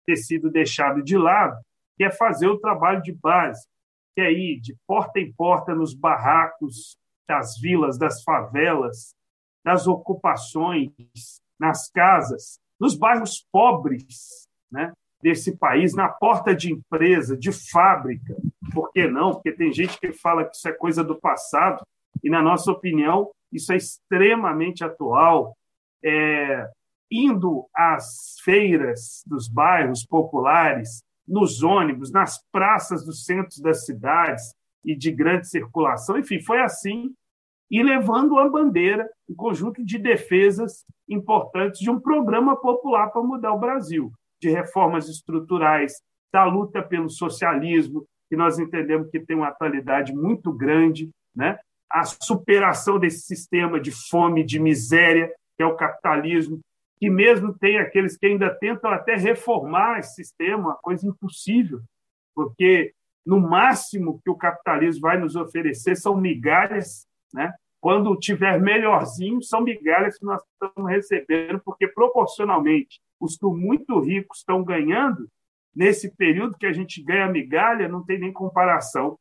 ter 0.05 0.15
sido 0.15 0.49
deixado 0.49 1.03
de 1.03 1.17
lado, 1.17 1.57
que 1.97 2.03
é 2.03 2.11
fazer 2.11 2.47
o 2.47 2.59
trabalho 2.59 3.01
de 3.01 3.11
base, 3.11 3.67
que 4.13 4.21
é 4.21 4.31
ir 4.31 4.61
de 4.61 4.75
porta 4.87 5.19
em 5.19 5.33
porta 5.33 5.75
nos 5.75 5.93
barracos 5.93 6.97
das 7.27 7.57
vilas, 7.59 7.97
das 7.97 8.23
favelas, 8.23 9.13
das 9.63 9.87
ocupações, 9.87 10.91
nas 11.59 11.89
casas, 11.89 12.59
nos 12.79 12.95
bairros 12.95 13.45
pobres 13.51 14.47
né, 14.71 14.93
desse 15.21 15.57
país, 15.57 15.93
na 15.93 16.07
porta 16.07 16.55
de 16.55 16.71
empresa, 16.71 17.35
de 17.35 17.51
fábrica. 17.51 18.35
Por 18.73 18.91
que 18.91 19.07
não? 19.07 19.33
Porque 19.33 19.51
tem 19.51 19.73
gente 19.73 19.99
que 19.99 20.13
fala 20.13 20.45
que 20.45 20.55
isso 20.55 20.67
é 20.69 20.71
coisa 20.71 21.03
do 21.03 21.19
passado 21.19 21.83
e, 22.23 22.29
na 22.29 22.41
nossa 22.41 22.71
opinião, 22.71 23.31
isso 23.51 23.71
é 23.71 23.77
extremamente 23.77 24.83
atual. 24.83 25.55
É, 26.03 26.69
indo 27.11 27.67
às 27.73 28.35
feiras 28.43 29.23
dos 29.25 29.47
bairros 29.47 30.05
populares, 30.05 31.03
nos 31.27 31.63
ônibus, 31.63 32.11
nas 32.11 32.39
praças 32.51 33.05
dos 33.05 33.25
centros 33.25 33.59
das 33.59 33.85
cidades 33.85 34.53
e 34.83 34.95
de 34.95 35.11
grande 35.11 35.47
circulação, 35.47 36.17
enfim, 36.17 36.39
foi 36.39 36.61
assim, 36.61 37.13
e 37.69 37.81
levando 37.81 38.37
a 38.37 38.47
bandeira, 38.47 39.09
um 39.27 39.35
conjunto 39.35 39.83
de 39.83 39.97
defesas 39.97 40.85
importantes 41.09 41.79
de 41.79 41.89
um 41.89 41.99
programa 41.99 42.55
popular 42.55 43.09
para 43.09 43.23
mudar 43.23 43.53
o 43.53 43.59
Brasil, 43.59 44.11
de 44.39 44.49
reformas 44.49 45.09
estruturais, 45.09 45.93
da 46.31 46.45
luta 46.45 46.83
pelo 46.83 47.09
socialismo, 47.09 48.05
que 48.29 48.35
nós 48.35 48.59
entendemos 48.59 49.09
que 49.09 49.19
tem 49.19 49.35
uma 49.35 49.47
atualidade 49.47 50.13
muito 50.13 50.51
grande, 50.51 51.09
né? 51.35 51.57
A 51.89 52.03
superação 52.03 52.99
desse 52.99 53.21
sistema 53.21 53.79
de 53.79 53.91
fome, 53.91 54.43
de 54.43 54.59
miséria, 54.59 55.31
que 55.55 55.63
é 55.63 55.65
o 55.65 55.75
capitalismo, 55.75 56.59
que 56.97 57.09
mesmo 57.09 57.53
tem 57.53 57.77
aqueles 57.77 58.17
que 58.17 58.25
ainda 58.25 58.49
tentam 58.49 58.89
até 58.89 59.15
reformar 59.15 59.99
esse 59.99 60.15
sistema, 60.15 60.69
uma 60.69 60.75
coisa 60.75 61.07
impossível, 61.07 61.81
porque 62.33 62.93
no 63.25 63.39
máximo 63.39 64.19
que 64.23 64.29
o 64.29 64.35
capitalismo 64.35 65.01
vai 65.01 65.17
nos 65.17 65.35
oferecer 65.35 65.95
são 65.95 66.15
migalhas, 66.15 67.07
né? 67.33 67.53
Quando 67.81 68.17
tiver 68.17 68.59
melhorzinho, 68.59 69.43
são 69.43 69.61
migalhas 69.61 70.17
que 70.17 70.25
nós 70.25 70.41
estamos 70.41 70.89
recebendo, 70.89 71.61
porque 71.63 71.87
proporcionalmente 71.87 72.99
os 73.19 73.37
que 73.37 73.45
muito 73.45 73.99
ricos 73.99 74.39
estão 74.39 74.63
ganhando, 74.63 75.29
nesse 75.75 76.09
período 76.15 76.57
que 76.57 76.65
a 76.65 76.73
gente 76.73 77.03
ganha 77.03 77.29
migalha, 77.29 77.87
não 77.87 78.03
tem 78.03 78.19
nem 78.19 78.33
comparação 78.33 79.17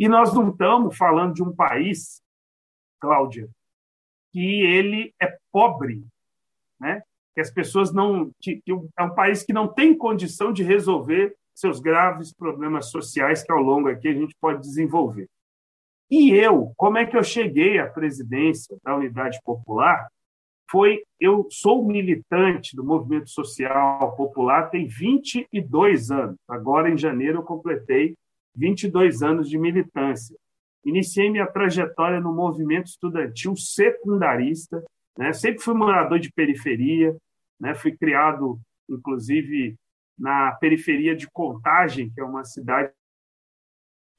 e 0.00 0.08
nós 0.08 0.32
não 0.32 0.48
estamos 0.48 0.96
falando 0.96 1.34
de 1.34 1.42
um 1.42 1.54
país, 1.54 2.22
Cláudia, 2.98 3.50
que 4.32 4.62
ele 4.62 5.14
é 5.20 5.36
pobre, 5.52 6.02
né? 6.80 7.02
que 7.34 7.40
as 7.42 7.50
pessoas 7.50 7.92
não. 7.92 8.30
Que, 8.40 8.62
é 8.98 9.02
um 9.02 9.14
país 9.14 9.42
que 9.42 9.52
não 9.52 9.68
tem 9.68 9.94
condição 9.94 10.54
de 10.54 10.62
resolver 10.62 11.36
seus 11.54 11.80
graves 11.80 12.32
problemas 12.32 12.90
sociais 12.90 13.42
que 13.42 13.52
ao 13.52 13.60
longo 13.60 13.90
aqui 13.90 14.08
a 14.08 14.14
gente 14.14 14.34
pode 14.40 14.62
desenvolver. 14.62 15.28
E 16.10 16.30
eu, 16.30 16.72
como 16.78 16.96
é 16.96 17.04
que 17.04 17.16
eu 17.16 17.22
cheguei 17.22 17.78
à 17.78 17.86
presidência 17.86 18.78
da 18.82 18.96
Unidade 18.96 19.38
Popular? 19.44 20.08
Foi, 20.70 21.04
eu 21.20 21.46
sou 21.50 21.84
militante 21.84 22.74
do 22.74 22.82
movimento 22.82 23.28
social 23.28 24.16
popular 24.16 24.70
tem 24.70 24.86
22 24.86 26.10
anos. 26.10 26.36
Agora, 26.48 26.88
em 26.88 26.96
janeiro, 26.96 27.40
eu 27.40 27.42
completei 27.42 28.16
22 28.54 29.22
anos 29.22 29.48
de 29.48 29.58
militância. 29.58 30.36
Iniciei 30.84 31.30
minha 31.30 31.46
trajetória 31.46 32.20
no 32.20 32.34
movimento 32.34 32.86
estudantil 32.86 33.54
secundarista, 33.56 34.82
né? 35.16 35.32
sempre 35.32 35.62
fui 35.62 35.74
morador 35.74 36.18
de 36.18 36.32
periferia, 36.32 37.16
né? 37.60 37.74
fui 37.74 37.96
criado, 37.96 38.58
inclusive, 38.88 39.76
na 40.18 40.52
periferia 40.52 41.14
de 41.14 41.28
Contagem, 41.30 42.10
que 42.10 42.20
é 42.20 42.24
uma 42.24 42.44
cidade 42.44 42.92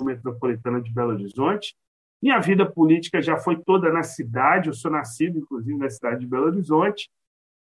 metropolitana 0.02 0.82
de 0.82 0.92
Belo 0.94 1.12
Horizonte. 1.12 1.76
Minha 2.22 2.40
vida 2.40 2.70
política 2.70 3.22
já 3.22 3.38
foi 3.38 3.60
toda 3.60 3.92
na 3.92 4.04
cidade, 4.04 4.68
eu 4.68 4.74
sou 4.74 4.92
nascido, 4.92 5.40
inclusive, 5.40 5.78
na 5.78 5.90
cidade 5.90 6.20
de 6.20 6.28
Belo 6.28 6.46
Horizonte. 6.46 7.10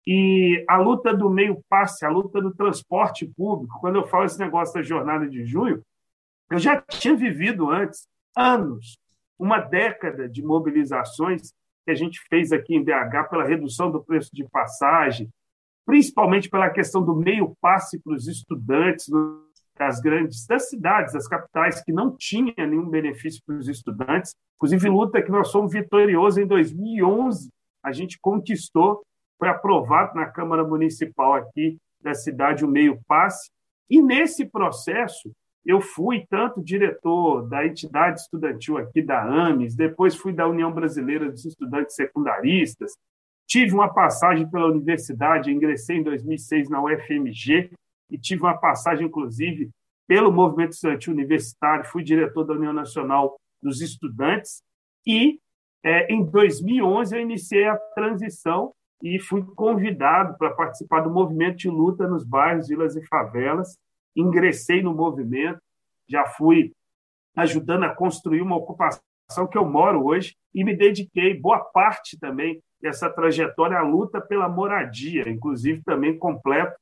E 0.05 0.63
a 0.69 0.77
luta 0.77 1.13
do 1.13 1.29
meio 1.29 1.61
passe, 1.67 2.05
a 2.05 2.09
luta 2.09 2.41
do 2.41 2.53
transporte 2.53 3.25
público, 3.35 3.77
quando 3.81 3.97
eu 3.97 4.07
falo 4.07 4.23
esse 4.23 4.39
negócio 4.39 4.73
da 4.73 4.81
jornada 4.81 5.27
de 5.27 5.45
junho, 5.45 5.83
eu 6.49 6.59
já 6.59 6.81
tinha 6.81 7.15
vivido 7.15 7.69
antes, 7.69 8.07
anos, 8.35 8.97
uma 9.37 9.59
década 9.59 10.27
de 10.27 10.43
mobilizações 10.43 11.53
que 11.85 11.91
a 11.91 11.95
gente 11.95 12.19
fez 12.29 12.51
aqui 12.51 12.75
em 12.75 12.83
BH 12.83 13.29
pela 13.29 13.45
redução 13.45 13.91
do 13.91 14.03
preço 14.03 14.29
de 14.33 14.43
passagem, 14.49 15.29
principalmente 15.85 16.49
pela 16.49 16.69
questão 16.69 17.03
do 17.03 17.15
meio 17.15 17.55
passe 17.61 17.99
para 18.01 18.13
os 18.13 18.27
estudantes 18.27 19.07
das 19.77 20.01
grandes 20.01 20.45
das 20.47 20.69
cidades, 20.69 21.13
das 21.13 21.27
capitais 21.27 21.83
que 21.83 21.91
não 21.91 22.15
tinha 22.15 22.53
nenhum 22.57 22.89
benefício 22.89 23.41
para 23.45 23.55
os 23.55 23.67
estudantes. 23.67 24.33
Inclusive 24.55 24.89
luta 24.89 25.21
que 25.21 25.31
nós 25.31 25.51
fomos 25.51 25.71
vitoriosos 25.71 26.39
em 26.39 26.47
2011, 26.47 27.49
a 27.83 27.91
gente 27.91 28.17
conquistou, 28.19 29.03
foi 29.37 29.47
aprovado 29.47 30.15
na 30.15 30.25
Câmara 30.25 30.63
Municipal 30.63 31.35
aqui 31.35 31.77
da 32.01 32.13
cidade 32.13 32.65
o 32.65 32.67
meio 32.67 32.99
passe. 33.07 33.49
E 33.89 34.01
nesse 34.01 34.45
processo 34.45 35.31
eu 35.67 35.81
fui 35.81 36.25
tanto 36.29 36.63
diretor 36.63 37.45
da 37.49 37.67
entidade 37.67 38.21
estudantil 38.21 38.77
aqui 38.77 39.01
da 39.01 39.21
AMES, 39.21 39.75
depois 39.75 40.15
fui 40.15 40.31
da 40.31 40.47
União 40.47 40.71
Brasileira 40.71 41.29
dos 41.29 41.43
Estudantes 41.43 41.93
Secundaristas, 41.93 42.95
tive 43.45 43.73
uma 43.73 43.93
passagem 43.93 44.49
pela 44.49 44.67
universidade, 44.67 45.51
ingressei 45.51 45.97
em 45.97 46.03
2006 46.03 46.69
na 46.69 46.81
UFMG 46.81 47.69
e 48.09 48.17
tive 48.17 48.43
uma 48.43 48.57
passagem, 48.57 49.07
inclusive, 49.07 49.69
pelo 50.07 50.31
movimento 50.31 50.71
estudantil 50.71 51.11
universitário, 51.11 51.83
fui 51.83 52.01
diretor 52.01 52.45
da 52.45 52.53
União 52.53 52.71
Nacional 52.71 53.35
dos 53.61 53.81
Estudantes 53.81 54.63
e, 55.05 55.37
é, 55.83 56.13
em 56.13 56.23
2011, 56.23 57.13
eu 57.13 57.21
iniciei 57.21 57.67
a 57.67 57.75
transição 57.75 58.71
e 59.03 59.19
fui 59.19 59.43
convidado 59.43 60.37
para 60.37 60.51
participar 60.51 61.01
do 61.01 61.09
movimento 61.09 61.57
de 61.57 61.69
luta 61.69 62.07
nos 62.07 62.23
bairros, 62.23 62.69
vilas 62.69 62.95
e 62.95 63.05
favelas, 63.05 63.77
ingressei 64.17 64.81
no 64.81 64.93
movimento, 64.93 65.59
já 66.07 66.25
fui 66.25 66.73
ajudando 67.35 67.83
a 67.83 67.93
construir 67.93 68.41
uma 68.41 68.55
ocupação 68.55 69.01
que 69.49 69.57
eu 69.57 69.65
moro 69.65 70.05
hoje 70.05 70.35
e 70.53 70.63
me 70.63 70.75
dediquei 70.75 71.39
boa 71.39 71.59
parte 71.59 72.17
também 72.19 72.61
dessa 72.81 73.09
trajetória, 73.09 73.77
a 73.77 73.83
luta 73.83 74.19
pela 74.19 74.49
moradia, 74.49 75.27
inclusive 75.29 75.81
também 75.83 76.17
completo 76.17 76.75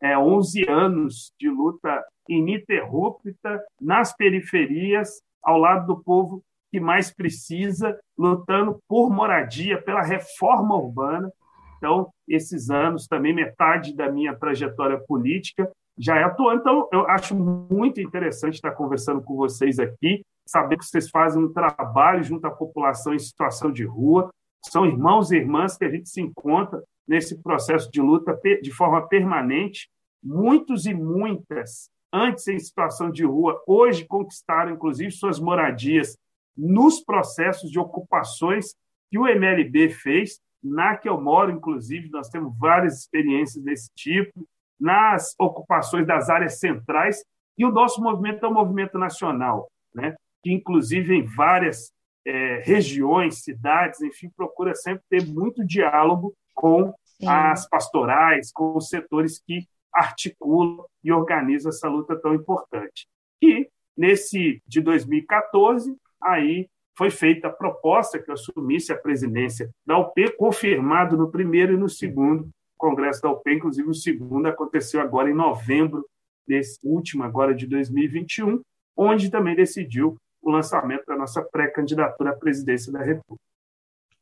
é, 0.00 0.16
11 0.16 0.68
anos 0.68 1.32
de 1.38 1.48
luta 1.48 2.04
ininterrupta 2.28 3.62
nas 3.80 4.16
periferias, 4.16 5.20
ao 5.42 5.58
lado 5.58 5.86
do 5.86 6.02
povo 6.02 6.42
que 6.70 6.80
mais 6.80 7.12
precisa, 7.12 7.98
lutando 8.16 8.80
por 8.88 9.10
moradia, 9.10 9.80
pela 9.82 10.02
reforma 10.02 10.76
urbana. 10.76 11.30
Então, 11.76 12.12
esses 12.28 12.70
anos, 12.70 13.06
também 13.06 13.34
metade 13.34 13.94
da 13.94 14.10
minha 14.10 14.34
trajetória 14.34 14.98
política, 14.98 15.70
já 16.00 16.16
é 16.16 16.24
atuante. 16.24 16.62
Então, 16.62 16.88
eu 16.90 17.06
acho 17.10 17.34
muito 17.36 18.00
interessante 18.00 18.54
estar 18.54 18.70
conversando 18.70 19.20
com 19.20 19.36
vocês 19.36 19.78
aqui, 19.78 20.24
saber 20.46 20.78
que 20.78 20.84
vocês 20.86 21.10
fazem 21.10 21.44
um 21.44 21.52
trabalho 21.52 22.24
junto 22.24 22.46
à 22.46 22.50
população 22.50 23.12
em 23.12 23.18
situação 23.18 23.70
de 23.70 23.84
rua, 23.84 24.30
são 24.64 24.86
irmãos 24.86 25.30
e 25.30 25.36
irmãs 25.36 25.76
que 25.76 25.84
a 25.84 25.90
gente 25.90 26.08
se 26.08 26.20
encontra 26.20 26.82
nesse 27.06 27.42
processo 27.42 27.90
de 27.90 28.00
luta 28.00 28.38
de 28.62 28.70
forma 28.70 29.06
permanente. 29.08 29.90
Muitos 30.22 30.86
e 30.86 30.94
muitas, 30.94 31.90
antes 32.12 32.46
em 32.48 32.58
situação 32.58 33.10
de 33.10 33.24
rua, 33.24 33.62
hoje 33.66 34.04
conquistaram, 34.04 34.72
inclusive, 34.72 35.10
suas 35.10 35.38
moradias 35.38 36.16
nos 36.56 37.00
processos 37.00 37.70
de 37.70 37.78
ocupações 37.78 38.74
que 39.10 39.18
o 39.18 39.26
MLB 39.26 39.90
fez. 39.90 40.40
Na 40.62 40.94
que 40.94 41.08
eu 41.08 41.18
moro, 41.18 41.50
inclusive, 41.50 42.10
nós 42.10 42.28
temos 42.28 42.56
várias 42.58 42.98
experiências 42.98 43.64
desse 43.64 43.90
tipo, 43.94 44.46
nas 44.80 45.34
ocupações 45.38 46.06
das 46.06 46.30
áreas 46.30 46.58
centrais, 46.58 47.22
e 47.58 47.64
o 47.64 47.70
nosso 47.70 48.00
movimento 48.00 48.46
é 48.46 48.48
um 48.48 48.54
movimento 48.54 48.98
nacional, 48.98 49.70
né? 49.94 50.14
que, 50.42 50.50
inclusive, 50.50 51.14
em 51.14 51.24
várias 51.24 51.92
é, 52.26 52.62
regiões, 52.64 53.42
cidades, 53.42 54.00
enfim, 54.00 54.30
procura 54.34 54.74
sempre 54.74 55.02
ter 55.10 55.26
muito 55.26 55.64
diálogo 55.66 56.34
com 56.54 56.92
Sim. 57.04 57.28
as 57.28 57.68
pastorais, 57.68 58.50
com 58.52 58.76
os 58.76 58.88
setores 58.88 59.42
que 59.46 59.66
articulam 59.92 60.86
e 61.02 61.12
organizam 61.12 61.70
essa 61.70 61.88
luta 61.88 62.16
tão 62.16 62.34
importante. 62.34 63.06
E, 63.42 63.68
nesse 63.96 64.62
de 64.66 64.80
2014, 64.80 65.94
aí 66.22 66.68
foi 66.96 67.10
feita 67.10 67.48
a 67.48 67.52
proposta 67.52 68.18
que 68.18 68.30
eu 68.30 68.34
assumisse 68.34 68.92
a 68.92 68.98
presidência 68.98 69.70
da 69.86 69.98
UP, 69.98 70.36
confirmado 70.36 71.16
no 71.16 71.30
primeiro 71.30 71.72
e 71.74 71.76
no 71.76 71.88
segundo 71.88 72.48
congresso 72.80 73.20
da 73.20 73.30
UP, 73.30 73.42
inclusive 73.52 73.88
o 73.88 73.94
segundo 73.94 74.46
aconteceu 74.46 75.00
agora 75.00 75.30
em 75.30 75.34
novembro 75.34 76.04
desse 76.48 76.80
último, 76.82 77.22
agora 77.22 77.54
de 77.54 77.66
2021, 77.66 78.60
onde 78.96 79.30
também 79.30 79.54
decidiu 79.54 80.16
o 80.42 80.50
lançamento 80.50 81.04
da 81.06 81.16
nossa 81.16 81.42
pré-candidatura 81.42 82.30
à 82.30 82.36
presidência 82.36 82.90
da 82.90 83.00
República. 83.00 83.49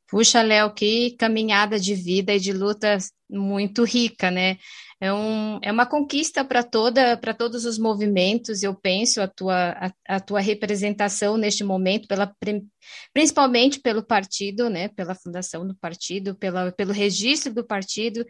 Puxa, 0.09 0.41
Léo, 0.41 0.73
que 0.73 1.13
caminhada 1.19 1.79
de 1.79 1.95
vida 1.95 2.35
e 2.35 2.41
de 2.41 2.53
luta 2.53 2.97
muito 3.29 3.85
rica, 3.85 4.31
né? 4.31 4.57
É, 5.01 5.13
um, 5.13 5.61
é 5.63 5.71
uma 5.71 5.87
conquista 5.87 6.45
para 6.45 6.65
toda 6.65 7.17
para 7.19 7.35
todos 7.35 7.65
os 7.67 7.79
movimentos. 7.79 8.63
Eu 8.63 8.75
penso 8.75 9.21
a 9.21 9.29
tua 9.29 9.73
a, 9.73 10.17
a, 10.17 10.21
tua 10.21 10.41
representação 10.41 11.37
neste 11.37 11.63
momento, 11.63 12.09
pela 12.09 12.35
principalmente 13.13 13.81
pelo 13.81 14.03
partido, 14.03 14.71
né? 14.71 14.89
Pela 14.89 15.15
fundação 15.15 15.67
do 15.67 15.77
partido, 15.77 16.35
pela, 16.35 16.73
pelo 16.73 16.93
registro 16.93 17.53
do 17.53 17.65
partido 17.65 18.25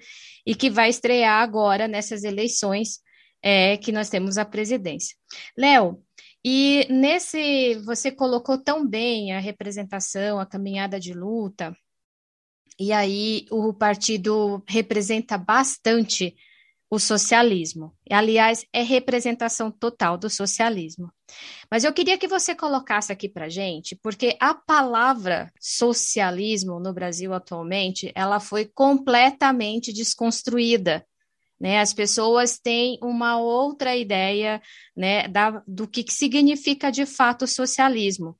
e 0.44 0.54
que 0.56 0.68
vai 0.68 0.90
estrear 0.90 1.42
agora 1.42 1.86
nessas 1.86 2.24
eleições 2.24 2.98
é, 3.42 3.76
que 3.76 3.92
nós 3.92 4.10
temos 4.10 4.36
a 4.36 4.44
presidência. 4.44 5.16
Léo, 5.56 6.02
e 6.44 6.86
nesse, 6.90 7.74
você 7.84 8.10
colocou 8.10 8.58
tão 8.58 8.86
bem 8.86 9.32
a 9.32 9.38
representação, 9.38 10.38
a 10.38 10.46
caminhada 10.46 10.98
de 11.00 11.12
luta, 11.12 11.76
e 12.78 12.92
aí 12.92 13.46
o 13.50 13.74
partido 13.74 14.62
representa 14.66 15.36
bastante 15.36 16.36
o 16.90 16.98
socialismo. 16.98 17.94
Aliás, 18.10 18.64
é 18.72 18.82
representação 18.82 19.70
total 19.70 20.16
do 20.16 20.30
socialismo. 20.30 21.12
Mas 21.70 21.84
eu 21.84 21.92
queria 21.92 22.16
que 22.16 22.28
você 22.28 22.54
colocasse 22.54 23.12
aqui 23.12 23.28
para 23.28 23.48
gente, 23.48 23.94
porque 23.96 24.36
a 24.40 24.54
palavra 24.54 25.52
socialismo 25.60 26.80
no 26.80 26.92
Brasil 26.94 27.34
atualmente, 27.34 28.10
ela 28.14 28.40
foi 28.40 28.64
completamente 28.64 29.92
desconstruída 29.92 31.04
né? 31.60 31.80
As 31.80 31.92
pessoas 31.92 32.58
têm 32.58 32.98
uma 33.02 33.38
outra 33.38 33.96
ideia 33.96 34.62
né, 34.96 35.26
da, 35.28 35.62
do 35.66 35.88
que, 35.88 36.04
que 36.04 36.12
significa 36.12 36.90
de 36.90 37.04
fato 37.04 37.42
o 37.42 37.48
socialismo. 37.48 38.36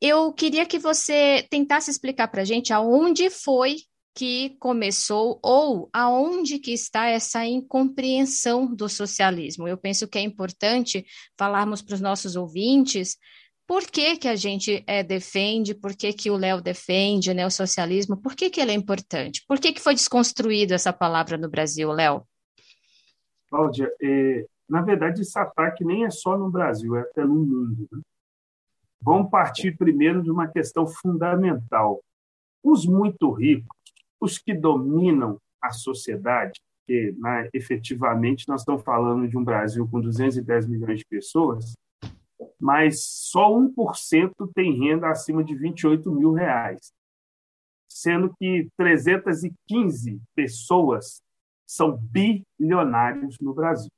Eu 0.00 0.32
queria 0.32 0.64
que 0.64 0.78
você 0.78 1.46
tentasse 1.50 1.90
explicar 1.90 2.28
para 2.28 2.42
a 2.42 2.44
gente 2.44 2.72
aonde 2.72 3.28
foi 3.30 3.76
que 4.14 4.56
começou 4.58 5.38
ou 5.42 5.88
aonde 5.92 6.58
que 6.58 6.72
está 6.72 7.06
essa 7.06 7.46
incompreensão 7.46 8.66
do 8.74 8.88
socialismo. 8.88 9.68
Eu 9.68 9.78
penso 9.78 10.08
que 10.08 10.18
é 10.18 10.22
importante 10.22 11.06
falarmos 11.38 11.80
para 11.80 11.94
os 11.94 12.00
nossos 12.00 12.34
ouvintes 12.34 13.16
por 13.70 13.86
que, 13.86 14.16
que 14.16 14.26
a 14.26 14.34
gente 14.34 14.82
é, 14.84 15.04
defende, 15.04 15.76
por 15.76 15.94
que, 15.94 16.12
que 16.12 16.28
o 16.28 16.36
Léo 16.36 16.60
defende 16.60 17.32
né, 17.32 17.46
o 17.46 17.50
socialismo, 17.52 18.16
por 18.16 18.34
que, 18.34 18.50
que 18.50 18.60
ele 18.60 18.72
é 18.72 18.74
importante? 18.74 19.44
Por 19.46 19.60
que, 19.60 19.72
que 19.72 19.80
foi 19.80 19.94
desconstruído 19.94 20.74
essa 20.74 20.92
palavra 20.92 21.38
no 21.38 21.48
Brasil, 21.48 21.88
Léo? 21.92 22.24
Cláudia, 23.48 23.88
é, 24.02 24.44
na 24.68 24.82
verdade, 24.82 25.22
esse 25.22 25.38
ataque 25.38 25.84
nem 25.84 26.04
é 26.04 26.10
só 26.10 26.36
no 26.36 26.50
Brasil, 26.50 26.96
é 26.96 27.02
até 27.02 27.24
no 27.24 27.36
mundo. 27.36 27.88
Né? 27.92 28.00
Vamos 29.00 29.30
partir 29.30 29.76
primeiro 29.76 30.20
de 30.20 30.32
uma 30.32 30.48
questão 30.48 30.84
fundamental. 30.88 32.02
Os 32.64 32.84
muito 32.84 33.30
ricos, 33.30 33.68
os 34.20 34.36
que 34.36 34.52
dominam 34.52 35.38
a 35.62 35.70
sociedade, 35.70 36.60
que 36.88 37.14
né, 37.18 37.48
efetivamente 37.54 38.48
nós 38.48 38.62
estamos 38.62 38.82
falando 38.82 39.28
de 39.28 39.38
um 39.38 39.44
Brasil 39.44 39.86
com 39.88 40.00
210 40.00 40.66
milhões 40.66 40.98
de 40.98 41.06
pessoas, 41.06 41.76
mas 42.58 43.04
só 43.04 43.50
1% 43.50 44.32
tem 44.54 44.78
renda 44.78 45.08
acima 45.08 45.42
de 45.44 45.54
28 45.54 46.10
mil 46.12 46.32
reais, 46.32 46.92
sendo 47.88 48.34
que 48.36 48.68
315 48.76 50.20
pessoas 50.34 51.22
são 51.66 51.96
bilionários 51.96 53.38
no 53.40 53.54
Brasil. 53.54 53.90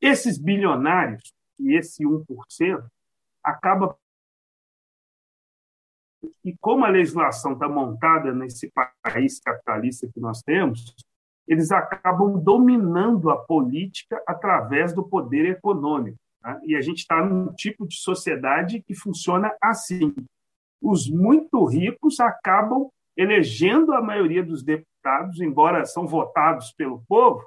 Esses 0.00 0.36
bilionários, 0.38 1.32
e 1.58 1.76
esse 1.76 2.04
1%, 2.04 2.84
acaba. 3.42 3.96
E 6.44 6.56
como 6.58 6.84
a 6.84 6.88
legislação 6.88 7.52
está 7.52 7.68
montada 7.68 8.32
nesse 8.34 8.72
país 9.02 9.40
capitalista 9.40 10.08
que 10.12 10.20
nós 10.20 10.42
temos, 10.42 10.94
eles 11.46 11.70
acabam 11.70 12.38
dominando 12.38 13.30
a 13.30 13.36
política 13.36 14.22
através 14.26 14.94
do 14.94 15.02
poder 15.02 15.46
econômico. 15.46 16.18
Tá? 16.42 16.60
E 16.64 16.74
a 16.74 16.80
gente 16.80 16.98
está 16.98 17.24
num 17.24 17.52
tipo 17.52 17.86
de 17.86 17.96
sociedade 17.96 18.82
que 18.82 18.94
funciona 18.94 19.54
assim. 19.62 20.12
Os 20.80 21.08
muito 21.08 21.64
ricos 21.64 22.18
acabam 22.18 22.90
elegendo 23.16 23.92
a 23.92 24.02
maioria 24.02 24.42
dos 24.42 24.62
deputados, 24.62 25.40
embora 25.40 25.84
são 25.84 26.06
votados 26.06 26.72
pelo 26.72 27.02
povo, 27.08 27.46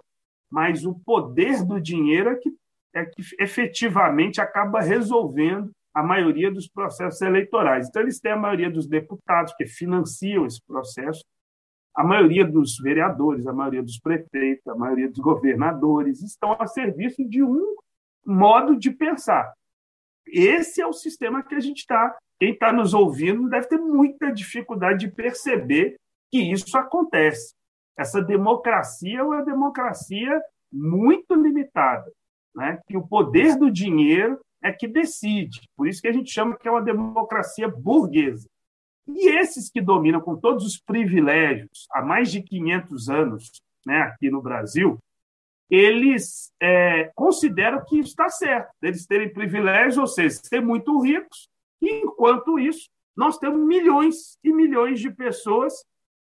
mas 0.49 0.85
o 0.85 0.93
poder 0.93 1.65
do 1.65 1.81
dinheiro 1.81 2.29
é 2.29 2.35
que, 2.35 2.53
é 2.93 3.05
que 3.05 3.21
efetivamente 3.39 4.39
acaba 4.39 4.79
resolvendo 4.79 5.71
a 5.93 6.03
maioria 6.03 6.51
dos 6.51 6.67
processos 6.67 7.21
eleitorais. 7.21 7.87
Então, 7.87 8.01
eles 8.01 8.19
têm 8.19 8.31
a 8.31 8.37
maioria 8.37 8.69
dos 8.69 8.87
deputados 8.87 9.53
que 9.55 9.65
financiam 9.65 10.45
esse 10.45 10.61
processo, 10.65 11.23
a 11.93 12.03
maioria 12.03 12.45
dos 12.45 12.77
vereadores, 12.77 13.47
a 13.47 13.53
maioria 13.53 13.81
dos 13.81 13.97
prefeitos, 13.97 14.67
a 14.67 14.75
maioria 14.75 15.09
dos 15.09 15.19
governadores 15.19 16.21
estão 16.21 16.55
a 16.59 16.67
serviço 16.67 17.27
de 17.27 17.41
um 17.41 17.75
modo 18.25 18.75
de 18.75 18.91
pensar. 18.91 19.53
Esse 20.27 20.81
é 20.81 20.87
o 20.87 20.93
sistema 20.93 21.43
que 21.43 21.55
a 21.55 21.59
gente 21.59 21.79
está. 21.79 22.17
Quem 22.39 22.53
está 22.53 22.73
nos 22.73 22.93
ouvindo 22.93 23.49
deve 23.49 23.67
ter 23.67 23.77
muita 23.77 24.31
dificuldade 24.31 25.07
de 25.07 25.11
perceber 25.11 25.95
que 26.31 26.39
isso 26.39 26.77
acontece. 26.77 27.53
Essa 27.97 28.21
democracia 28.21 29.19
é 29.19 29.23
uma 29.23 29.43
democracia 29.43 30.41
muito 30.71 31.33
limitada, 31.33 32.11
né? 32.53 32.79
que 32.87 32.97
o 32.97 33.07
poder 33.07 33.57
do 33.57 33.71
dinheiro 33.71 34.39
é 34.61 34.71
que 34.71 34.87
decide. 34.87 35.61
Por 35.77 35.87
isso 35.87 36.01
que 36.01 36.07
a 36.07 36.11
gente 36.11 36.31
chama 36.31 36.57
que 36.57 36.67
é 36.67 36.71
uma 36.71 36.81
democracia 36.81 37.69
burguesa. 37.69 38.47
E 39.07 39.29
esses 39.39 39.69
que 39.69 39.79
dominam 39.79 40.19
com 40.19 40.35
todos 40.35 40.65
os 40.65 40.79
privilégios 40.79 41.87
há 41.91 42.01
mais 42.01 42.31
de 42.31 42.41
500 42.41 43.09
anos 43.09 43.51
né, 43.85 44.01
aqui 44.01 44.31
no 44.31 44.41
Brasil, 44.41 44.97
eles 45.69 46.53
é, 46.61 47.11
consideram 47.15 47.83
que 47.85 47.99
está 47.99 48.29
certo, 48.29 48.69
eles 48.81 49.05
terem 49.05 49.33
privilégios, 49.33 49.97
ou 49.97 50.07
seja, 50.07 50.39
ser 50.43 50.61
muito 50.61 50.99
ricos, 51.01 51.49
e 51.81 52.01
enquanto 52.03 52.59
isso, 52.59 52.89
nós 53.15 53.37
temos 53.37 53.65
milhões 53.65 54.37
e 54.43 54.51
milhões 54.51 54.99
de 54.99 55.09
pessoas 55.09 55.73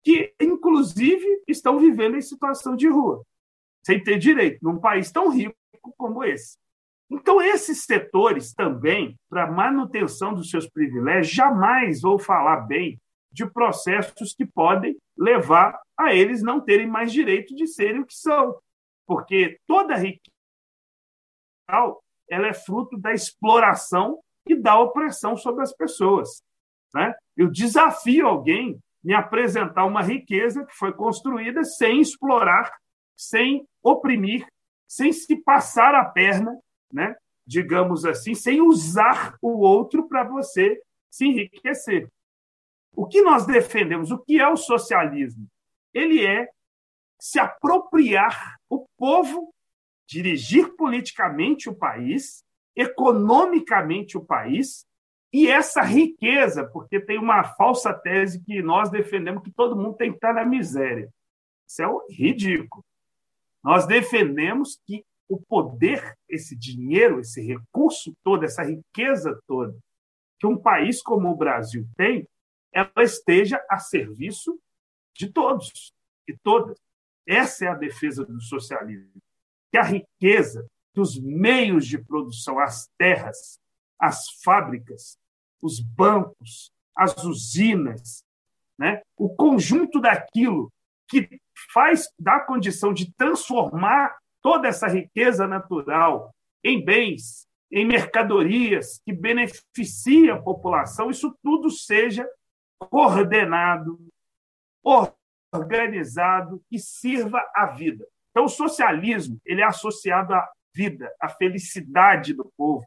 que, 0.05 0.32
inclusive, 0.40 1.43
estão 1.47 1.78
vivendo 1.78 2.16
em 2.16 2.20
situação 2.20 2.76
de 2.76 2.88
rua, 2.88 3.22
sem 3.84 4.03
ter 4.03 4.18
direito, 4.18 4.59
num 4.62 4.78
país 4.78 5.11
tão 5.11 5.28
rico 5.30 5.57
como 5.97 6.22
esse. 6.24 6.57
Então, 7.11 7.43
esses 7.43 7.84
setores 7.84 8.55
também, 8.55 9.16
para 9.28 9.51
manutenção 9.51 10.34
dos 10.34 10.51
seus 10.51 10.68
privilégios, 10.68 11.34
jamais 11.34 12.01
vou 12.01 12.18
falar 12.18 12.62
bem 12.62 12.99
de 13.30 13.47
processos 13.47 14.34
que 14.34 14.47
podem 14.47 14.97
levar 15.16 15.78
a 15.97 16.14
eles 16.14 16.43
não 16.43 16.61
terem 16.61 16.86
mais 16.86 17.12
direito 17.12 17.55
de 17.55 17.66
serem 17.66 18.01
o 18.01 18.07
que 18.07 18.14
são. 18.14 18.57
Porque 19.07 19.59
toda 19.66 19.96
riqueza 19.96 20.32
ela 22.28 22.46
é 22.46 22.55
fruto 22.55 22.98
da 22.98 23.12
exploração 23.12 24.20
e 24.46 24.55
da 24.55 24.78
opressão 24.78 25.36
sobre 25.36 25.62
as 25.62 25.72
pessoas. 25.74 26.42
Né? 26.94 27.14
Eu 27.36 27.50
desafio 27.50 28.26
alguém 28.26 28.78
me 29.03 29.14
apresentar 29.14 29.84
uma 29.84 30.03
riqueza 30.03 30.64
que 30.64 30.74
foi 30.74 30.92
construída 30.92 31.64
sem 31.64 32.00
explorar, 32.00 32.72
sem 33.16 33.66
oprimir, 33.82 34.46
sem 34.88 35.12
se 35.12 35.36
passar 35.36 35.94
a 35.94 36.05
perna, 36.05 36.57
né? 36.92 37.16
digamos 37.46 38.05
assim, 38.05 38.34
sem 38.34 38.61
usar 38.61 39.36
o 39.42 39.61
outro 39.61 40.07
para 40.09 40.24
você 40.24 40.80
se 41.11 41.26
enriquecer. 41.26 42.09
O 42.94 43.07
que 43.07 43.22
nós 43.22 43.46
defendemos? 43.46 44.11
O 44.11 44.18
que 44.18 44.40
é 44.40 44.48
o 44.48 44.57
socialismo? 44.57 45.46
Ele 45.92 46.24
é 46.24 46.48
se 47.18 47.38
apropriar 47.38 48.57
o 48.73 48.87
povo, 48.97 49.53
dirigir 50.09 50.75
politicamente 50.77 51.68
o 51.68 51.75
país, 51.75 52.45
economicamente 52.75 54.16
o 54.16 54.25
país, 54.25 54.87
e 55.33 55.49
essa 55.49 55.83
riqueza, 55.83 56.64
porque 56.64 57.01
tem 57.01 57.18
uma 57.18 57.45
falsa 57.45 57.93
tese 57.93 58.43
que 58.43 58.62
nós 58.62 58.91
defendemos 58.91 59.43
que 59.43 59.51
todo 59.51 59.77
mundo 59.77 59.97
tem 59.97 60.11
que 60.11 60.16
estar 60.16 60.33
na 60.33 60.45
miséria. 60.45 61.09
Isso 61.66 61.83
é 61.83 61.87
ridículo. 62.11 62.85
Nós 63.62 63.87
defendemos 63.87 64.81
que 64.87 65.05
o 65.29 65.41
poder, 65.41 66.16
esse 66.29 66.57
dinheiro, 66.57 67.20
esse 67.20 67.41
recurso 67.41 68.14
todo, 68.23 68.45
essa 68.45 68.62
riqueza 68.62 69.41
toda 69.47 69.75
que 70.43 70.47
um 70.47 70.59
país 70.59 71.01
como 71.01 71.31
o 71.31 71.37
Brasil 71.37 71.87
tem, 71.97 72.27
ela 72.73 73.05
esteja 73.05 73.64
a 73.70 73.79
serviço 73.79 74.59
de 75.14 75.31
todos 75.31 75.95
e 76.27 76.37
todas. 76.39 76.77
Essa 77.27 77.66
é 77.66 77.68
a 77.68 77.75
defesa 77.75 78.25
do 78.25 78.41
socialismo. 78.41 79.23
Que 79.70 79.79
a 79.79 79.83
riqueza, 79.83 80.66
que 80.93 81.01
os 81.01 81.18
meios 81.18 81.87
de 81.87 81.99
produção, 81.99 82.59
as 82.59 82.91
terras, 82.99 83.59
as 83.99 84.29
fábricas, 84.43 85.18
os 85.62 85.81
bancos, 85.81 86.73
as 86.95 87.25
usinas, 87.25 88.25
né? 88.79 89.01
o 89.16 89.35
conjunto 89.35 90.01
daquilo 90.01 90.73
que 91.09 91.41
faz 91.73 92.09
dá 92.18 92.41
condição 92.41 92.93
de 92.93 93.12
transformar 93.14 94.16
toda 94.43 94.68
essa 94.68 94.89
riqueza 94.89 95.47
natural 95.47 96.35
em 96.64 96.85
bens, 96.85 97.47
em 97.70 97.87
mercadorias 97.87 99.01
que 99.05 99.12
beneficiem 99.12 100.31
a 100.31 100.41
população, 100.41 101.11
isso 101.11 101.35
tudo 101.43 101.70
seja 101.70 102.29
coordenado, 102.79 103.99
organizado 105.53 106.62
e 106.70 106.78
sirva 106.78 107.42
à 107.55 107.66
vida. 107.66 108.07
Então, 108.30 108.44
o 108.44 108.48
socialismo 108.48 109.38
ele 109.44 109.61
é 109.61 109.64
associado 109.64 110.32
à 110.32 110.48
vida, 110.74 111.12
à 111.20 111.28
felicidade 111.28 112.32
do 112.32 112.50
povo, 112.57 112.84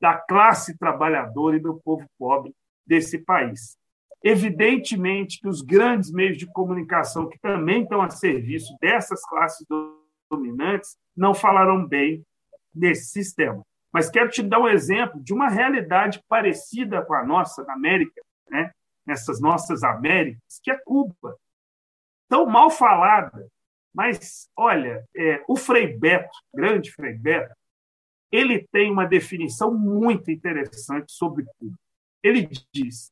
da 0.00 0.16
classe 0.16 0.76
trabalhadora 0.78 1.56
e 1.56 1.60
do 1.60 1.80
povo 1.84 2.06
pobre 2.18 2.54
desse 2.86 3.18
país. 3.18 3.76
Evidentemente 4.24 5.38
que 5.40 5.48
os 5.48 5.60
grandes 5.60 6.10
meios 6.10 6.38
de 6.38 6.46
comunicação, 6.46 7.28
que 7.28 7.38
também 7.38 7.82
estão 7.82 8.00
a 8.00 8.10
serviço 8.10 8.74
dessas 8.80 9.22
classes 9.26 9.66
dominantes, 10.30 10.96
não 11.16 11.34
falaram 11.34 11.86
bem 11.86 12.24
desse 12.74 13.10
sistema. 13.10 13.62
Mas 13.92 14.10
quero 14.10 14.28
te 14.28 14.42
dar 14.42 14.60
um 14.60 14.68
exemplo 14.68 15.22
de 15.22 15.32
uma 15.32 15.48
realidade 15.48 16.22
parecida 16.28 17.02
com 17.02 17.14
a 17.14 17.24
nossa 17.24 17.62
na 17.64 17.74
América, 17.74 18.20
né? 18.50 18.70
nessas 19.06 19.40
nossas 19.40 19.82
Américas, 19.82 20.60
que 20.62 20.70
é 20.70 20.78
Cuba. 20.84 21.36
Tão 22.28 22.46
mal 22.46 22.70
falada, 22.70 23.48
mas, 23.94 24.50
olha, 24.54 25.08
é, 25.16 25.42
o 25.48 25.56
Frei 25.56 25.96
Beto, 25.96 26.36
grande 26.54 26.92
Frei 26.92 27.14
Beto, 27.14 27.54
ele 28.30 28.66
tem 28.70 28.90
uma 28.90 29.06
definição 29.06 29.72
muito 29.72 30.30
interessante 30.30 31.12
sobre 31.12 31.46
Cuba. 31.58 31.78
Ele 32.22 32.48
diz: 32.72 33.10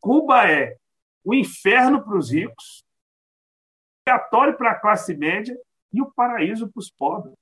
Cuba 0.00 0.50
é 0.50 0.76
o 1.22 1.34
inferno 1.34 2.02
para 2.02 2.16
os 2.16 2.30
ricos, 2.32 2.82
o 2.82 4.04
purgatório 4.04 4.56
para 4.56 4.72
a 4.72 4.80
classe 4.80 5.14
média 5.14 5.56
e 5.92 6.02
o 6.02 6.10
paraíso 6.10 6.68
para 6.70 6.80
os 6.80 6.90
pobres. 6.90 7.34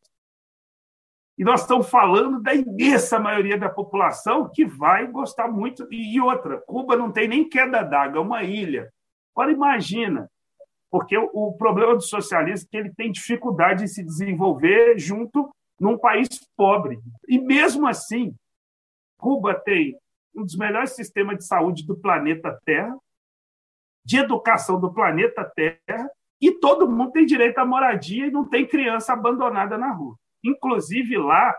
E 1.39 1.45
nós 1.45 1.63
estamos 1.63 1.89
falando 1.89 2.41
da 2.43 2.55
imensa 2.55 3.19
maioria 3.19 3.57
da 3.57 3.71
população 3.71 4.49
que 4.49 4.67
vai 4.67 5.07
gostar 5.07 5.49
muito. 5.49 5.89
E 5.91 6.21
outra, 6.21 6.61
Cuba 6.61 6.95
não 6.97 7.11
tem 7.11 7.27
nem 7.27 7.49
queda 7.49 7.83
d'água, 7.83 8.19
é 8.19 8.21
uma 8.21 8.43
ilha. 8.45 8.93
Agora 9.35 9.51
imagina, 9.51 10.31
porque 10.93 11.17
o, 11.17 11.55
problema 11.55 11.95
do 11.95 12.03
socialismo 12.03 12.67
é 12.67 12.71
que 12.71 12.77
ele 12.77 12.95
tem 12.95 13.11
dificuldade 13.11 13.83
em 13.83 13.87
se 13.87 14.05
desenvolver 14.05 14.99
junto 14.99 15.51
num 15.81 15.97
país 15.97 16.29
pobre. 16.55 17.01
E 17.27 17.39
mesmo 17.39 17.89
assim, 17.89 18.37
Cuba 19.17 19.55
tem 19.55 19.97
um 20.37 20.45
dos 20.45 20.55
melhores 20.55 20.91
sistemas 20.91 21.39
de 21.39 21.47
saúde 21.47 21.87
do 21.87 21.97
planeta 21.97 22.61
Terra, 22.67 22.95
de 24.05 24.19
educação 24.19 24.79
do 24.79 24.93
planeta 24.93 25.51
Terra, 25.57 26.11
e 26.39 26.53
todo 26.61 26.87
mundo 26.87 27.13
tem 27.13 27.25
direito 27.25 27.57
à 27.57 27.65
moradia 27.65 28.27
e 28.27 28.31
não 28.31 28.47
tem 28.47 28.67
criança 28.67 29.15
abandonada 29.15 29.79
na 29.79 29.93
rua. 29.93 30.15
Inclusive, 30.45 31.17
lá 31.17 31.59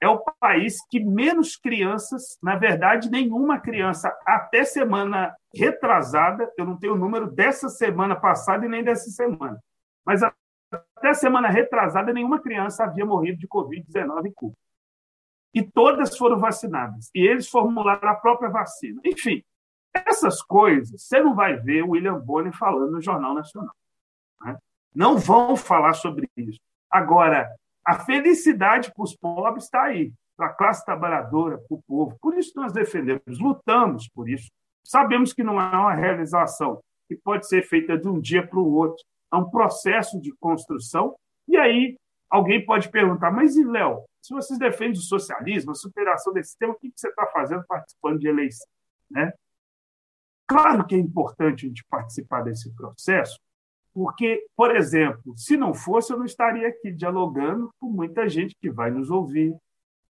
é 0.00 0.08
o 0.08 0.22
país 0.40 0.76
que 0.90 1.00
menos 1.00 1.56
crianças, 1.56 2.38
na 2.42 2.56
verdade, 2.56 3.10
nenhuma 3.10 3.58
criança, 3.58 4.14
até 4.26 4.64
semana 4.64 5.34
retrasada, 5.54 6.50
eu 6.58 6.64
não 6.64 6.78
tenho 6.78 6.94
o 6.94 6.98
número 6.98 7.30
dessa 7.30 7.68
semana 7.68 8.14
passada 8.14 8.66
e 8.66 8.68
nem 8.68 8.84
dessa 8.84 9.08
semana, 9.10 9.58
mas 10.04 10.22
até 10.70 11.14
semana 11.14 11.48
retrasada, 11.48 12.12
nenhuma 12.12 12.40
criança 12.40 12.84
havia 12.84 13.06
morrido 13.06 13.38
de 13.38 13.48
Covid-19 13.48 14.26
em 14.26 14.32
Cuba. 14.32 14.54
E 15.54 15.62
todas 15.62 16.18
foram 16.18 16.38
vacinadas. 16.38 17.10
E 17.14 17.20
eles 17.20 17.48
formularam 17.48 18.08
a 18.08 18.16
própria 18.16 18.50
vacina. 18.50 19.00
Enfim, 19.04 19.42
essas 19.94 20.42
coisas 20.42 21.00
você 21.00 21.20
não 21.20 21.34
vai 21.34 21.56
ver 21.56 21.82
o 21.84 21.90
William 21.90 22.18
Bonner 22.18 22.52
falando 22.52 22.90
no 22.90 23.00
Jornal 23.00 23.34
Nacional. 23.34 23.74
Né? 24.42 24.58
Não 24.92 25.16
vão 25.16 25.56
falar 25.56 25.94
sobre 25.94 26.28
isso. 26.36 26.58
Agora, 26.90 27.48
a 27.84 27.98
felicidade 28.00 28.92
para 28.92 29.04
os 29.04 29.14
pobres 29.16 29.64
está 29.64 29.84
aí, 29.84 30.12
para 30.36 30.46
a 30.46 30.52
classe 30.52 30.84
trabalhadora, 30.84 31.58
para 31.58 31.76
o 31.76 31.82
povo. 31.82 32.16
Por 32.20 32.36
isso 32.36 32.52
nós 32.56 32.72
defendemos, 32.72 33.38
lutamos 33.38 34.08
por 34.08 34.28
isso. 34.28 34.50
Sabemos 34.84 35.32
que 35.32 35.42
não 35.42 35.60
é 35.60 35.76
uma 35.76 35.94
realização 35.94 36.80
que 37.08 37.16
pode 37.16 37.46
ser 37.46 37.62
feita 37.62 37.96
de 37.96 38.08
um 38.08 38.20
dia 38.20 38.46
para 38.46 38.58
o 38.58 38.74
outro. 38.74 39.02
É 39.32 39.36
um 39.36 39.50
processo 39.50 40.20
de 40.20 40.32
construção. 40.32 41.16
E 41.46 41.56
aí 41.56 41.96
alguém 42.30 42.64
pode 42.64 42.90
perguntar, 42.90 43.30
mas 43.30 43.56
e 43.56 43.64
Léo, 43.64 44.04
se 44.22 44.32
vocês 44.32 44.58
defendem 44.58 44.98
o 44.98 45.02
socialismo, 45.02 45.72
a 45.72 45.74
superação 45.74 46.32
desse 46.32 46.50
sistema, 46.50 46.72
o 46.72 46.76
que 46.76 46.90
você 46.94 47.08
está 47.08 47.26
fazendo 47.26 47.64
participando 47.66 48.18
de 48.18 48.28
eleição? 48.28 48.66
Né? 49.10 49.32
Claro 50.46 50.86
que 50.86 50.94
é 50.94 50.98
importante 50.98 51.66
a 51.66 51.68
gente 51.68 51.84
participar 51.88 52.42
desse 52.42 52.74
processo, 52.74 53.38
porque, 53.94 54.44
por 54.56 54.74
exemplo, 54.74 55.34
se 55.36 55.56
não 55.56 55.72
fosse, 55.72 56.12
eu 56.12 56.18
não 56.18 56.24
estaria 56.24 56.66
aqui 56.66 56.90
dialogando 56.90 57.70
com 57.78 57.86
muita 57.86 58.28
gente 58.28 58.56
que 58.60 58.68
vai 58.68 58.90
nos 58.90 59.08
ouvir, 59.08 59.54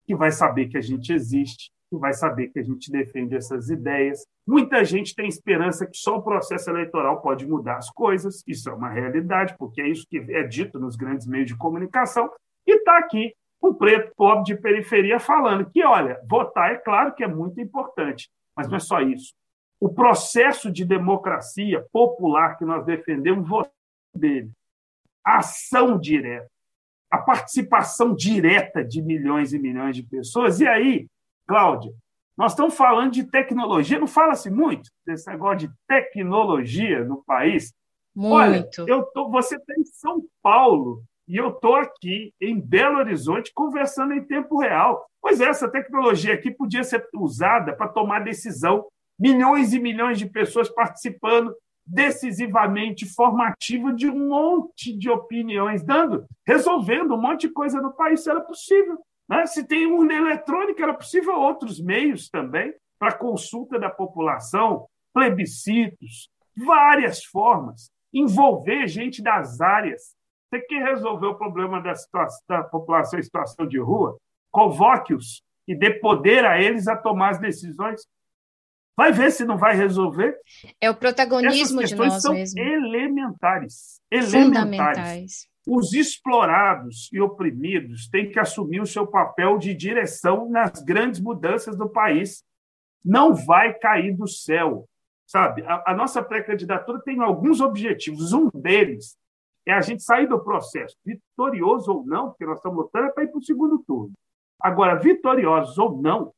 que 0.05 0.16
vai 0.16 0.33
saber 0.33 0.66
que 0.66 0.76
a 0.76 0.81
gente 0.81 1.12
existe, 1.12 1.70
que 1.89 1.97
vai 1.97 2.12
saber 2.12 2.49
que 2.49 2.59
a 2.59 2.62
gente 2.62 2.91
defende 2.91 3.37
essas 3.37 3.70
ideias. 3.70 4.26
Muita 4.45 4.85
gente 4.85 5.14
tem 5.14 5.29
esperança 5.29 5.87
que 5.87 5.97
só 5.97 6.16
o 6.16 6.22
processo 6.22 6.68
eleitoral 6.68 7.22
pode 7.22 7.47
mudar 7.47 7.76
as 7.76 7.89
coisas. 7.91 8.43
Isso 8.49 8.68
é 8.68 8.74
uma 8.74 8.91
realidade, 8.91 9.55
porque 9.57 9.81
é 9.81 9.89
isso 9.89 10.05
que 10.11 10.18
é 10.18 10.43
dito 10.43 10.81
nos 10.81 10.97
grandes 10.97 11.26
meios 11.26 11.47
de 11.47 11.57
comunicação. 11.57 12.29
E 12.66 12.79
está 12.79 12.99
aqui 12.99 13.33
um 13.62 13.72
preto 13.72 14.12
pobre 14.16 14.45
de 14.45 14.57
periferia 14.57 15.20
falando 15.20 15.70
que, 15.70 15.85
olha, 15.85 16.20
votar 16.29 16.72
é 16.72 16.76
claro 16.76 17.14
que 17.14 17.22
é 17.22 17.29
muito 17.29 17.61
importante, 17.61 18.29
mas 18.57 18.68
não 18.68 18.76
é 18.76 18.81
só 18.81 19.01
isso 19.01 19.33
o 19.81 19.89
processo 19.89 20.70
de 20.70 20.85
democracia 20.85 21.85
popular 21.93 22.57
que 22.57 22.64
nós 22.64 22.85
defendemos 22.85 23.68
dele. 24.14 24.51
A 25.24 25.39
ação 25.39 25.99
direta, 25.99 26.49
a 27.11 27.18
participação 27.18 28.14
direta 28.14 28.85
de 28.85 29.01
milhões 29.01 29.53
e 29.53 29.59
milhões 29.59 29.95
de 29.95 30.03
pessoas. 30.03 30.61
E 30.61 30.66
aí, 30.66 31.07
Cláudia, 31.47 31.93
nós 32.37 32.53
estamos 32.53 32.74
falando 32.74 33.12
de 33.12 33.24
tecnologia, 33.24 33.99
não 33.99 34.07
fala-se 34.07 34.51
muito 34.51 34.91
desse 35.07 35.29
negócio 35.29 35.68
de 35.68 35.74
tecnologia 35.87 37.05
no 37.05 37.22
país. 37.24 37.72
Muito. 38.14 38.83
Olha, 38.83 38.87
eu 38.87 39.03
tô, 39.05 39.31
você 39.31 39.57
está 39.57 39.74
em 39.74 39.85
São 39.85 40.24
Paulo 40.43 41.03
e 41.26 41.37
eu 41.37 41.51
estou 41.51 41.76
aqui 41.76 42.33
em 42.41 42.61
Belo 42.61 42.99
Horizonte 42.99 43.53
conversando 43.53 44.14
em 44.14 44.24
tempo 44.24 44.59
real. 44.59 45.07
Pois 45.20 45.41
é, 45.41 45.49
essa 45.49 45.68
tecnologia 45.68 46.35
aqui 46.35 46.51
podia 46.51 46.83
ser 46.83 47.07
usada 47.14 47.74
para 47.74 47.89
tomar 47.89 48.20
decisão 48.20 48.87
milhões 49.19 49.73
e 49.73 49.81
milhões 49.81 50.19
de 50.19 50.27
pessoas 50.27 50.69
participando 50.69 51.55
decisivamente 51.85 53.07
formativa 53.07 53.93
de 53.93 54.09
um 54.09 54.29
monte 54.29 54.97
de 54.97 55.09
opiniões, 55.09 55.83
dando, 55.83 56.27
resolvendo 56.47 57.14
um 57.14 57.21
monte 57.21 57.49
de 57.49 57.53
coisa 57.53 57.81
no 57.81 57.93
país, 57.93 58.27
era 58.27 58.41
possível. 58.41 58.99
Né? 59.29 59.47
Se 59.47 59.66
tem 59.66 59.87
urna 59.87 60.14
eletrônica, 60.14 60.83
era 60.83 60.93
possível 60.93 61.35
outros 61.35 61.81
meios 61.81 62.29
também 62.29 62.75
para 62.99 63.16
consulta 63.16 63.79
da 63.79 63.89
população, 63.89 64.87
plebiscitos, 65.14 66.31
várias 66.57 67.25
formas, 67.25 67.91
envolver 68.12 68.87
gente 68.87 69.23
das 69.23 69.61
áreas. 69.61 70.14
Você 70.49 70.61
quer 70.62 70.83
resolver 70.85 71.27
o 71.27 71.37
problema 71.37 71.81
da, 71.81 71.95
situação, 71.95 72.41
da 72.49 72.62
população 72.64 73.19
em 73.19 73.23
situação 73.23 73.66
de 73.66 73.79
rua? 73.79 74.16
Convoque-os 74.51 75.43
e 75.66 75.75
dê 75.75 75.91
poder 75.91 76.45
a 76.45 76.61
eles 76.61 76.89
a 76.89 76.97
tomar 76.97 77.31
as 77.31 77.39
decisões. 77.39 78.03
Vai 78.99 79.13
ver 79.13 79.31
se 79.31 79.45
não 79.45 79.57
vai 79.57 79.77
resolver. 79.77 80.37
É 80.81 80.91
o 80.91 80.97
protagonismo 80.97 81.85
de 81.85 81.95
nós 81.95 82.21
são 82.21 82.35
mesmo. 82.35 82.59
elementares. 82.59 84.01
Elementares. 84.11 85.47
Os 85.65 85.93
explorados 85.93 87.09
e 87.13 87.21
oprimidos 87.21 88.09
têm 88.09 88.29
que 88.29 88.41
assumir 88.41 88.81
o 88.81 88.87
seu 88.87 89.07
papel 89.07 89.57
de 89.57 89.73
direção 89.73 90.51
nas 90.51 90.83
grandes 90.83 91.21
mudanças 91.21 91.79
do 91.79 91.89
país. 91.89 92.43
Não 93.05 93.37
vai 93.37 93.73
cair 93.73 94.17
do 94.17 94.27
céu, 94.27 94.89
sabe? 95.25 95.63
A, 95.63 95.93
a 95.93 95.95
nossa 95.95 96.21
pré-candidatura 96.21 97.01
tem 97.05 97.23
alguns 97.23 97.61
objetivos. 97.61 98.33
Um 98.33 98.51
deles 98.53 99.17
é 99.65 99.75
a 99.75 99.81
gente 99.81 100.03
sair 100.03 100.27
do 100.27 100.43
processo, 100.43 100.97
vitorioso 101.07 101.93
ou 101.93 102.05
não, 102.05 102.31
porque 102.31 102.45
nós 102.45 102.57
estamos 102.57 102.79
lutando 102.79 103.07
é 103.07 103.11
para 103.13 103.23
ir 103.23 103.29
para 103.29 103.39
o 103.39 103.45
segundo 103.45 103.79
turno. 103.87 104.11
Agora, 104.61 104.99
vitoriosos 104.99 105.79
ou 105.79 106.03
não, 106.03 106.33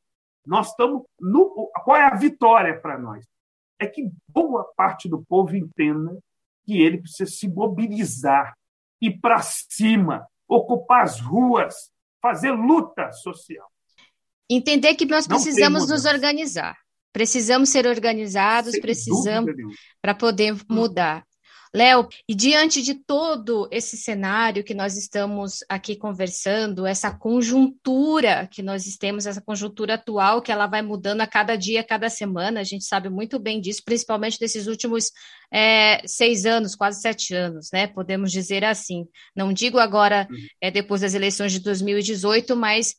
nós 0.45 0.69
estamos 0.69 1.03
no. 1.19 1.71
Qual 1.83 1.97
é 1.97 2.03
a 2.03 2.15
vitória 2.15 2.79
para 2.79 2.97
nós? 2.97 3.25
É 3.79 3.87
que 3.87 4.09
boa 4.27 4.71
parte 4.75 5.09
do 5.09 5.23
povo 5.23 5.55
entenda 5.55 6.17
que 6.63 6.81
ele 6.81 6.99
precisa 6.99 7.29
se 7.29 7.47
mobilizar, 7.47 8.55
ir 9.01 9.19
para 9.19 9.41
cima, 9.41 10.27
ocupar 10.47 11.03
as 11.03 11.19
ruas, 11.19 11.91
fazer 12.21 12.51
luta 12.51 13.11
social. 13.11 13.67
Entender 14.49 14.95
que 14.95 15.05
nós 15.05 15.27
precisamos 15.27 15.89
nos 15.89 16.05
organizar. 16.05 16.77
Precisamos 17.13 17.69
ser 17.69 17.87
organizados, 17.87 18.71
Sem 18.71 18.81
precisamos 18.81 19.51
para 20.01 20.13
poder 20.13 20.55
mudar. 20.69 21.25
Léo, 21.73 22.09
e 22.27 22.35
diante 22.35 22.81
de 22.81 22.95
todo 22.95 23.69
esse 23.71 23.95
cenário 23.95 24.61
que 24.61 24.73
nós 24.73 24.97
estamos 24.97 25.59
aqui 25.69 25.95
conversando, 25.95 26.85
essa 26.85 27.09
conjuntura 27.09 28.45
que 28.51 28.61
nós 28.61 28.83
temos, 28.97 29.25
essa 29.25 29.41
conjuntura 29.41 29.93
atual, 29.93 30.41
que 30.41 30.51
ela 30.51 30.67
vai 30.67 30.81
mudando 30.81 31.21
a 31.21 31.27
cada 31.27 31.55
dia, 31.55 31.79
a 31.79 31.83
cada 31.83 32.09
semana, 32.09 32.59
a 32.59 32.63
gente 32.63 32.83
sabe 32.83 33.09
muito 33.09 33.39
bem 33.39 33.61
disso, 33.61 33.83
principalmente 33.85 34.37
desses 34.37 34.67
últimos 34.67 35.11
é, 35.49 36.05
seis 36.05 36.45
anos, 36.45 36.75
quase 36.75 37.01
sete 37.01 37.33
anos, 37.33 37.69
né? 37.71 37.87
Podemos 37.87 38.33
dizer 38.33 38.65
assim. 38.65 39.07
Não 39.33 39.53
digo 39.53 39.79
agora, 39.79 40.27
é, 40.59 40.69
depois 40.69 40.99
das 40.99 41.13
eleições 41.13 41.53
de 41.53 41.59
2018, 41.59 42.53
mas 42.53 42.95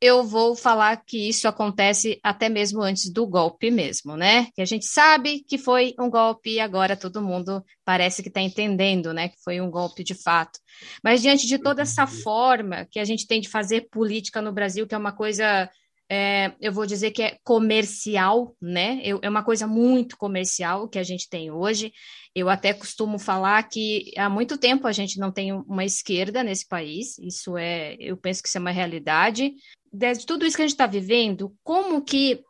eu 0.00 0.22
vou 0.22 0.54
falar 0.54 0.96
que 1.04 1.28
isso 1.28 1.48
acontece 1.48 2.20
até 2.22 2.48
mesmo 2.48 2.82
antes 2.82 3.10
do 3.10 3.26
golpe 3.26 3.70
mesmo, 3.70 4.16
né? 4.16 4.48
Que 4.54 4.60
a 4.60 4.66
gente 4.66 4.84
sabe 4.84 5.40
que 5.40 5.56
foi 5.56 5.94
um 5.98 6.10
golpe 6.10 6.50
e 6.50 6.60
agora 6.60 6.96
todo 6.96 7.22
mundo 7.22 7.64
parece 7.84 8.22
que 8.22 8.28
está 8.28 8.40
entendendo, 8.40 9.14
né? 9.14 9.28
Que 9.28 9.36
foi 9.42 9.60
um 9.60 9.70
golpe 9.70 10.04
de 10.04 10.14
fato. 10.14 10.58
Mas 11.02 11.22
diante 11.22 11.46
de 11.46 11.58
toda 11.58 11.82
essa 11.82 12.06
forma 12.06 12.86
que 12.90 13.00
a 13.00 13.04
gente 13.04 13.26
tem 13.26 13.40
de 13.40 13.48
fazer 13.48 13.88
política 13.90 14.42
no 14.42 14.52
Brasil, 14.52 14.86
que 14.86 14.94
é 14.94 14.98
uma 14.98 15.12
coisa, 15.12 15.70
é, 16.08 16.52
eu 16.60 16.72
vou 16.72 16.86
dizer 16.86 17.10
que 17.10 17.22
é 17.22 17.36
comercial, 17.42 18.54
né? 18.60 19.00
Eu- 19.02 19.18
é 19.22 19.28
uma 19.28 19.42
coisa 19.42 19.66
muito 19.66 20.16
comercial 20.16 20.88
que 20.88 20.98
a 20.98 21.02
gente 21.02 21.28
tem 21.28 21.50
hoje. 21.50 21.92
Eu 22.34 22.48
até 22.48 22.72
costumo 22.72 23.18
falar 23.18 23.62
que 23.64 24.12
há 24.16 24.28
muito 24.28 24.56
tempo 24.56 24.86
a 24.86 24.92
gente 24.92 25.18
não 25.18 25.32
tem 25.32 25.52
uma 25.52 25.84
esquerda 25.84 26.42
nesse 26.44 26.66
país. 26.66 27.18
Isso 27.18 27.56
é, 27.56 27.96
eu 27.98 28.16
penso 28.16 28.42
que 28.42 28.48
isso 28.48 28.58
é 28.58 28.60
uma 28.60 28.70
realidade. 28.70 29.54
De 29.92 30.26
tudo 30.26 30.46
isso 30.46 30.56
que 30.56 30.62
a 30.62 30.66
gente 30.66 30.74
está 30.74 30.86
vivendo, 30.86 31.54
como 31.64 32.02
que 32.02 32.40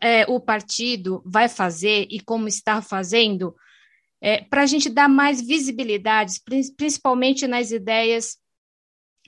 é, 0.00 0.24
o 0.28 0.40
partido 0.40 1.22
vai 1.24 1.48
fazer 1.48 2.06
e 2.10 2.20
como 2.20 2.48
está 2.48 2.80
fazendo 2.82 3.54
para 4.50 4.62
a 4.62 4.66
gente 4.66 4.88
dar 4.88 5.08
mais 5.08 5.40
visibilidade, 5.46 6.40
prin- 6.44 6.74
principalmente 6.76 7.46
nas 7.46 7.70
ideias 7.70 8.38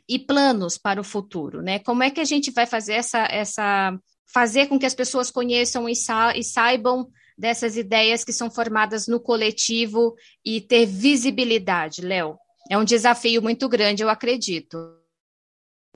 e 0.08 0.18
planos 0.18 0.78
para 0.78 1.00
o 1.00 1.04
futuro, 1.04 1.60
né? 1.60 1.78
Como 1.80 2.02
é 2.02 2.10
que 2.10 2.20
a 2.20 2.24
gente 2.24 2.50
vai 2.50 2.66
fazer 2.66 2.94
essa, 2.94 3.26
essa 3.30 3.98
fazer 4.32 4.66
com 4.66 4.78
que 4.78 4.86
as 4.86 4.94
pessoas 4.94 5.30
conheçam 5.30 5.88
e, 5.88 5.94
sa 5.94 6.36
e 6.36 6.42
saibam 6.42 7.10
dessas 7.36 7.76
ideias 7.76 8.24
que 8.24 8.32
são 8.32 8.50
formadas 8.50 9.06
no 9.06 9.20
coletivo 9.20 10.14
e 10.44 10.60
ter 10.60 10.86
visibilidade, 10.86 12.00
Léo? 12.00 12.38
É 12.70 12.78
um 12.78 12.84
desafio 12.84 13.42
muito 13.42 13.68
grande, 13.68 14.02
eu 14.02 14.08
acredito. 14.08 14.96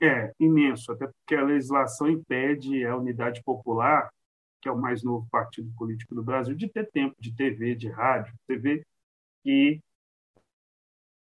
É, 0.01 0.31
imenso, 0.39 0.91
até 0.91 1.07
porque 1.07 1.35
a 1.35 1.43
legislação 1.43 2.09
impede 2.09 2.85
a 2.85 2.95
Unidade 2.97 3.41
Popular, 3.43 4.09
que 4.61 4.67
é 4.67 4.71
o 4.71 4.77
mais 4.77 5.03
novo 5.03 5.27
partido 5.31 5.71
político 5.77 6.15
do 6.15 6.23
Brasil, 6.23 6.55
de 6.55 6.67
ter 6.67 6.89
tempo 6.91 7.15
de 7.19 7.33
TV, 7.35 7.75
de 7.75 7.89
rádio, 7.89 8.33
TV, 8.47 8.83
que 9.43 9.79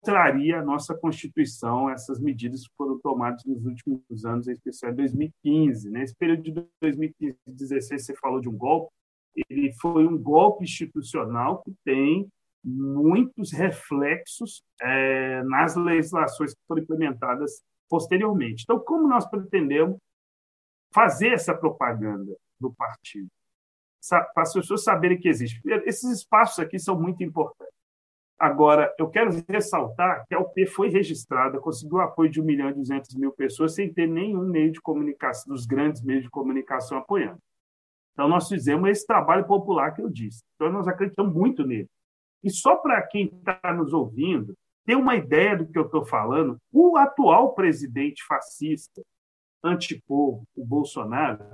traria 0.03 0.61
à 0.61 0.65
nossa 0.65 0.95
Constituição 0.95 1.89
essas 1.89 2.21
medidas 2.21 2.67
que 2.67 2.75
foram 2.77 2.99
tomadas 2.99 3.45
nos 3.45 3.65
últimos 3.65 4.25
anos, 4.25 4.49
em 4.49 4.53
especial 4.53 4.93
em 4.93 4.97
2015. 4.97 5.91
Nesse 5.91 6.15
período 6.15 6.43
de 6.43 6.53
2015 6.81 7.33
e 7.33 7.51
2016, 7.51 8.05
você 8.05 8.15
falou 8.17 8.41
de 8.41 8.49
um 8.49 8.57
golpe, 8.57 8.93
ele 9.49 9.73
foi 9.81 10.07
um 10.07 10.19
golpe 10.19 10.65
institucional 10.65 11.63
que 11.63 11.73
tem 11.85 12.29
muitos 12.65 13.53
reflexos 13.53 14.63
é, 14.81 15.43
nas 15.45 15.75
legislações 15.75 16.53
que 16.53 16.61
foram 16.67 16.83
implementadas 16.83 17.63
posteriormente. 17.89 18.63
Então, 18.65 18.79
como 18.79 19.09
nós 19.09 19.29
pretendemos 19.29 19.99
fazer 20.93 21.33
essa 21.33 21.55
propaganda 21.55 22.37
do 22.61 22.73
partido? 22.73 23.29
Para 24.09 24.43
as 24.43 24.53
pessoas 24.53 24.83
saberem 24.83 25.19
que 25.19 25.29
existe. 25.29 25.61
Esses 25.87 26.19
espaços 26.19 26.59
aqui 26.59 26.79
são 26.79 27.01
muito 27.01 27.23
importantes. 27.23 27.82
Agora, 28.43 28.93
eu 28.99 29.09
quero 29.09 29.31
ressaltar 29.49 30.27
que 30.27 30.35
a 30.35 30.41
UP 30.41 30.67
foi 30.67 30.89
registrada, 30.89 31.61
conseguiu 31.61 32.01
apoio 32.01 32.29
de 32.29 32.41
1 32.41 32.45
milhão 32.45 32.71
e 32.71 32.75
200 32.75 33.15
mil 33.15 33.31
pessoas 33.31 33.73
sem 33.73 33.95
ter 33.95 34.09
nenhum 34.09 34.43
meio 34.43 34.73
de 34.73 34.81
comunicação, 34.81 35.55
dos 35.55 35.65
grandes 35.65 36.03
meios 36.03 36.25
de 36.25 36.29
comunicação 36.29 36.99
apoiando. 36.99 37.39
Então, 38.13 38.29
nós 38.29 38.49
fizemos 38.49 38.91
esse 38.91 39.07
trabalho 39.07 39.47
popular 39.47 39.95
que 39.95 40.03
eu 40.03 40.11
disse. 40.11 40.43
Então, 40.57 40.73
nós 40.73 40.89
acreditamos 40.89 41.33
muito 41.33 41.65
nele. 41.65 41.87
E 42.43 42.51
só 42.51 42.75
para 42.75 43.01
quem 43.03 43.27
está 43.27 43.73
nos 43.73 43.93
ouvindo 43.93 44.55
ter 44.85 44.97
uma 44.97 45.15
ideia 45.15 45.57
do 45.57 45.69
que 45.69 45.79
eu 45.79 45.87
estou 45.87 46.05
falando, 46.05 46.59
o 46.73 46.97
atual 46.97 47.55
presidente 47.55 48.25
fascista, 48.27 49.01
antipovo, 49.63 50.43
o 50.57 50.67
Bolsonaro, 50.67 51.45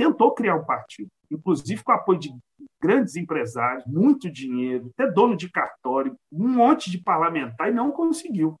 tentou 0.00 0.32
criar 0.32 0.56
um 0.56 0.64
partido, 0.64 1.10
inclusive 1.30 1.84
com 1.84 1.92
o 1.92 1.94
apoio 1.94 2.18
de 2.18 2.34
grandes 2.80 3.16
empresários, 3.16 3.84
muito 3.86 4.30
dinheiro, 4.30 4.90
até 4.94 5.10
dono 5.10 5.36
de 5.36 5.50
cartório, 5.50 6.16
um 6.32 6.48
monte 6.48 6.90
de 6.90 6.96
parlamentar, 6.96 7.68
e 7.68 7.74
não 7.74 7.92
conseguiu. 7.92 8.58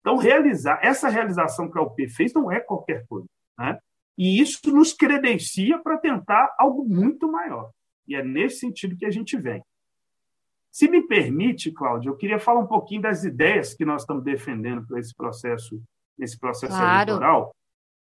Então, 0.00 0.16
realizar 0.16 0.80
essa 0.82 1.10
realização 1.10 1.70
que 1.70 1.78
a 1.78 1.82
UP 1.82 2.08
fez 2.08 2.32
não 2.32 2.50
é 2.50 2.60
qualquer 2.60 3.06
coisa. 3.06 3.26
Né? 3.58 3.78
E 4.16 4.40
isso 4.40 4.58
nos 4.74 4.94
credencia 4.94 5.78
para 5.78 5.98
tentar 5.98 6.54
algo 6.58 6.82
muito 6.82 7.30
maior. 7.30 7.70
E 8.08 8.14
é 8.14 8.24
nesse 8.24 8.60
sentido 8.60 8.96
que 8.96 9.04
a 9.04 9.10
gente 9.10 9.36
vem. 9.36 9.62
Se 10.70 10.88
me 10.88 11.06
permite, 11.06 11.70
Cláudio, 11.70 12.10
eu 12.10 12.16
queria 12.16 12.38
falar 12.38 12.60
um 12.60 12.66
pouquinho 12.66 13.02
das 13.02 13.22
ideias 13.22 13.74
que 13.74 13.84
nós 13.84 14.02
estamos 14.02 14.24
defendendo 14.24 14.86
para 14.86 14.98
esse 14.98 15.14
processo, 15.14 15.78
esse 16.18 16.38
processo 16.38 16.72
Claro. 16.72 17.10
eleitoral. 17.10 17.54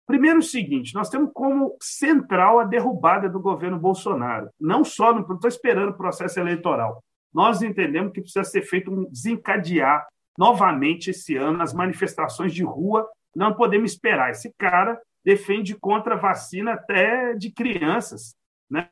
Primeiro, 0.08 0.38
o 0.38 0.42
seguinte: 0.42 0.94
nós 0.94 1.10
temos 1.10 1.30
como 1.34 1.76
central 1.80 2.58
a 2.58 2.64
derrubada 2.64 3.28
do 3.28 3.38
governo 3.38 3.78
Bolsonaro. 3.78 4.48
Não 4.58 4.82
só, 4.82 5.12
não 5.12 5.20
estou 5.20 5.46
esperando 5.46 5.90
o 5.90 5.96
processo 5.96 6.40
eleitoral. 6.40 7.04
Nós 7.32 7.60
entendemos 7.60 8.12
que 8.12 8.22
precisa 8.22 8.42
ser 8.42 8.62
feito 8.62 8.90
um 8.90 9.04
desencadear 9.04 10.08
novamente 10.36 11.10
esse 11.10 11.36
ano 11.36 11.62
as 11.62 11.74
manifestações 11.74 12.54
de 12.54 12.64
rua. 12.64 13.06
Não 13.36 13.54
podemos 13.54 13.92
esperar. 13.92 14.30
Esse 14.30 14.50
cara 14.56 14.98
defende 15.22 15.78
contra 15.78 16.14
a 16.14 16.18
vacina 16.18 16.72
até 16.72 17.34
de 17.34 17.52
crianças, 17.52 18.34
né? 18.70 18.88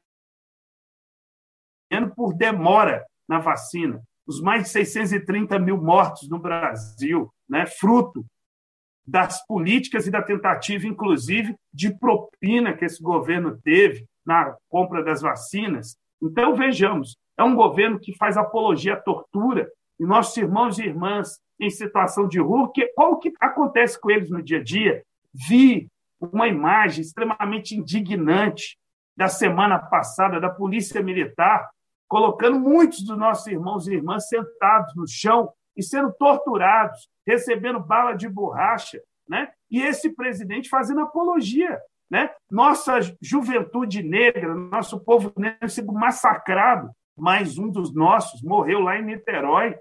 por 2.14 2.34
demora 2.34 3.02
na 3.26 3.38
vacina. 3.38 4.02
Os 4.26 4.42
mais 4.42 4.64
de 4.64 4.68
630 4.68 5.58
mil 5.58 5.80
mortos 5.80 6.28
no 6.28 6.38
Brasil, 6.38 7.32
né? 7.48 7.64
fruto 7.64 8.22
das 9.06 9.44
políticas 9.46 10.06
e 10.06 10.10
da 10.10 10.20
tentativa, 10.22 10.86
inclusive, 10.86 11.54
de 11.72 11.94
propina 11.96 12.74
que 12.74 12.84
esse 12.84 13.02
governo 13.02 13.56
teve 13.62 14.06
na 14.24 14.56
compra 14.68 15.04
das 15.04 15.22
vacinas. 15.22 15.96
Então, 16.20 16.56
vejamos, 16.56 17.16
é 17.38 17.44
um 17.44 17.54
governo 17.54 18.00
que 18.00 18.16
faz 18.16 18.36
apologia 18.36 18.94
à 18.94 19.00
tortura 19.00 19.70
e 20.00 20.04
nossos 20.04 20.36
irmãos 20.36 20.78
e 20.78 20.84
irmãs 20.84 21.38
em 21.58 21.70
situação 21.70 22.28
de 22.28 22.38
rua, 22.40 22.70
que, 22.72 22.86
qual 22.88 23.12
o 23.12 23.18
que 23.18 23.32
acontece 23.40 23.98
com 24.00 24.10
eles 24.10 24.30
no 24.30 24.42
dia 24.42 24.58
a 24.58 24.62
dia? 24.62 25.02
Vi 25.32 25.88
uma 26.20 26.48
imagem 26.48 27.02
extremamente 27.02 27.74
indignante 27.74 28.76
da 29.16 29.28
semana 29.28 29.78
passada 29.78 30.40
da 30.40 30.50
Polícia 30.50 31.02
Militar 31.02 31.68
colocando 32.08 32.58
muitos 32.58 33.02
dos 33.04 33.16
nossos 33.16 33.46
irmãos 33.46 33.88
e 33.88 33.94
irmãs 33.94 34.28
sentados 34.28 34.94
no 34.94 35.06
chão 35.08 35.50
e 35.76 35.82
sendo 35.82 36.12
torturados, 36.12 37.08
recebendo 37.26 37.80
bala 37.80 38.14
de 38.14 38.28
borracha, 38.28 39.00
né? 39.28 39.50
E 39.70 39.82
esse 39.82 40.10
presidente 40.14 40.68
fazendo 40.68 41.00
apologia 41.00 41.78
né? 42.10 42.30
Nossa 42.50 42.98
juventude 43.20 44.02
negra, 44.02 44.54
nosso 44.54 45.00
povo 45.00 45.32
negro 45.36 45.68
sendo 45.68 45.92
massacrado. 45.92 46.90
Mais 47.16 47.58
um 47.58 47.68
dos 47.68 47.94
nossos 47.94 48.42
morreu 48.42 48.80
lá 48.80 48.98
em 48.98 49.04
Niterói, 49.04 49.76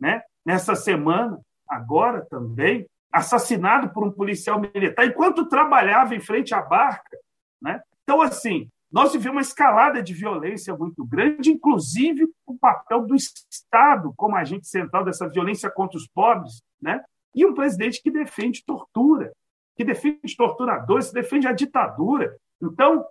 né? 0.00 0.22
Nessa 0.44 0.74
semana, 0.74 1.40
agora 1.68 2.26
também, 2.26 2.86
assassinado 3.12 3.90
por 3.90 4.04
um 4.04 4.10
policial 4.10 4.60
militar 4.60 5.06
enquanto 5.06 5.48
trabalhava 5.48 6.14
em 6.14 6.20
frente 6.20 6.54
à 6.54 6.60
barca, 6.60 7.16
né? 7.62 7.80
Então 8.02 8.20
assim, 8.20 8.68
nós 8.94 9.12
vivemos 9.12 9.34
uma 9.34 9.40
escalada 9.40 10.00
de 10.00 10.14
violência 10.14 10.72
muito 10.76 11.04
grande, 11.04 11.50
inclusive 11.50 12.28
o 12.46 12.56
papel 12.56 13.04
do 13.04 13.16
Estado 13.16 14.14
como 14.16 14.36
agente 14.36 14.68
central 14.68 15.04
dessa 15.04 15.28
violência 15.28 15.68
contra 15.68 15.98
os 15.98 16.06
pobres, 16.06 16.62
né? 16.80 17.02
E 17.34 17.44
um 17.44 17.52
presidente 17.52 18.00
que 18.00 18.08
defende 18.08 18.64
tortura, 18.64 19.32
que 19.76 19.82
defende 19.82 20.36
torturadores, 20.36 21.08
que 21.08 21.14
defende 21.14 21.48
a 21.48 21.52
ditadura. 21.52 22.36
Então, 22.62 23.04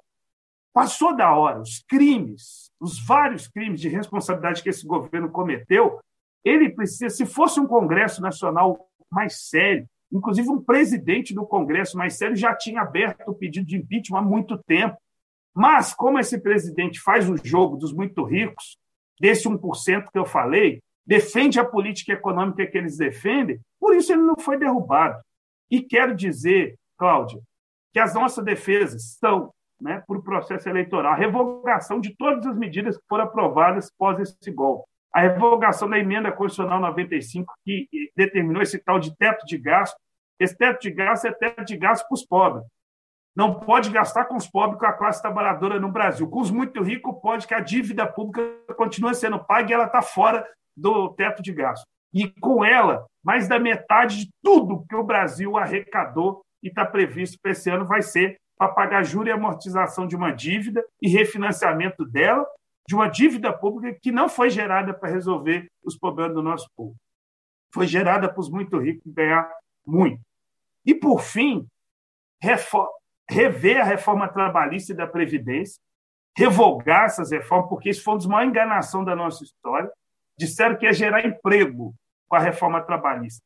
passou 0.71 1.13
da 1.13 1.36
hora. 1.36 1.59
Os 1.59 1.84
crimes, 1.86 2.71
os 2.79 3.05
vários 3.05 3.49
crimes 3.49 3.81
de 3.81 3.89
responsabilidade 3.89 4.63
que 4.63 4.69
esse 4.69 4.88
governo 4.88 5.29
cometeu, 5.29 5.99
ele 6.45 6.69
precisa, 6.69 7.09
se 7.09 7.25
fosse 7.25 7.59
um 7.59 7.67
Congresso 7.67 8.21
Nacional 8.21 8.88
mais 9.11 9.49
sério, 9.49 9.86
inclusive 10.09 10.49
um 10.49 10.61
presidente 10.61 11.34
do 11.34 11.45
Congresso 11.45 11.97
mais 11.97 12.17
sério 12.17 12.38
já 12.38 12.55
tinha 12.55 12.84
aberto 12.84 13.27
o 13.27 13.36
pedido 13.36 13.65
de 13.65 13.75
impeachment 13.75 14.19
há 14.19 14.21
muito 14.21 14.57
tempo. 14.59 14.97
Mas, 15.53 15.93
como 15.93 16.19
esse 16.19 16.41
presidente 16.41 16.99
faz 16.99 17.29
o 17.29 17.37
jogo 17.37 17.77
dos 17.77 17.93
muito 17.93 18.23
ricos, 18.23 18.77
desse 19.19 19.47
1% 19.47 20.11
que 20.11 20.17
eu 20.17 20.25
falei, 20.25 20.81
defende 21.05 21.59
a 21.59 21.65
política 21.65 22.13
econômica 22.13 22.65
que 22.65 22.77
eles 22.77 22.97
defendem, 22.97 23.59
por 23.79 23.95
isso 23.95 24.11
ele 24.11 24.21
não 24.21 24.35
foi 24.37 24.57
derrubado. 24.57 25.21
E 25.69 25.81
quero 25.81 26.15
dizer, 26.15 26.75
Cláudia, 26.97 27.39
que 27.91 27.99
as 27.99 28.13
nossas 28.13 28.43
defesas 28.43 29.17
são, 29.19 29.53
né, 29.79 30.03
por 30.07 30.23
processo 30.23 30.67
eleitoral, 30.67 31.13
a 31.13 31.15
revogação 31.15 31.99
de 31.99 32.15
todas 32.15 32.45
as 32.47 32.57
medidas 32.57 32.97
que 32.97 33.03
foram 33.07 33.25
aprovadas 33.25 33.91
pós 33.97 34.19
esse 34.19 34.51
golpe. 34.51 34.87
A 35.13 35.21
revogação 35.21 35.87
da 35.87 35.99
emenda 35.99 36.31
constitucional 36.31 36.79
95, 36.79 37.53
que 37.63 37.87
determinou 38.15 38.63
esse 38.63 38.79
tal 38.79 38.97
de 38.97 39.15
teto 39.15 39.45
de 39.45 39.59
gasto. 39.59 39.95
Esse 40.39 40.57
teto 40.57 40.81
de 40.81 40.89
gasto 40.89 41.25
é 41.25 41.31
teto 41.31 41.63
de 41.63 41.77
gasto 41.77 42.07
para 42.07 42.15
os 42.15 42.25
pobres. 42.25 42.65
Não 43.36 43.59
pode 43.59 43.89
gastar 43.89 44.25
com 44.25 44.36
os 44.36 44.47
pobres, 44.47 44.79
com 44.79 44.86
a 44.86 44.93
classe 44.93 45.21
trabalhadora 45.21 45.79
no 45.79 45.91
Brasil. 45.91 46.29
Com 46.29 46.41
os 46.41 46.51
muito 46.51 46.84
ricos, 46.84 47.19
pode 47.21 47.47
que 47.47 47.53
a 47.53 47.59
dívida 47.59 48.05
pública 48.05 48.73
continue 48.75 49.15
sendo 49.15 49.43
paga 49.43 49.71
e 49.71 49.73
ela 49.73 49.86
está 49.86 50.01
fora 50.01 50.47
do 50.75 51.09
teto 51.09 51.41
de 51.41 51.51
gasto 51.51 51.86
e 52.13 52.29
com 52.39 52.63
ela, 52.63 53.07
mais 53.23 53.47
da 53.47 53.57
metade 53.57 54.25
de 54.25 54.31
tudo 54.43 54.86
que 54.88 54.95
o 54.95 55.03
Brasil 55.03 55.57
arrecadou 55.57 56.45
e 56.61 56.67
está 56.67 56.86
previsto 56.86 57.39
para 57.41 57.51
esse 57.51 57.69
ano 57.69 57.86
vai 57.86 58.01
ser 58.01 58.38
para 58.55 58.71
pagar 58.71 59.03
juros 59.03 59.29
e 59.29 59.31
amortização 59.31 60.05
de 60.05 60.15
uma 60.15 60.31
dívida 60.31 60.86
e 61.01 61.09
refinanciamento 61.09 62.05
dela, 62.05 62.45
de 62.88 62.93
uma 62.93 63.07
dívida 63.07 63.51
pública 63.51 63.97
que 63.99 64.11
não 64.11 64.29
foi 64.29 64.49
gerada 64.49 64.93
para 64.93 65.09
resolver 65.09 65.67
os 65.84 65.97
problemas 65.97 66.36
do 66.36 66.43
nosso 66.43 66.69
povo. 66.75 66.95
Foi 67.73 67.88
gerada 67.88 68.29
para 68.29 68.39
os 68.39 68.49
muito 68.49 68.77
ricos 68.77 69.11
ganhar 69.11 69.49
muito. 69.86 70.21
E, 70.86 70.93
por 70.93 71.21
fim, 71.21 71.65
rever 73.30 73.82
a 73.82 73.84
reforma 73.84 74.28
trabalhista 74.28 74.93
e 74.93 74.95
da 74.95 75.07
Previdência, 75.07 75.82
revogar 76.38 77.05
essas 77.05 77.32
reformas, 77.32 77.69
porque 77.69 77.89
isso 77.89 78.03
foi 78.03 78.17
uma 78.26 78.45
enganações 78.45 79.05
da 79.05 79.15
nossa 79.15 79.43
história. 79.43 79.89
Disseram 80.38 80.76
que 80.76 80.86
ia 80.86 80.93
gerar 80.93 81.26
emprego 81.26 81.93
com 82.28 82.36
a 82.36 82.39
reforma 82.39 82.82
trabalhista 82.82 83.43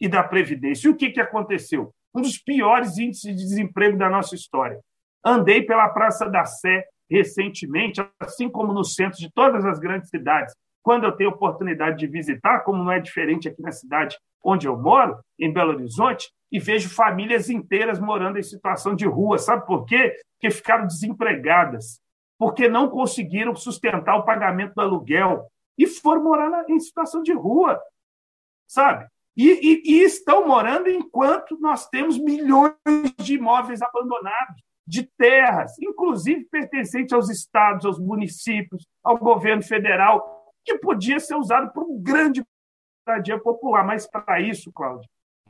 e 0.00 0.08
da 0.08 0.22
Previdência. 0.22 0.88
E 0.88 0.90
o 0.90 0.96
que, 0.96 1.10
que 1.10 1.20
aconteceu? 1.20 1.92
Um 2.14 2.22
dos 2.22 2.38
piores 2.38 2.96
índices 2.98 3.34
de 3.34 3.42
desemprego 3.42 3.98
da 3.98 4.08
nossa 4.08 4.34
história. 4.34 4.80
Andei 5.24 5.62
pela 5.62 5.88
Praça 5.88 6.28
da 6.28 6.44
Sé 6.44 6.84
recentemente, 7.10 8.00
assim 8.18 8.48
como 8.48 8.72
no 8.72 8.84
centro 8.84 9.18
de 9.18 9.30
todas 9.32 9.64
as 9.64 9.78
grandes 9.78 10.08
cidades. 10.08 10.54
Quando 10.82 11.04
eu 11.04 11.12
tenho 11.12 11.30
oportunidade 11.30 11.98
de 11.98 12.06
visitar, 12.06 12.60
como 12.60 12.82
não 12.82 12.92
é 12.92 13.00
diferente 13.00 13.48
aqui 13.48 13.62
na 13.62 13.72
cidade 13.72 14.16
onde 14.42 14.66
eu 14.66 14.76
moro, 14.76 15.18
em 15.38 15.50
Belo 15.50 15.72
Horizonte, 15.72 16.30
e 16.54 16.60
vejo 16.60 16.88
famílias 16.88 17.50
inteiras 17.50 17.98
morando 17.98 18.38
em 18.38 18.42
situação 18.42 18.94
de 18.94 19.06
rua. 19.06 19.38
Sabe 19.38 19.66
por 19.66 19.84
quê? 19.84 20.14
Porque 20.34 20.54
ficaram 20.54 20.86
desempregadas, 20.86 22.00
porque 22.38 22.68
não 22.68 22.88
conseguiram 22.88 23.56
sustentar 23.56 24.16
o 24.16 24.24
pagamento 24.24 24.74
do 24.74 24.80
aluguel 24.80 25.46
e 25.76 25.86
foram 25.86 26.22
morar 26.22 26.64
em 26.70 26.78
situação 26.78 27.22
de 27.22 27.32
rua 27.32 27.80
sabe? 28.66 29.06
E, 29.36 29.50
e, 29.50 29.82
e, 29.84 30.02
estão 30.02 30.46
morando 30.46 30.88
enquanto 30.88 31.58
nós 31.58 31.88
temos 31.88 32.18
milhões 32.18 32.74
de 33.18 33.34
imóveis 33.34 33.82
abandonados, 33.82 34.62
de 34.86 35.02
terras, 35.16 35.72
inclusive 35.80 36.44
pertencentes 36.44 37.12
aos 37.12 37.28
estados, 37.30 37.84
aos 37.84 37.98
municípios, 37.98 38.86
ao 39.02 39.18
governo 39.18 39.62
federal, 39.62 40.52
que 40.64 40.78
podia 40.78 41.18
ser 41.18 41.34
usado 41.34 41.72
por 41.72 41.82
um 41.84 42.00
grande 42.00 42.44
moradia 43.06 43.38
popular. 43.40 43.84
Mas 43.84 44.06
para 44.06 44.40
isso, 44.40 44.72
Cláudio, 44.72 45.08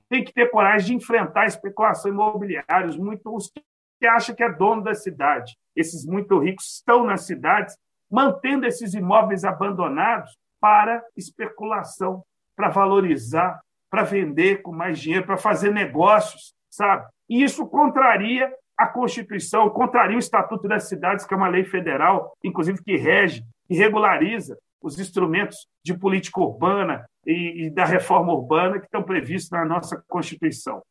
tem 0.09 0.25
que 0.25 0.33
ter 0.33 0.51
coragem 0.51 0.87
de 0.87 0.95
enfrentar 1.05 1.43
a 1.43 1.47
especulação 1.47 2.11
imobiliária. 2.11 2.89
Os, 2.89 2.97
muito, 2.97 3.35
os 3.35 3.51
que 3.51 4.07
acham 4.07 4.35
que 4.35 4.43
é 4.43 4.53
dono 4.53 4.83
da 4.83 4.95
cidade, 4.95 5.57
esses 5.75 6.05
muito 6.05 6.39
ricos 6.39 6.77
estão 6.77 7.05
nas 7.05 7.27
cidades, 7.27 7.77
mantendo 8.11 8.67
esses 8.67 8.95
imóveis 8.95 9.45
abandonados 9.45 10.37
para 10.61 11.03
especulação 11.17 12.23
para 12.57 12.69
valorizar, 12.69 13.61
para 13.91 14.03
vender 14.03 14.63
com 14.63 14.73
mais 14.73 14.99
dinheiro, 14.99 15.27
para 15.27 15.37
fazer 15.37 15.73
negócios, 15.73 16.55
sabe? 16.71 17.07
E 17.29 17.43
isso 17.43 17.67
contraria 17.67 18.53
a 18.77 18.87
Constituição, 18.87 19.71
contraria 19.71 20.17
o 20.17 20.21
Estatuto 20.21 20.67
das 20.67 20.89
Cidades, 20.89 21.25
que 21.25 21.33
é 21.33 21.37
uma 21.37 21.49
lei 21.49 21.65
federal, 21.65 22.33
inclusive 22.43 22.83
que 22.83 22.97
rege 22.97 23.45
e 23.71 23.77
regulariza 23.77 24.59
os 24.85 24.99
instrumentos 24.99 25.67
de 25.83 25.97
política 25.97 26.41
urbana 26.41 27.07
e, 27.27 27.65
e 27.65 27.71
da 27.71 27.87
reforma 27.87 28.35
urbana 28.35 28.79
que 28.79 28.85
estão 28.85 29.03
previstos 29.03 29.51
na 29.51 29.65
nossa 29.65 30.05
Constituição. 30.07 30.83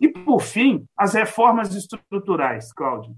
E, 0.00 0.08
por 0.08 0.40
fim, 0.40 0.86
as 0.96 1.14
reformas 1.14 1.74
estruturais, 1.74 2.72
Cláudio. 2.72 3.14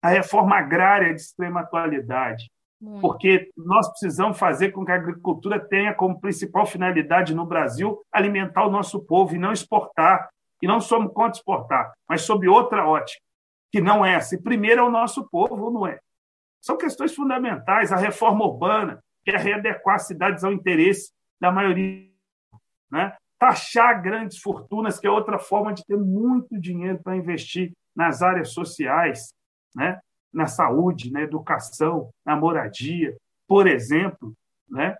A 0.00 0.08
reforma 0.08 0.56
agrária 0.56 1.12
de 1.12 1.20
extrema 1.20 1.60
atualidade, 1.60 2.48
muito. 2.80 3.00
Porque 3.00 3.50
nós 3.56 3.88
precisamos 3.90 4.36
fazer 4.36 4.72
com 4.72 4.84
que 4.84 4.90
a 4.90 4.96
agricultura 4.96 5.60
tenha 5.60 5.94
como 5.94 6.20
principal 6.20 6.66
finalidade 6.66 7.32
no 7.32 7.46
Brasil 7.46 8.02
alimentar 8.10 8.66
o 8.66 8.70
nosso 8.70 9.00
povo 9.04 9.36
e 9.36 9.38
não 9.38 9.52
exportar. 9.52 10.28
E 10.60 10.66
não 10.66 10.80
somos 10.80 11.12
contra 11.12 11.38
exportar, 11.38 11.92
mas 12.08 12.22
sob 12.22 12.46
outra 12.46 12.86
ótica, 12.86 13.20
que 13.72 13.80
não 13.80 14.04
é 14.04 14.14
essa. 14.14 14.36
E 14.36 14.40
primeiro 14.40 14.80
é 14.80 14.84
o 14.84 14.90
nosso 14.90 15.28
povo, 15.28 15.64
ou 15.64 15.72
não 15.72 15.86
é? 15.86 15.98
São 16.60 16.76
questões 16.76 17.12
fundamentais. 17.14 17.90
A 17.92 17.96
reforma 17.96 18.44
urbana, 18.44 19.02
que 19.24 19.30
é 19.30 19.36
readequar 19.36 19.98
cidades 19.98 20.44
ao 20.44 20.52
interesse 20.52 21.12
da 21.40 21.50
maioria. 21.50 22.08
Né? 22.90 23.16
Taxar 23.38 24.02
grandes 24.02 24.38
fortunas, 24.38 24.98
que 24.98 25.06
é 25.06 25.10
outra 25.10 25.38
forma 25.38 25.72
de 25.72 25.84
ter 25.84 25.96
muito 25.96 26.60
dinheiro 26.60 27.00
para 27.02 27.16
investir 27.16 27.72
nas 27.94 28.22
áreas 28.22 28.52
sociais. 28.52 29.32
Né? 29.74 29.98
na 30.32 30.46
saúde, 30.46 31.12
na 31.12 31.20
educação, 31.20 32.10
na 32.24 32.34
moradia, 32.34 33.14
por 33.46 33.66
exemplo, 33.66 34.32
né? 34.68 34.96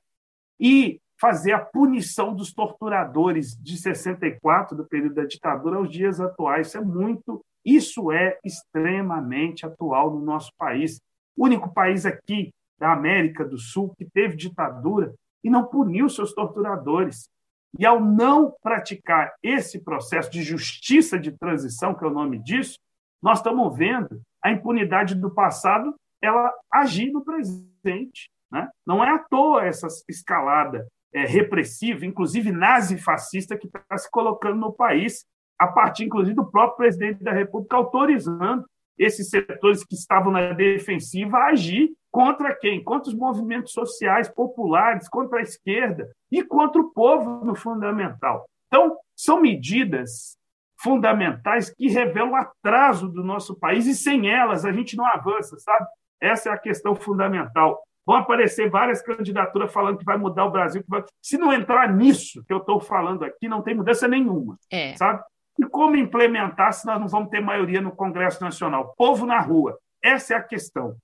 e 0.61 1.01
fazer 1.19 1.53
a 1.53 1.59
punição 1.59 2.35
dos 2.35 2.53
torturadores 2.53 3.57
de 3.57 3.77
64, 3.77 4.77
do 4.77 4.85
período 4.85 5.15
da 5.15 5.25
ditadura, 5.25 5.77
aos 5.77 5.91
dias 5.91 6.21
atuais. 6.21 6.69
Isso 6.69 6.79
é 6.79 6.81
muito, 6.81 7.45
isso 7.65 8.13
é 8.13 8.39
extremamente 8.45 9.65
atual 9.65 10.13
no 10.13 10.21
nosso 10.21 10.53
país. 10.59 11.01
O 11.37 11.47
único 11.47 11.73
país 11.73 12.05
aqui 12.05 12.53
da 12.83 12.93
América 12.93 13.45
do 13.45 13.57
Sul 13.57 13.95
que 13.97 14.05
teve 14.05 14.35
ditadura 14.35 15.15
e 15.45 15.49
não 15.49 15.65
puniu 15.65 16.09
seus 16.09 16.35
torturadores. 16.35 17.31
E 17.79 17.87
ao 17.87 18.01
não 18.01 18.53
praticar 18.61 19.33
esse 19.41 19.79
processo 19.79 20.29
de 20.29 20.43
justiça 20.43 21.17
de 21.17 21.31
transição, 21.31 21.95
que 21.95 22.05
é 22.05 22.09
o 22.09 22.13
nome 22.13 22.41
disso, 22.43 22.77
nós 23.23 23.39
estamos 23.39 23.77
vendo 23.77 24.21
a 24.43 24.51
impunidade 24.51 25.15
do 25.15 25.31
passado 25.31 25.95
ela 26.21 26.53
agir 26.73 27.13
no 27.13 27.25
presente. 27.25 28.29
Né? 28.51 28.69
Não 28.85 29.03
é 29.03 29.11
à 29.11 29.19
toa 29.21 29.65
essa 29.65 29.87
escalada 30.09 30.85
é, 31.15 31.25
repressiva, 31.25 32.05
inclusive 32.05 32.51
nazi-fascista, 32.51 33.57
que 33.57 33.69
está 33.69 33.97
se 33.97 34.11
colocando 34.11 34.59
no 34.59 34.73
país, 34.73 35.25
a 35.57 35.69
partir, 35.69 36.05
inclusive, 36.05 36.35
do 36.35 36.51
próprio 36.51 36.79
presidente 36.79 37.23
da 37.23 37.33
República 37.33 37.77
autorizando 37.77 38.65
esses 38.99 39.31
setores 39.31 39.85
que 39.85 39.95
estavam 39.95 40.33
na 40.33 40.53
defensiva 40.53 41.39
a 41.39 41.51
agir 41.51 41.93
contra 42.13 42.55
quem? 42.55 42.85
Contra 42.85 43.09
os 43.09 43.17
movimentos 43.17 43.73
sociais 43.73 44.29
populares, 44.29 45.09
contra 45.09 45.39
a 45.39 45.43
esquerda 45.43 46.09
e 46.31 46.45
contra 46.45 46.81
o 46.81 46.93
povo 46.93 47.45
no 47.45 47.55
fundamental. 47.55 48.47
Então, 48.69 48.99
são 49.17 49.41
medidas 49.41 50.37
fundamentais 50.83 51.71
que 51.71 51.89
revelam 51.89 52.33
o 52.33 52.37
atraso 52.37 53.09
do 53.09 53.25
nosso 53.25 53.59
país 53.59 53.87
e 53.87 53.95
sem 53.95 54.29
elas 54.29 54.65
a 54.65 54.73
gente 54.73 54.97
não 54.97 55.07
avança, 55.07 55.57
sabe? 55.59 55.87
Essa 56.21 56.51
é 56.51 56.53
a 56.53 56.59
questão 56.59 56.95
fundamental. 56.95 57.83
Vão 58.05 58.17
aparecer 58.17 58.69
várias 58.69 59.01
candidaturas 59.01 59.73
falando 59.73 59.99
que 59.99 60.05
vai 60.05 60.17
mudar 60.17 60.45
o 60.45 60.51
Brasil. 60.51 60.85
Se 61.21 61.39
não 61.39 61.53
entrar 61.53 61.93
nisso 61.93 62.45
que 62.45 62.53
eu 62.53 62.59
estou 62.59 62.81
falando 62.81 63.25
aqui, 63.25 63.49
não 63.49 63.63
tem 63.63 63.75
mudança 63.75 64.09
nenhuma, 64.09 64.59
é. 64.71 64.95
sabe? 64.97 65.23
E 65.59 65.65
como 65.65 65.97
implementar 65.97 66.73
se 66.73 66.85
nós 66.87 67.01
não 67.01 67.09
vamos 67.09 67.31
ter 67.31 67.41
maioria 67.41 67.81
no 67.81 67.93
Congresso 67.93 68.43
Nacional? 68.43 68.93
Povo 68.97 69.25
na 69.25 69.39
rua. 69.41 69.79
Essa 70.03 70.35
é 70.35 70.37
a 70.37 70.43
questão. 70.43 70.97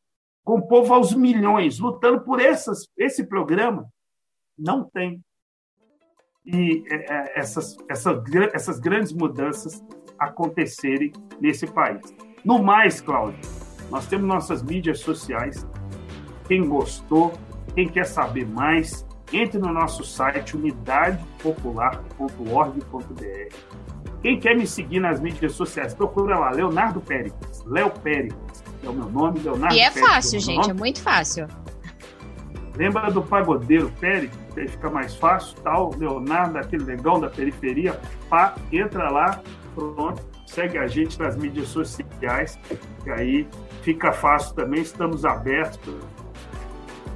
Com 0.49 0.61
o 0.61 0.67
povo 0.67 0.95
aos 0.95 1.13
milhões, 1.13 1.79
lutando 1.79 2.23
por 2.23 2.41
essas, 2.41 2.89
esse 2.97 3.23
programa, 3.23 3.87
não 4.59 4.83
tem. 4.83 5.23
E 6.43 6.83
é, 6.89 6.95
é, 6.95 7.39
essas, 7.39 7.77
essas, 7.87 8.23
essas 8.55 8.81
grandes 8.81 9.13
mudanças 9.13 9.85
acontecerem 10.19 11.13
nesse 11.39 11.67
país. 11.67 12.01
No 12.43 12.63
mais, 12.63 12.99
Cláudio, 12.99 13.39
nós 13.91 14.07
temos 14.07 14.27
nossas 14.27 14.63
mídias 14.63 15.01
sociais. 15.01 15.67
Quem 16.47 16.67
gostou, 16.67 17.35
quem 17.75 17.87
quer 17.87 18.07
saber 18.07 18.47
mais, 18.47 19.07
entre 19.31 19.59
no 19.59 19.71
nosso 19.71 20.03
site 20.03 20.57
unidadepopular.org.br. 20.57 23.55
Quem 24.23 24.41
quer 24.41 24.57
me 24.57 24.67
seguir 24.67 25.01
nas 25.01 25.21
mídias 25.21 25.53
sociais, 25.53 25.93
procura 25.93 26.39
lá, 26.39 26.51
Leonardo 26.53 27.03
Péricles. 27.03 27.63
Léo 27.67 27.91
Péricles, 28.01 28.65
é 28.83 28.89
o 28.89 28.93
meu 28.93 29.11
nome, 29.11 29.41
Leonardo 29.41 29.75
E 29.75 29.81
é 29.81 29.91
Péricles, 29.91 30.15
fácil, 30.15 30.41
gente, 30.41 30.71
é 30.71 30.75
muito 30.75 31.01
fácil. 31.03 31.47
Lembra 32.77 33.11
do 33.11 33.23
pagodeiro 33.23 33.91
Péricles? 34.01 34.39
Aí 34.57 34.69
fica 34.69 34.91
mais 34.91 35.15
fácil, 35.15 35.57
tal, 35.63 35.91
Leonardo, 35.97 36.59
aquele 36.59 36.85
negão 36.85 37.21
da 37.21 37.29
periferia, 37.29 37.99
pá, 38.29 38.55
entra 38.73 39.11
lá, 39.11 39.41
pronto, 39.75 40.23
segue 40.47 40.79
a 40.79 40.87
gente 40.87 41.19
nas 41.19 41.37
mídias 41.37 41.69
sociais, 41.69 42.59
que 43.03 43.11
aí 43.11 43.49
fica 43.83 44.13
fácil 44.13 44.55
também, 44.55 44.83
estamos 44.83 45.25
abertos 45.25 45.79
para 45.79 45.95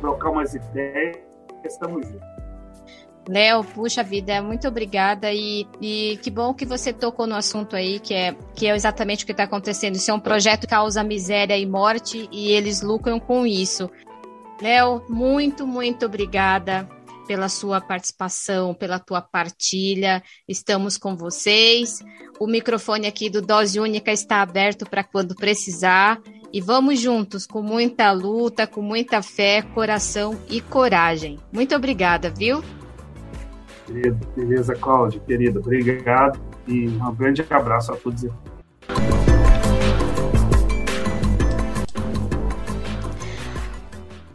trocar 0.00 0.30
umas 0.30 0.54
ideias, 0.54 1.18
estamos 1.64 2.06
juntos. 2.06 2.31
Léo, 3.28 3.62
puxa 3.62 4.02
vida, 4.02 4.42
muito 4.42 4.66
obrigada 4.66 5.32
e, 5.32 5.66
e, 5.80 6.18
que 6.22 6.30
bom 6.30 6.52
que 6.52 6.66
você 6.66 6.92
tocou 6.92 7.26
no 7.26 7.36
assunto 7.36 7.76
aí, 7.76 8.00
que 8.00 8.12
é, 8.12 8.34
que 8.54 8.66
é 8.66 8.74
exatamente 8.74 9.22
o 9.22 9.26
que 9.26 9.32
está 9.32 9.44
acontecendo. 9.44 9.94
Isso 9.94 10.10
é 10.10 10.14
um 10.14 10.20
projeto 10.20 10.62
que 10.62 10.66
causa 10.66 11.04
miséria 11.04 11.56
e 11.56 11.64
morte 11.64 12.28
e 12.32 12.50
eles 12.50 12.82
lucram 12.82 13.20
com 13.20 13.46
isso. 13.46 13.88
Léo, 14.60 15.04
muito, 15.08 15.66
muito 15.66 16.06
obrigada 16.06 16.88
pela 17.26 17.48
sua 17.48 17.80
participação, 17.80 18.74
pela 18.74 18.98
tua 18.98 19.20
partilha. 19.20 20.22
Estamos 20.48 20.98
com 20.98 21.16
vocês. 21.16 22.00
O 22.40 22.46
microfone 22.46 23.06
aqui 23.06 23.30
do 23.30 23.40
Dose 23.40 23.78
Única 23.78 24.12
está 24.12 24.42
aberto 24.42 24.84
para 24.84 25.04
quando 25.04 25.34
precisar. 25.34 26.20
E 26.52 26.60
vamos 26.60 27.00
juntos, 27.00 27.46
com 27.46 27.62
muita 27.62 28.12
luta, 28.12 28.66
com 28.66 28.82
muita 28.82 29.22
fé, 29.22 29.62
coração 29.62 30.38
e 30.50 30.60
coragem. 30.60 31.38
Muito 31.50 31.74
obrigada, 31.74 32.28
viu? 32.28 32.62
Beleza, 34.34 34.74
Cláudio, 34.74 35.20
querido. 35.20 35.60
Obrigado 35.60 36.40
e 36.66 36.88
um 36.88 37.14
grande 37.14 37.44
abraço 37.50 37.92
a 37.92 37.96
todos. 37.96 38.24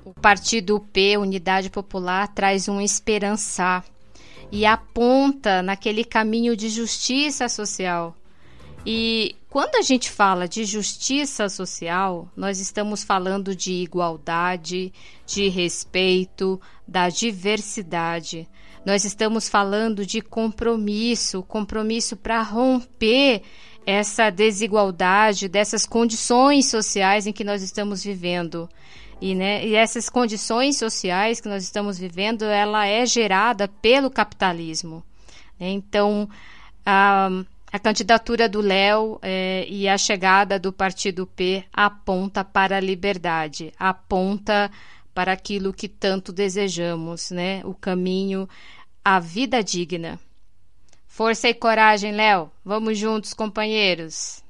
O 0.05 0.14
Partido 0.22 0.80
P, 0.80 1.18
Unidade 1.18 1.70
Popular, 1.70 2.28
traz 2.28 2.70
um 2.70 2.80
esperançar 2.80 3.84
e 4.51 4.66
aponta 4.66 5.62
naquele 5.62 6.03
caminho 6.03 6.55
de 6.55 6.70
justiça 6.70 7.49
social. 7.49 8.16
E 8.86 9.36
quando 9.49 9.76
a 9.76 9.82
gente 9.82 10.10
fala 10.10 10.47
de 10.47 10.64
justiça 10.64 11.49
social, 11.49 12.30
nós 12.36 12.60
estamos 12.60 13.03
falando 13.03 13.55
de 13.55 13.74
igualdade, 13.74 14.93
de 15.26 15.49
respeito, 15.49 16.62
da 16.88 17.10
diversidade. 17.10 18.47
Nós 18.88 19.03
estamos 19.03 19.49
falando 19.49 20.05
de 20.05 20.21
compromisso, 20.21 21.43
compromisso 21.43 22.15
para 22.15 22.41
romper 22.41 23.41
essa 23.85 24.29
desigualdade, 24.29 25.49
dessas 25.49 25.85
condições 25.85 26.67
sociais 26.67 27.27
em 27.27 27.33
que 27.33 27.43
nós 27.43 27.61
estamos 27.61 28.01
vivendo. 28.01 28.69
E, 29.19 29.35
né, 29.35 29.67
e 29.67 29.75
essas 29.75 30.07
condições 30.07 30.77
sociais 30.77 31.41
que 31.41 31.49
nós 31.49 31.63
estamos 31.63 31.99
vivendo, 31.99 32.45
ela 32.45 32.88
é 32.88 33.05
gerada 33.05 33.67
pelo 33.67 34.09
capitalismo. 34.09 35.03
Então, 35.59 36.29
a, 36.85 37.29
a 37.69 37.79
candidatura 37.79 38.47
do 38.47 38.61
Léo 38.61 39.19
é, 39.21 39.65
e 39.67 39.89
a 39.89 39.97
chegada 39.97 40.57
do 40.57 40.71
Partido 40.71 41.27
P 41.27 41.65
aponta 41.73 42.41
para 42.41 42.77
a 42.77 42.79
liberdade, 42.79 43.73
aponta 43.77 44.71
para 45.17 45.31
aquilo 45.33 45.73
que 45.73 45.88
tanto 45.88 46.31
desejamos, 46.31 47.31
né? 47.31 47.61
O 47.65 47.73
caminho 47.73 48.47
a 49.10 49.22
vida 49.22 49.64
digna. 49.64 50.20
Força 51.08 51.47
e 51.47 51.53
coragem, 51.53 52.12
Léo. 52.12 52.51
Vamos 52.66 52.97
juntos, 52.97 53.34
companheiros. 53.34 54.43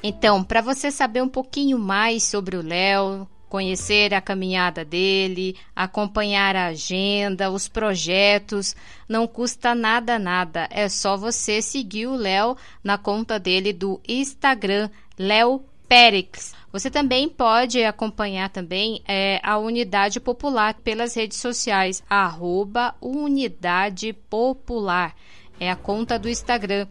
Então, 0.00 0.44
para 0.44 0.60
você 0.60 0.92
saber 0.92 1.20
um 1.20 1.28
pouquinho 1.28 1.76
mais 1.76 2.22
sobre 2.22 2.56
o 2.56 2.62
Léo, 2.62 3.28
conhecer 3.48 4.14
a 4.14 4.20
caminhada 4.20 4.84
dele, 4.84 5.56
acompanhar 5.74 6.54
a 6.54 6.66
agenda, 6.66 7.50
os 7.50 7.66
projetos, 7.66 8.76
não 9.08 9.26
custa 9.26 9.74
nada, 9.74 10.16
nada. 10.16 10.68
É 10.70 10.88
só 10.88 11.16
você 11.16 11.60
seguir 11.60 12.06
o 12.06 12.14
Léo 12.14 12.56
na 12.82 12.96
conta 12.96 13.40
dele 13.40 13.72
do 13.72 14.00
Instagram, 14.06 14.88
Léo 15.18 15.64
Périx. 15.88 16.54
Você 16.72 16.88
também 16.88 17.28
pode 17.28 17.82
acompanhar 17.82 18.48
também 18.48 19.02
é, 19.06 19.40
a 19.42 19.58
Unidade 19.58 20.20
Popular 20.20 20.74
pelas 20.74 21.14
redes 21.14 21.38
sociais, 21.38 22.02
arroba 22.08 22.94
Unidade 23.00 24.12
Popular. 24.12 25.14
É 25.58 25.70
a 25.70 25.76
conta 25.76 26.18
do 26.18 26.28
Instagram. 26.28 26.86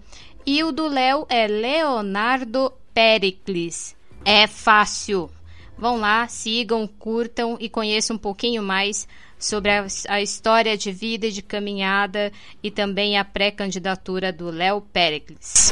E 0.46 0.64
o 0.64 0.72
do 0.72 0.88
Léo 0.88 1.26
é 1.30 1.48
Leonardo 1.48 2.74
Pericles. 2.94 3.96
É 4.26 4.48
fácil. 4.48 5.30
Vão 5.78 5.98
lá, 5.98 6.28
sigam, 6.28 6.86
curtam 6.86 7.56
e 7.60 7.70
conheçam 7.70 8.18
um 8.18 8.20
pouquinho 8.20 8.62
mais 8.62 9.08
sobre 9.38 9.72
a, 9.72 9.88
a 10.10 10.22
história 10.22 10.78
de 10.78 10.92
vida 10.92 11.28
e 11.28 11.32
de 11.32 11.42
caminhada 11.42 12.32
e 12.62 12.70
também 12.70 13.18
a 13.18 13.24
pré-candidatura 13.24 14.34
do 14.34 14.50
Léo 14.50 14.82
Pericles. 14.82 15.72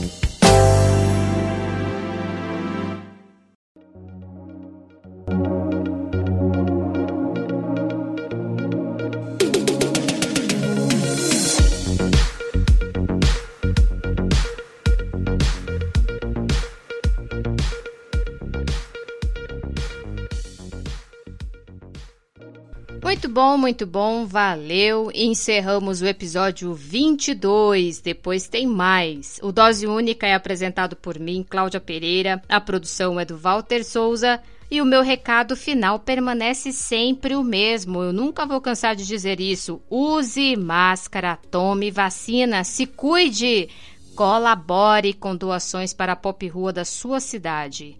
Muito 23.61 23.85
bom, 23.85 24.25
valeu. 24.25 25.11
Encerramos 25.13 26.01
o 26.01 26.07
episódio 26.07 26.73
22. 26.73 28.01
Depois 28.01 28.47
tem 28.47 28.65
mais. 28.65 29.39
O 29.43 29.51
Dose 29.51 29.85
Única 29.85 30.25
é 30.25 30.33
apresentado 30.33 30.95
por 30.95 31.19
mim, 31.19 31.45
Cláudia 31.47 31.79
Pereira. 31.79 32.41
A 32.49 32.59
produção 32.59 33.19
é 33.19 33.23
do 33.23 33.37
Walter 33.37 33.83
Souza. 33.83 34.41
E 34.69 34.81
o 34.81 34.85
meu 34.85 35.03
recado 35.03 35.55
final 35.55 35.99
permanece 35.99 36.71
sempre 36.71 37.35
o 37.35 37.43
mesmo. 37.43 38.01
Eu 38.01 38.11
nunca 38.11 38.47
vou 38.47 38.59
cansar 38.59 38.95
de 38.95 39.05
dizer 39.05 39.39
isso. 39.39 39.79
Use 39.91 40.55
máscara, 40.55 41.37
tome 41.51 41.91
vacina, 41.91 42.63
se 42.63 42.87
cuide. 42.87 43.69
Colabore 44.15 45.13
com 45.13 45.35
doações 45.35 45.93
para 45.93 46.13
a 46.13 46.15
pop 46.15 46.47
rua 46.47 46.73
da 46.73 46.83
sua 46.83 47.19
cidade. 47.19 47.95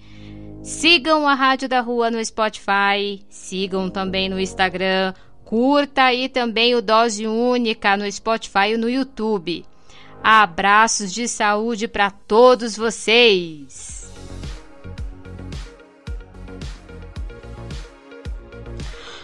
Sigam 0.63 1.27
a 1.27 1.35
Rádio 1.35 1.69
da 1.69 1.81
Rua 1.81 2.09
no 2.09 2.23
Spotify, 2.23 3.23
sigam 3.29 3.89
também 3.89 4.29
no 4.29 4.39
Instagram, 4.39 5.13
curta 5.51 6.03
aí 6.03 6.29
também 6.29 6.75
o 6.75 6.81
Dose 6.81 7.27
Única 7.27 7.97
no 7.97 8.09
Spotify 8.09 8.71
e 8.71 8.77
no 8.77 8.89
YouTube. 8.89 9.65
Abraços 10.23 11.13
de 11.13 11.27
saúde 11.27 11.89
para 11.89 12.09
todos 12.09 12.77
vocês. 12.77 14.09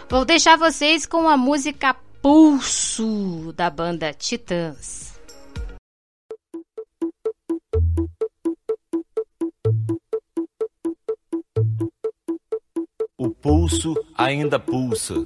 Vou 0.09 0.25
deixar 0.25 0.57
vocês 0.57 1.05
com 1.05 1.29
a 1.29 1.37
música 1.37 1.95
Pulso 2.21 3.53
da 3.53 3.69
banda 3.69 4.11
Titãs. 4.11 5.17
O 13.17 13.29
pulso 13.29 13.93
ainda 14.17 14.59
pulsa. 14.59 15.25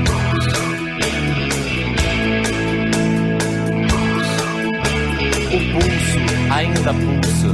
Ainda 6.51 6.93
pulsa. 6.93 7.47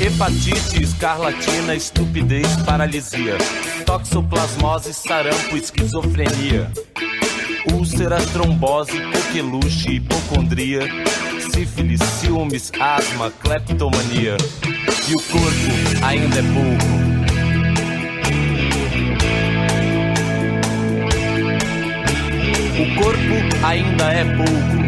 Hepatite, 0.00 0.82
escarlatina, 0.82 1.74
estupidez, 1.74 2.46
paralisia. 2.64 3.36
Toxoplasmose, 3.86 4.92
sarampo, 4.92 5.56
esquizofrenia. 5.56 6.70
Úlcera, 7.72 8.18
trombose, 8.32 9.00
coqueluche, 9.00 9.92
hipocondria. 9.92 10.80
Sífilis, 11.52 12.00
ciúmes, 12.20 12.70
asma, 12.78 13.30
cleptomania. 13.30 14.36
E 15.08 15.14
o 15.14 15.22
corpo 15.22 16.04
ainda 16.04 16.38
é 16.38 16.42
pouco. 16.42 17.07
O 22.80 22.94
corpo 22.94 23.66
ainda 23.66 24.12
é 24.12 24.24
pouco. 24.36 24.87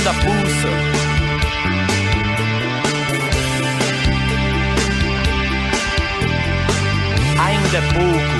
Ainda 0.00 0.14
pulsa. 0.14 0.68
Ainda 7.38 7.76
é 7.76 7.80
pouco. 7.92 8.39